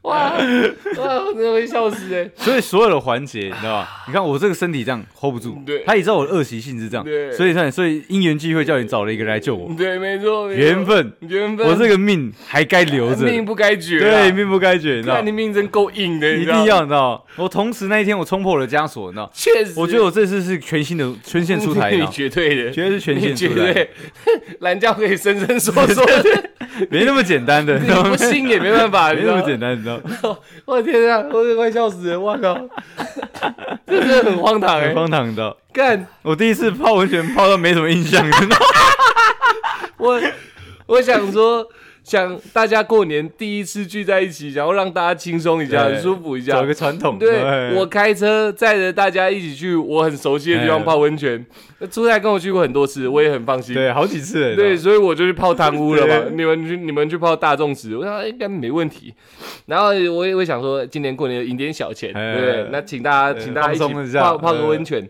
[0.02, 0.32] 对哇
[0.96, 2.28] 哇，我真的会笑死哎！
[2.36, 3.88] 所以所有的环节，你知道吧？
[4.08, 5.82] 你看我这个身体这样 hold 不住，对。
[5.84, 7.30] 他也知道我的恶习性是这样，对。
[7.32, 15.30] 所以他所以因缘际会叫你找了一个人来救我，对，没错，缘分，缘分，我这个命还该留着，命不该绝啊，对，命不该绝，你知道你。
[15.30, 23.90] 命真够硬的，一定要，你知道，我同时那一天我冲破了枷锁，你知道，确实，我觉得我这次是全新的全线出台， 绝对的，绝对是全你线出台，绝对，
[24.60, 26.50] 蓝教可以伸伸缩缩的，
[26.90, 28.16] 没那么简单的，你不？
[28.16, 30.00] 信也没办法，没那么简单，你知道，
[30.64, 32.18] 我的天啊，我都快笑死了！
[32.20, 32.54] 我靠，
[33.86, 35.56] 这真的很荒唐哎、很荒唐，你知道。
[35.72, 38.24] 干，我第一次泡温泉泡到没什么印象。
[39.98, 40.20] 我
[40.86, 41.66] 我想说，
[42.10, 46.66] 想大家过年第一次聚在一起，然后让大家轻松一下，很舒服一下找。
[46.66, 51.46] 个传统，对我开车载着大家一起去我很熟悉的地方哎泡温泉，
[51.78, 53.76] 那出差跟我去过很多次，我也很放心。
[53.76, 56.24] 对好几次了，对，所以我就去泡汤屋了嘛。
[56.34, 59.14] 你们去你们去泡大众池，我想应该没问题。
[59.66, 62.66] 然后我也会想说，今年过年赢点小钱，哎对不对？
[62.72, 65.08] 那请大家请大家一起泡泡个哎温泉。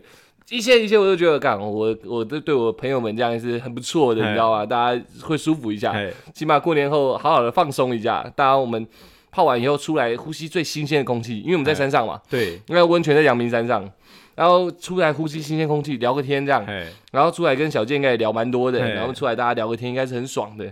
[0.51, 4.65] 一切一切我都觉得，干我我对对我朋友们这样是很不错的，哎你知道吗？
[4.65, 5.95] 大家会舒服一下，
[6.33, 8.21] 起码过年后好好的放松一下。
[8.35, 8.85] 大家我们
[9.31, 13.89] 泡完以后出来呼吸最新鲜的空气，因为我们在哎山上嘛，对，那个温泉在阳明山上，
[14.35, 16.65] 然后出来呼吸新鲜空气，聊个天这样。
[16.65, 20.65] 哎，然后出来跟小健应该也聊蛮多的，然后出来大家聊个天应该是很爽的。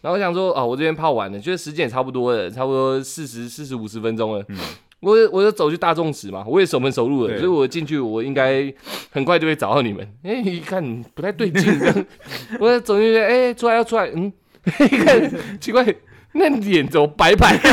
[0.00, 4.44] 然后我想说，哦，我这边泡完了，觉得时间也差不多了，差不多四十四十五十分钟了。
[4.48, 4.56] 嗯
[5.04, 8.72] 我我就走去大众池嘛，我也守门守路了，所以我进去我应该
[9.10, 10.08] 很快就会找到你们。
[10.24, 10.82] 哎、一看
[11.14, 12.06] 不太对劲，
[12.58, 14.32] 我走进去，哎、出来要出来，嗯，
[14.80, 15.84] 一看奇怪，
[16.32, 17.70] 那脸怎么白白的？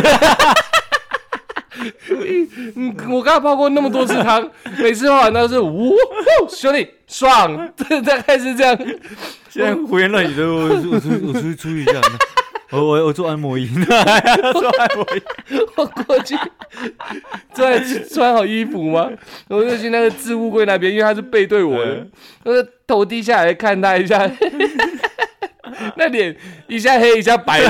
[2.76, 4.48] 嗯， 我刚刚泡过那么多次汤，
[4.78, 5.96] 每次泡完都是呜，
[6.50, 7.74] 兄弟爽，
[8.06, 8.78] 大概是这样。
[9.50, 11.94] 现在胡言乱语的，我我我出我出去出去一下，
[12.72, 15.22] 我我我做按摩椅， 做按摩椅，
[15.76, 16.36] 我过去。
[17.54, 19.10] 穿穿好衣服吗？
[19.50, 21.92] 我就去那个置物柜那边，因为他是背对我的。
[21.96, 22.12] 嗯，
[22.46, 24.30] 我就头低下来看他一下，
[25.98, 26.36] 那脸
[26.68, 27.70] 一下黑一下白的。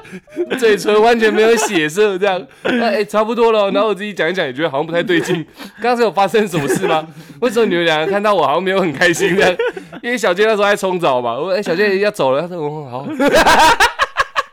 [0.58, 3.70] 嘴唇完全没有血色，这样，哎、差不多了。
[3.70, 5.44] 然后我自己讲一讲，也觉得好像不太对劲。
[5.82, 7.06] 刚才有发生什么事吗？
[7.40, 9.56] 为什么你们两个看到我好像没有很开心这样？
[10.02, 13.06] 因为小健那时候在冲澡嘛，我说哎、小健要走了，他说我好，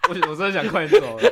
[0.10, 1.32] 我我真的想快走了。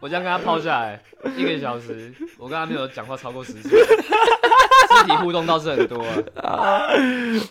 [0.00, 1.00] 我这样跟他泡下来
[1.36, 6.04] 一个小时，我跟他没有讲话超过十次， 肢体互动倒是很多
[6.36, 6.82] 啊。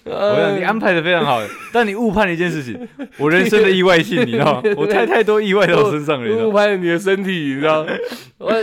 [0.05, 1.41] 我想你安排的非常好，
[1.73, 4.63] 但你误判了一件事情，我人生的意外性，你知道吗？
[4.77, 6.49] 我太太多意外在我身上了，你知道吗？
[6.49, 7.85] 误判了你的身体，你知道？
[8.37, 8.53] 我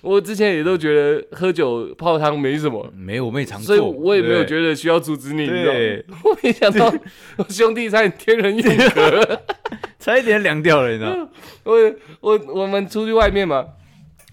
[0.00, 4.46] 我之前也都觉得喝酒泡汤没什么，没有，我们也常所以做，我也没有得。
[4.46, 6.16] 觉得需要阻止你，你知道对吗？
[6.24, 6.92] 我没想到
[7.36, 9.40] 我兄弟差点天人永隔。
[10.06, 11.28] 差一点凉掉了，你知道吗？
[11.66, 13.66] 我我我们出去外面嘛，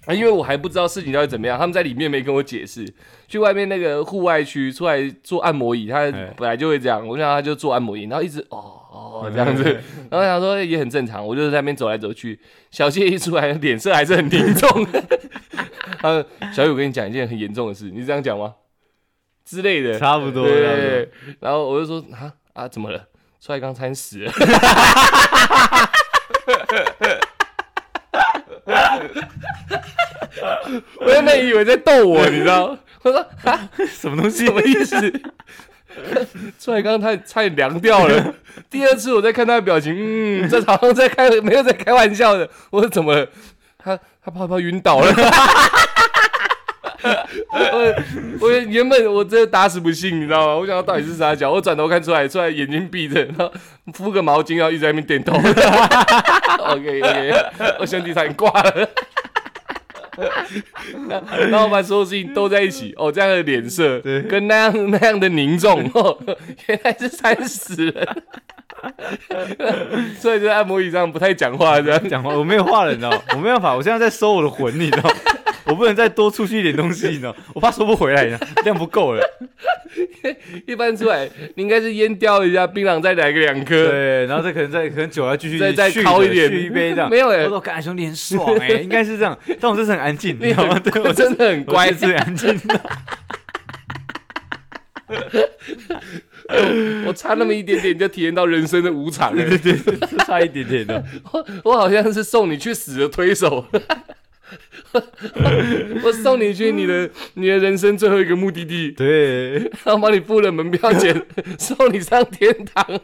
[0.06, 2.86] 啊，因为我还不知道事情到底怎么样，他们在里面没跟我解释。
[3.28, 9.64] 去外面那个户外区出来做按摩椅，他哎本来就会这样，我想他就做按摩椅，然后一直哦哦这样子，
[10.12, 12.40] 然后想说也很正常，我就在那边走来走去。
[12.70, 14.88] 小谢一出来，脸色还是很凝重。
[16.00, 18.54] 他说：“小雨，我跟你讲一件很严重的事，你是这样讲吗？
[19.45, 21.10] 之类的，差不多，差不多对，
[21.40, 23.08] 然后我就说啊啊，怎么了？
[23.44, 24.32] 出来刚餐死了。
[31.02, 32.78] 我原本以为在逗我，你知道？
[33.02, 34.53] 我说啊，什么东西什？
[34.53, 35.11] 么意思？
[36.57, 38.34] 出来刚他差点凉掉了。
[38.70, 42.49] 第二次我在看他的表情，嗯，这好像在开，没有在开玩笑的。
[42.70, 43.28] 我说怎么了？
[43.78, 45.14] 他他怕怕晕倒了。
[47.52, 47.96] 我
[48.40, 50.56] 我原本我真的打死不信，你知道吗？
[50.56, 53.52] 我想到到底是啥脚，我转头看出来，出来眼睛闭着，然后
[53.94, 55.34] 敷个毛巾，然后一直在那边点头。
[56.74, 57.34] OK OK，
[57.80, 58.90] 我兄弟差点挂了。
[61.50, 64.00] 然后把所有事情都在一起，哦，这样的脸色
[64.30, 66.18] 跟那样那样的凝重，哦，
[66.68, 68.08] 原来是三十人。
[70.20, 73.20] 所以在按摩椅上不太讲话，这样讲话我没有话了，你知道吗？
[73.32, 75.16] 我没办法，我现在在收我的魂，你知道吗？
[75.65, 77.35] 我不能再多出去一点东西，你知道？
[77.53, 78.26] 我怕收不回来，
[78.64, 79.23] 量不够了。
[80.65, 87.10] 一般出来，你应该是烟叼一下，槟榔再来个两颗，对，然后再可能再可能酒要继续再再续敲一点续一杯这样。
[87.11, 90.80] 没有哎我说干兄弟很爽哎，应该是这样，但我这次很安静，你知道吗？
[90.84, 92.60] 对，我真的很乖很安静。
[97.06, 99.44] 我差那么一点点就体验到人生的无常了。
[99.49, 101.03] 对对对，差一点点的。
[101.64, 103.65] 我好像是送你去死的推手。
[106.03, 109.53] 我送你去你的你的人生最后一个目的地，对，
[109.84, 111.26] 然后帮你付了门票钱，
[111.57, 112.99] 送你上天堂。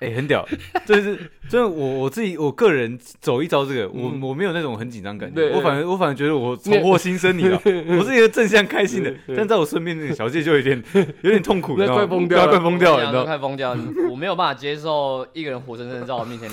[0.00, 0.44] 哎、很屌，
[0.84, 1.16] 这是
[1.48, 1.68] 真的。
[1.68, 10.82] 我我自己我个人走一遭这个，我我没有那种很紧张感觉，我反而我反而觉得我重获新生，你知道，我是一个正向开心的，但在我身边那个小姐就有点
[11.22, 12.48] 有点痛苦，那你知道快疯掉了。
[12.50, 13.24] 快疯掉了，你知道。
[13.24, 16.50] 快疯掉了，我没有办法接受一个人活生生在我面前。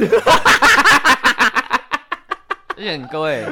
[2.78, 3.44] 而且各位，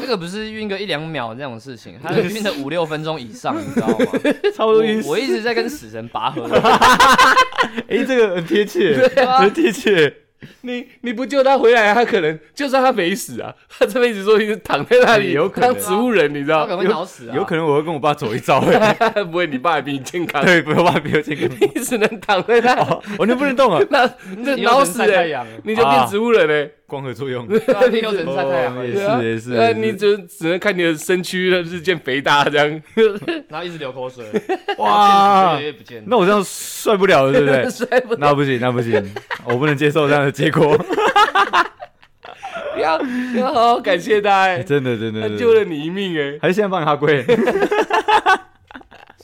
[0.00, 3.96] 这个不是晕个一两秒这种事情，他是晕的五六分钟以上，你知道吗？
[4.54, 6.44] 超多晕我我一直在跟死神拔河，
[7.88, 8.94] 哎、这个很贴切，
[9.24, 9.38] 啊。
[9.38, 10.12] 很贴切。
[10.60, 15.72] 你你不救他回来，他可能就算他没死啊，他这辈子说不定是躺在那里有可能。
[15.72, 16.66] 当植物人，你知道？
[16.66, 16.76] 他可？
[16.76, 17.34] 能会脑死啊。
[17.34, 18.92] 有可能我会跟我爸走一遭，哎
[19.24, 22.74] 不会，你爸还比你健康，对，不要爸比我健康，你只能躺在那，
[23.18, 26.70] 完全不能动啊，那那你又只能脑死哎，晒太阳，你就变植物人哎。
[26.86, 27.46] 光合作用。
[27.46, 32.82] 对啊你又只能晒太阳而已哦也是也是那，你只只能看你的身躯日渐肥大这样，
[33.48, 34.24] 然后一直流口水，
[34.78, 35.58] 哇。
[36.06, 37.68] 那我这样帅不了了，对不对？
[37.70, 39.02] 帅不那不行，那不行，
[39.44, 40.78] 我不能接受这样的结果。
[42.78, 43.00] 要
[43.34, 46.38] 要好好感谢他哎，真的真的，他救了你一命哎。
[46.42, 47.24] 还是现在帮你哈龟？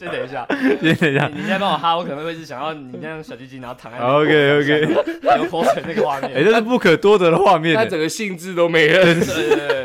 [0.03, 0.45] 先等一下，
[0.83, 1.35] 先等一下你。
[1.37, 4.81] 你现在帮我哈，我可能会是想要你那样小鸡鸡，然后躺在 OK OK，
[5.37, 6.33] 流口水那个画面。
[6.35, 7.85] 哎，这是不可多得的画面呢。
[7.85, 9.05] 他整个兴致都没了。
[9.05, 9.85] 对对对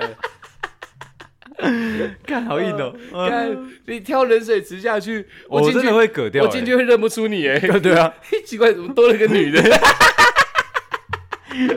[1.59, 2.95] 对，看好硬哦！
[3.13, 6.43] 嗯看你挑冷水池下去，我进去真的会割掉。
[6.43, 7.55] 我进去会认不出你哎。
[7.55, 8.11] 哎， 对啊，
[8.45, 9.61] 奇怪，怎么多了个女的？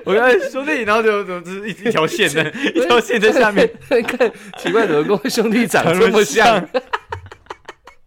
[0.05, 2.51] 我刚才兄弟，然后就怎么只是一一条线呢？
[2.75, 6.67] 一条线在下面，看奇怪，怎么跟我兄弟长这么像？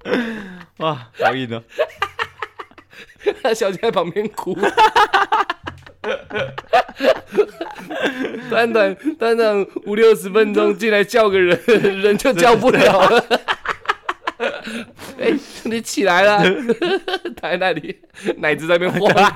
[0.78, 1.64] 哇，好硬哦！
[3.42, 4.58] 他 小姐在旁边哭。
[8.50, 11.58] 短短短短五六十分钟进来叫个人，
[12.02, 13.26] 人就叫不了了。
[15.20, 15.32] 哎、
[15.64, 16.44] 你起来了，
[17.38, 18.02] 躺在那里，
[18.38, 19.34] 奶子在那边晃。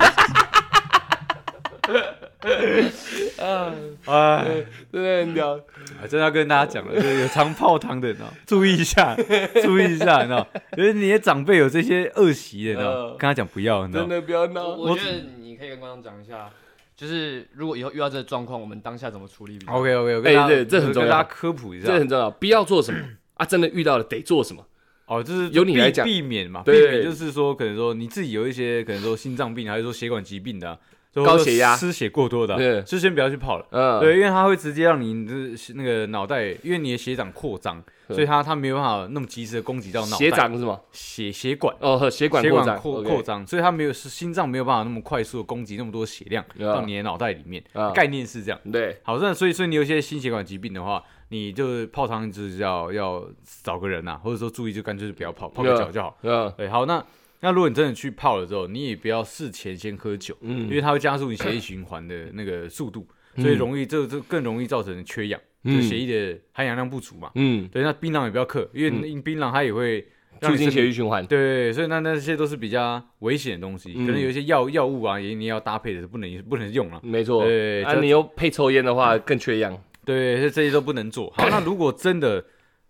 [3.38, 3.73] 啊，
[4.05, 5.53] 哎，真的很屌。
[5.53, 9.15] 啊真的要跟大家讲了，就是有常泡汤的，你知道，注意一下，
[9.64, 14.09] 注意一下，你知道，就是你的长辈有这些恶习的，你知道，呃跟他讲不要，你知道真。
[14.09, 14.68] 的不要闹。
[14.68, 16.49] 我觉得你可以跟观众讲一下，
[16.95, 22.99] 就是如果以后遇到这个状况，我们当下怎么处理比较好？OK OK，我哎跟大家对这很重要跟大家科普一下这，很重要，不要做什么
[23.35, 23.45] 啊！
[23.45, 24.65] 真的遇到了得做什么？
[25.05, 30.77] 哦，就是由你来讲避免嘛，避对免就是说，可能说你自己有一些可能说心脏病，还是说血管疾病的
[31.26, 33.65] 高血压失血过多的啊，对就先不要去泡了。
[33.72, 35.34] 嗯，对，因为它会直接让你的
[35.76, 40.18] 那个脑袋，因为你的血长扩张，所以它它没有办法那么及时的攻击到脑袋。
[40.18, 40.80] 血长是吗？
[40.91, 47.64] 血血管哦，血管血扩张管扩扩张，所以它没有是心脏没有办法那么快速的攻击那么多血量啊到你的脑袋里面。
[47.73, 48.60] 啊概念是这样。
[48.72, 53.23] 对，好，那所以所以你有一些心血管疾病的话，你就是泡汤就是要要
[53.64, 56.18] 找个人呐、或者说注意就干脆就不要泡，泡个脚就好。
[56.23, 57.03] 嗯对，好，那
[57.39, 63.07] 那如果你真的去泡了之后，你也不要事前先喝酒，嗯因嗯为它会加速你血液循环的那个速度，
[63.38, 67.31] 所以容易这这更容易造成缺氧，就嗯血液的含氧量不足嘛。
[67.35, 70.07] 嗯，对，那槟榔也不要嗑，因为槟榔它也会
[70.39, 71.26] 让促进血液循环。
[71.26, 76.99] 对，所以那那些都是比较危险的东西，嗯可能有一些药药物啊，也你要搭配的是，不能不能用了。
[77.03, 79.80] 没错，啊，对啊你又配抽烟的话，更缺氧。
[80.03, 81.30] 对，这这些都不能做。
[81.35, 82.43] 好， 那如果真的，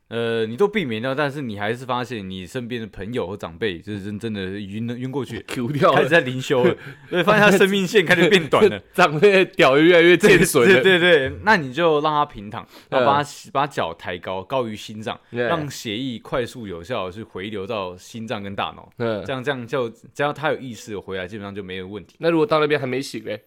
[0.10, 6.76] 呃，你都避免掉，但是你还是发现你身边的朋友和长辈，就是真真的晕了晕过去，Q 掉了，开始在灵修了，
[7.12, 8.80] 对，发现他生命线开始变短了。
[8.96, 10.82] 长辈的屌越来越见损对了。
[10.82, 22.16] 对对，那你就让他平躺，然后嗯把他把脚抬高，高于心脏，让血液快速有效的去回流到心脏跟大脑，嗯这，样这样就只要他有意识回来，基本上就没有问题。
[22.20, 23.42] 那如果到那边还没醒嘞？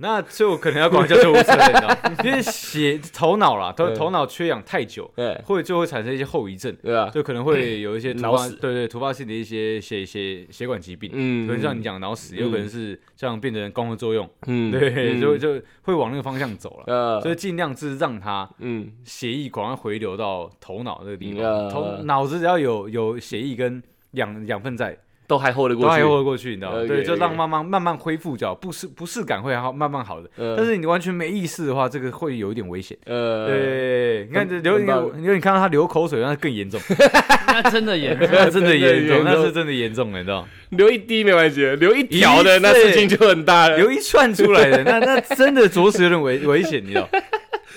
[0.00, 3.94] 那就可能要赶快叫救护车了，你知道， 因为血头脑啦，头嗯。
[3.96, 7.10] 头脑缺氧太久，对会就会产生一些后遗症，对啊？
[7.12, 8.54] 就可能会有一些突发，脑死。
[8.56, 11.46] 对对，突发性的一些血血血管疾病，嗯。
[11.48, 14.70] 可能像你讲脑死，也有可能是像变成光合作用，嗯。
[14.70, 15.20] 对，嗯。
[15.20, 16.94] 就就会往那个方向走了。
[16.94, 18.92] 呃所以尽量是让它嗯。
[19.04, 21.42] 血液赶快回流到头脑这个地嗯。
[21.42, 24.96] 方，头脑子只要有有血液跟养养分在，
[25.28, 26.02] 都还 hold 得都过去。
[26.02, 30.28] 还活得过去，你知道对，就让慢慢慢慢恢复就好，不适不适感会好慢慢好的。
[30.38, 32.96] 嗯但是你完全没意识的话，这个会有一点危险。
[33.04, 34.78] 呃，对，你看流，
[35.16, 36.80] 你你看到他流口水，那更严重，
[37.46, 38.26] 那真的严重。
[38.32, 40.48] 那真的严重，那是真的严重了，你知道吗？
[40.70, 43.76] 流一滴没关系，流一条的那事情就很大了。
[43.76, 47.08] 流一串出来的，那那真的着实有点危 危险，你知道。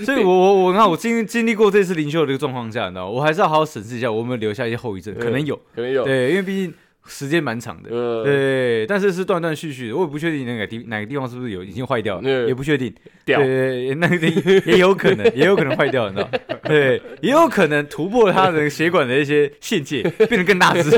[0.06, 6.06] 所以我我我看我经经历过这次灵修的这个状况下，你知道，我还是要好好审视一下，我有没有留下一些后遗症，可能有，可能有。
[6.06, 6.74] 对，因为毕竟
[7.12, 7.90] 时间蛮长的。
[7.90, 12.94] 呃，对，但是是断断续续的，我也不确定那个地哪个地方是不是有已经坏掉了，嗯也不确定。
[13.26, 16.30] 屌对对，对那个也也有可能，也有可能坏掉，你知道？
[16.64, 20.90] 对，也有可能突破它的血管的一些限界， 变得更大只，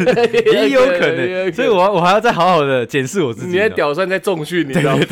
[0.54, 1.52] 也有可能能。
[1.54, 3.54] 所以我我还要再好好的检视我自己。
[3.54, 5.04] 你的屌算在重训，你知道吗？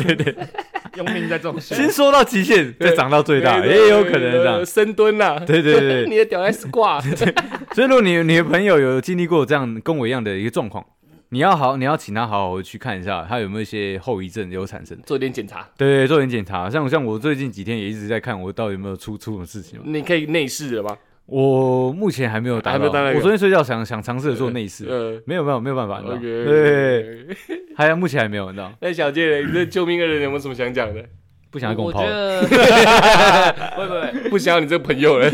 [0.96, 1.74] 用命在重心。
[1.76, 4.64] 先缩到极限，再长到最大，也有可能这样呃。
[4.64, 5.38] 深蹲呐。
[5.46, 7.02] 对对对对你的屌在 squat，
[7.74, 10.84] 所以如果你你的朋友有经历过这样跟我一样的一个状况，
[11.32, 14.94] 你要好，你要请他好好地去看一下，他有没有一些后遗症有产生。
[15.06, 16.68] 做点检查，对对，做点检查。
[16.68, 19.84] 像像我最近几天也一直在看我到底有没有出出什么事情嘛。
[19.86, 20.94] 你可以内视了吗？
[21.24, 27.26] 我目前还没有达到，我昨天睡觉想想尝试着做内视，呃没有没有没有办法，对，
[27.74, 31.02] 还有目前还没有，你知道，那 小健人，你这救命恩人有没有什么想讲的？
[31.50, 32.46] 不想要跟我我泡了。
[32.46, 35.30] 觉得， 不不不，不想要你这个朋友了。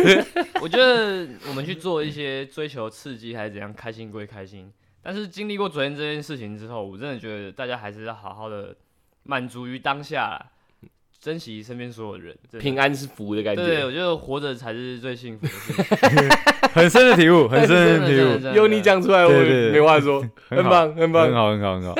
[0.60, 4.70] 我觉得我们去做一些追求刺激还是怎样，开心归开心，
[5.02, 8.74] 但是经历过昨天这件事情之后，我真的觉得大家还是要好好的
[9.22, 10.46] 满足于当下啦，
[11.20, 12.36] 珍惜身边所有人。
[12.50, 16.28] 真的平安是福的感觉对，我觉得活着才是最幸福的事情。
[16.74, 21.94] 很深的体悟， 很深的体悟，真的真的有你讲出来，我对对对没话说，很好棒，很很棒，好很好很好。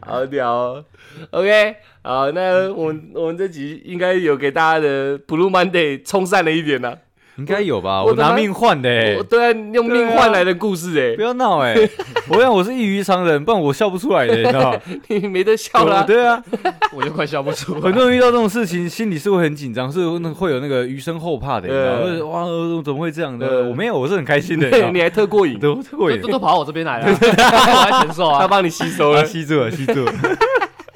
[0.06, 0.84] 好屌哦。
[1.30, 6.98] OK，好，那我们我们这集应该有给大家的 Blue Monday 冲散了一点呢。
[7.40, 8.04] 应该有吧？
[8.04, 11.74] 我拿命换的欸我，对啊，用命换来的故事哎不，要闹哎！
[12.28, 14.80] 我想我是异于常人，不然我笑不出来的，你知道吗？
[15.08, 16.02] 你没得笑啦。
[16.02, 16.40] 对啊，
[16.92, 17.80] 我就快笑不出来。
[17.80, 21.98] 很多人遇到这种事情，心里是会很紧张，是那会有那个余生后怕的，你知道吗？
[21.98, 23.46] 呃或者哇，呃怎么会这样的？
[23.46, 28.40] 呃我没有，我是很开心的，你还特过瘾，都特过瘾都，都跑到我这边来了， 我来承受啊！
[28.40, 29.24] 他帮你吸收了啊。
[29.24, 30.12] 吸住了，吸住了。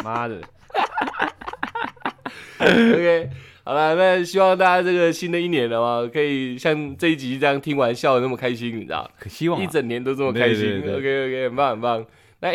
[0.04, 0.36] 妈的
[2.58, 3.30] ，OK，
[3.64, 10.60] 好了，那希望大家这个新的一年了嘛，可以像这一集这样听完笑的那么开心，你知道，可希望啊一整年都这么开心。
[10.62, 12.06] 对对对 OK OK，很棒很棒。
[12.40, 12.48] 那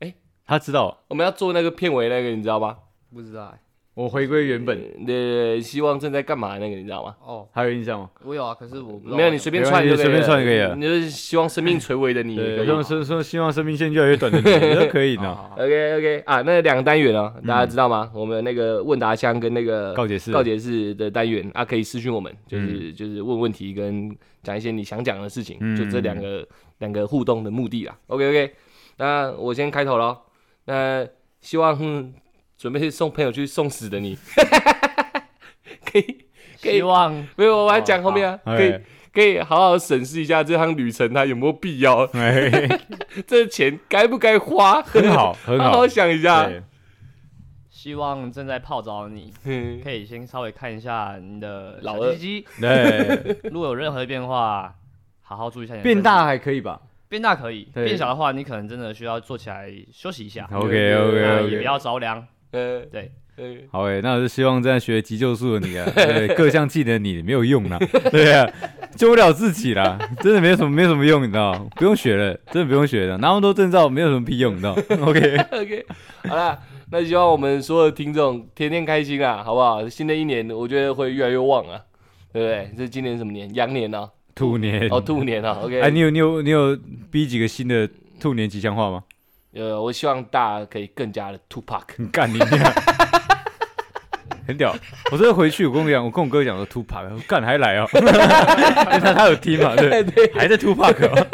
[0.00, 0.14] 哎、
[0.46, 2.76] 他知道我们要做那个片尾那个，你知道吗？
[3.14, 3.58] 不知道欸
[3.94, 7.14] 我回归原本，对对对，希望正在干嘛那个，你知道吗？
[7.24, 8.10] 哦，还有印象吗？
[8.24, 12.34] 我有啊，可是我没有，你随便串就可以了，随便串就可以了你就是希望生命垂危的你。
[12.64, 14.44] 说说说希望生命线越来越短的你
[14.74, 15.22] 都可以呢。
[15.22, 18.10] 好好好 OK OK 啊，那两个单元啊，大家知道吗？
[18.12, 24.10] 我们那个问答箱跟那个告解室告解室的单元啊，可以私讯我们，就是、嗯就是问问题跟
[24.42, 26.44] 讲一些你想讲的事情，嗯就这两个
[26.78, 27.96] 两个互动的目的啊。
[28.08, 28.52] OK OK，
[28.96, 30.18] 那我先开头了，
[30.64, 31.06] 那
[31.40, 32.12] 希望、嗯
[32.56, 34.16] 准备送朋友去送死的你，
[35.84, 36.02] 可以
[36.62, 36.72] 可以。
[36.74, 37.12] 希望。
[37.36, 38.82] 没有，我还讲后面啊，可以哎。
[39.12, 42.50] 可以好好审视一下这趟旅程它有没有必要，哎，
[43.28, 45.70] 这钱该不该花，很好，很好。
[45.70, 45.86] 好好。
[45.86, 46.50] 想一下。
[47.70, 52.12] 希望正在泡澡的你，嗯，可以先稍微看一下你的老二。
[52.12, 54.74] 小鸡鸡，对， 如果有任何变化，
[55.20, 55.76] 好好注意一下。
[55.76, 56.80] 变大还可以吧？
[57.08, 60.48] 变大可以，变小的话，你可能真的需要坐起来休息一下。
[60.50, 61.62] OK OK，也不。
[61.62, 62.26] 要着凉。
[62.54, 67.78] 呃，对， 呃，好诶，那我是希望在学急救术的你啊，对各项技能你没有用啦，
[68.12, 68.48] 对啊，
[68.96, 71.52] 救不了自己啦，真的没有什么没有什么用，你知道？
[71.76, 75.84] 不用学了，真的不用学了，拿那么多证照没有什么屁用，你知道？OK，OK，
[76.28, 76.56] 好啦，
[76.92, 79.88] 那希望我们所有的听众天天开心啊，好不好？
[79.88, 81.80] 新的一年我觉得会越来越旺啊，
[82.32, 82.70] 对不对？
[82.78, 83.52] 这今年什么年？
[83.54, 85.58] 羊年啊，兔年哦，兔年啊。
[85.60, 86.78] OK，哎，你有你有你有
[87.10, 87.88] 逼几个新的
[88.20, 89.02] 兔年吉祥话吗？
[89.54, 91.82] 呃，我希望大家可以更加的 two pack。
[91.96, 92.72] 你 干你娘！
[94.46, 94.76] 很屌，
[95.10, 99.90] 我这回去我跟我讲，我跟我哥讲说 Two Pack，干还来哦， 因为他他有听嘛，对，
[100.36, 101.26] 还在 Two Pack 哦。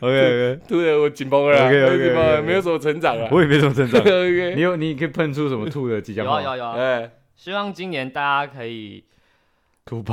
[0.00, 3.28] OK OK，兔的我紧绷了啊，OK，OK，OK，OK 紧绷了，没有什么成长啊。
[3.32, 4.00] 我也没什么成长。
[4.00, 6.86] OK，你有你可以喷出什么吐的吉祥话吗有啊有啊有啊。
[7.02, 9.02] 哎，希望今年大家可以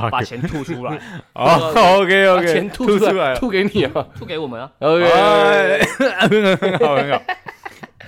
[0.09, 0.97] 把钱吐出来，
[1.33, 4.05] 哦，OK 把 OK，钱吐出来，吐给你啊。
[4.17, 4.69] 吐给我们啊。
[4.79, 5.79] OK，哎，
[6.29, 7.21] 很 好很好，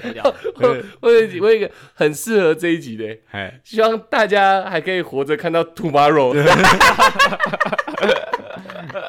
[0.61, 6.33] 我我有我有一个很适合这一集的，哎，希望大家还可以活着看到 tomorrow。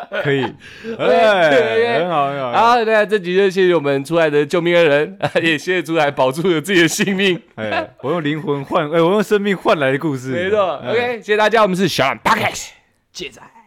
[0.22, 0.44] 可以，
[0.82, 7.40] 对哎，很好很好，好，那这集就谢谢我们出来的救命恩人，也谢谢出来保住了自己的性命。
[7.54, 12.72] 哎，我用灵魂换，哎，我用生命换来的故事，没错哎，OK，谢谢大家，我们是小 c a s
[13.12, 13.40] 借仔。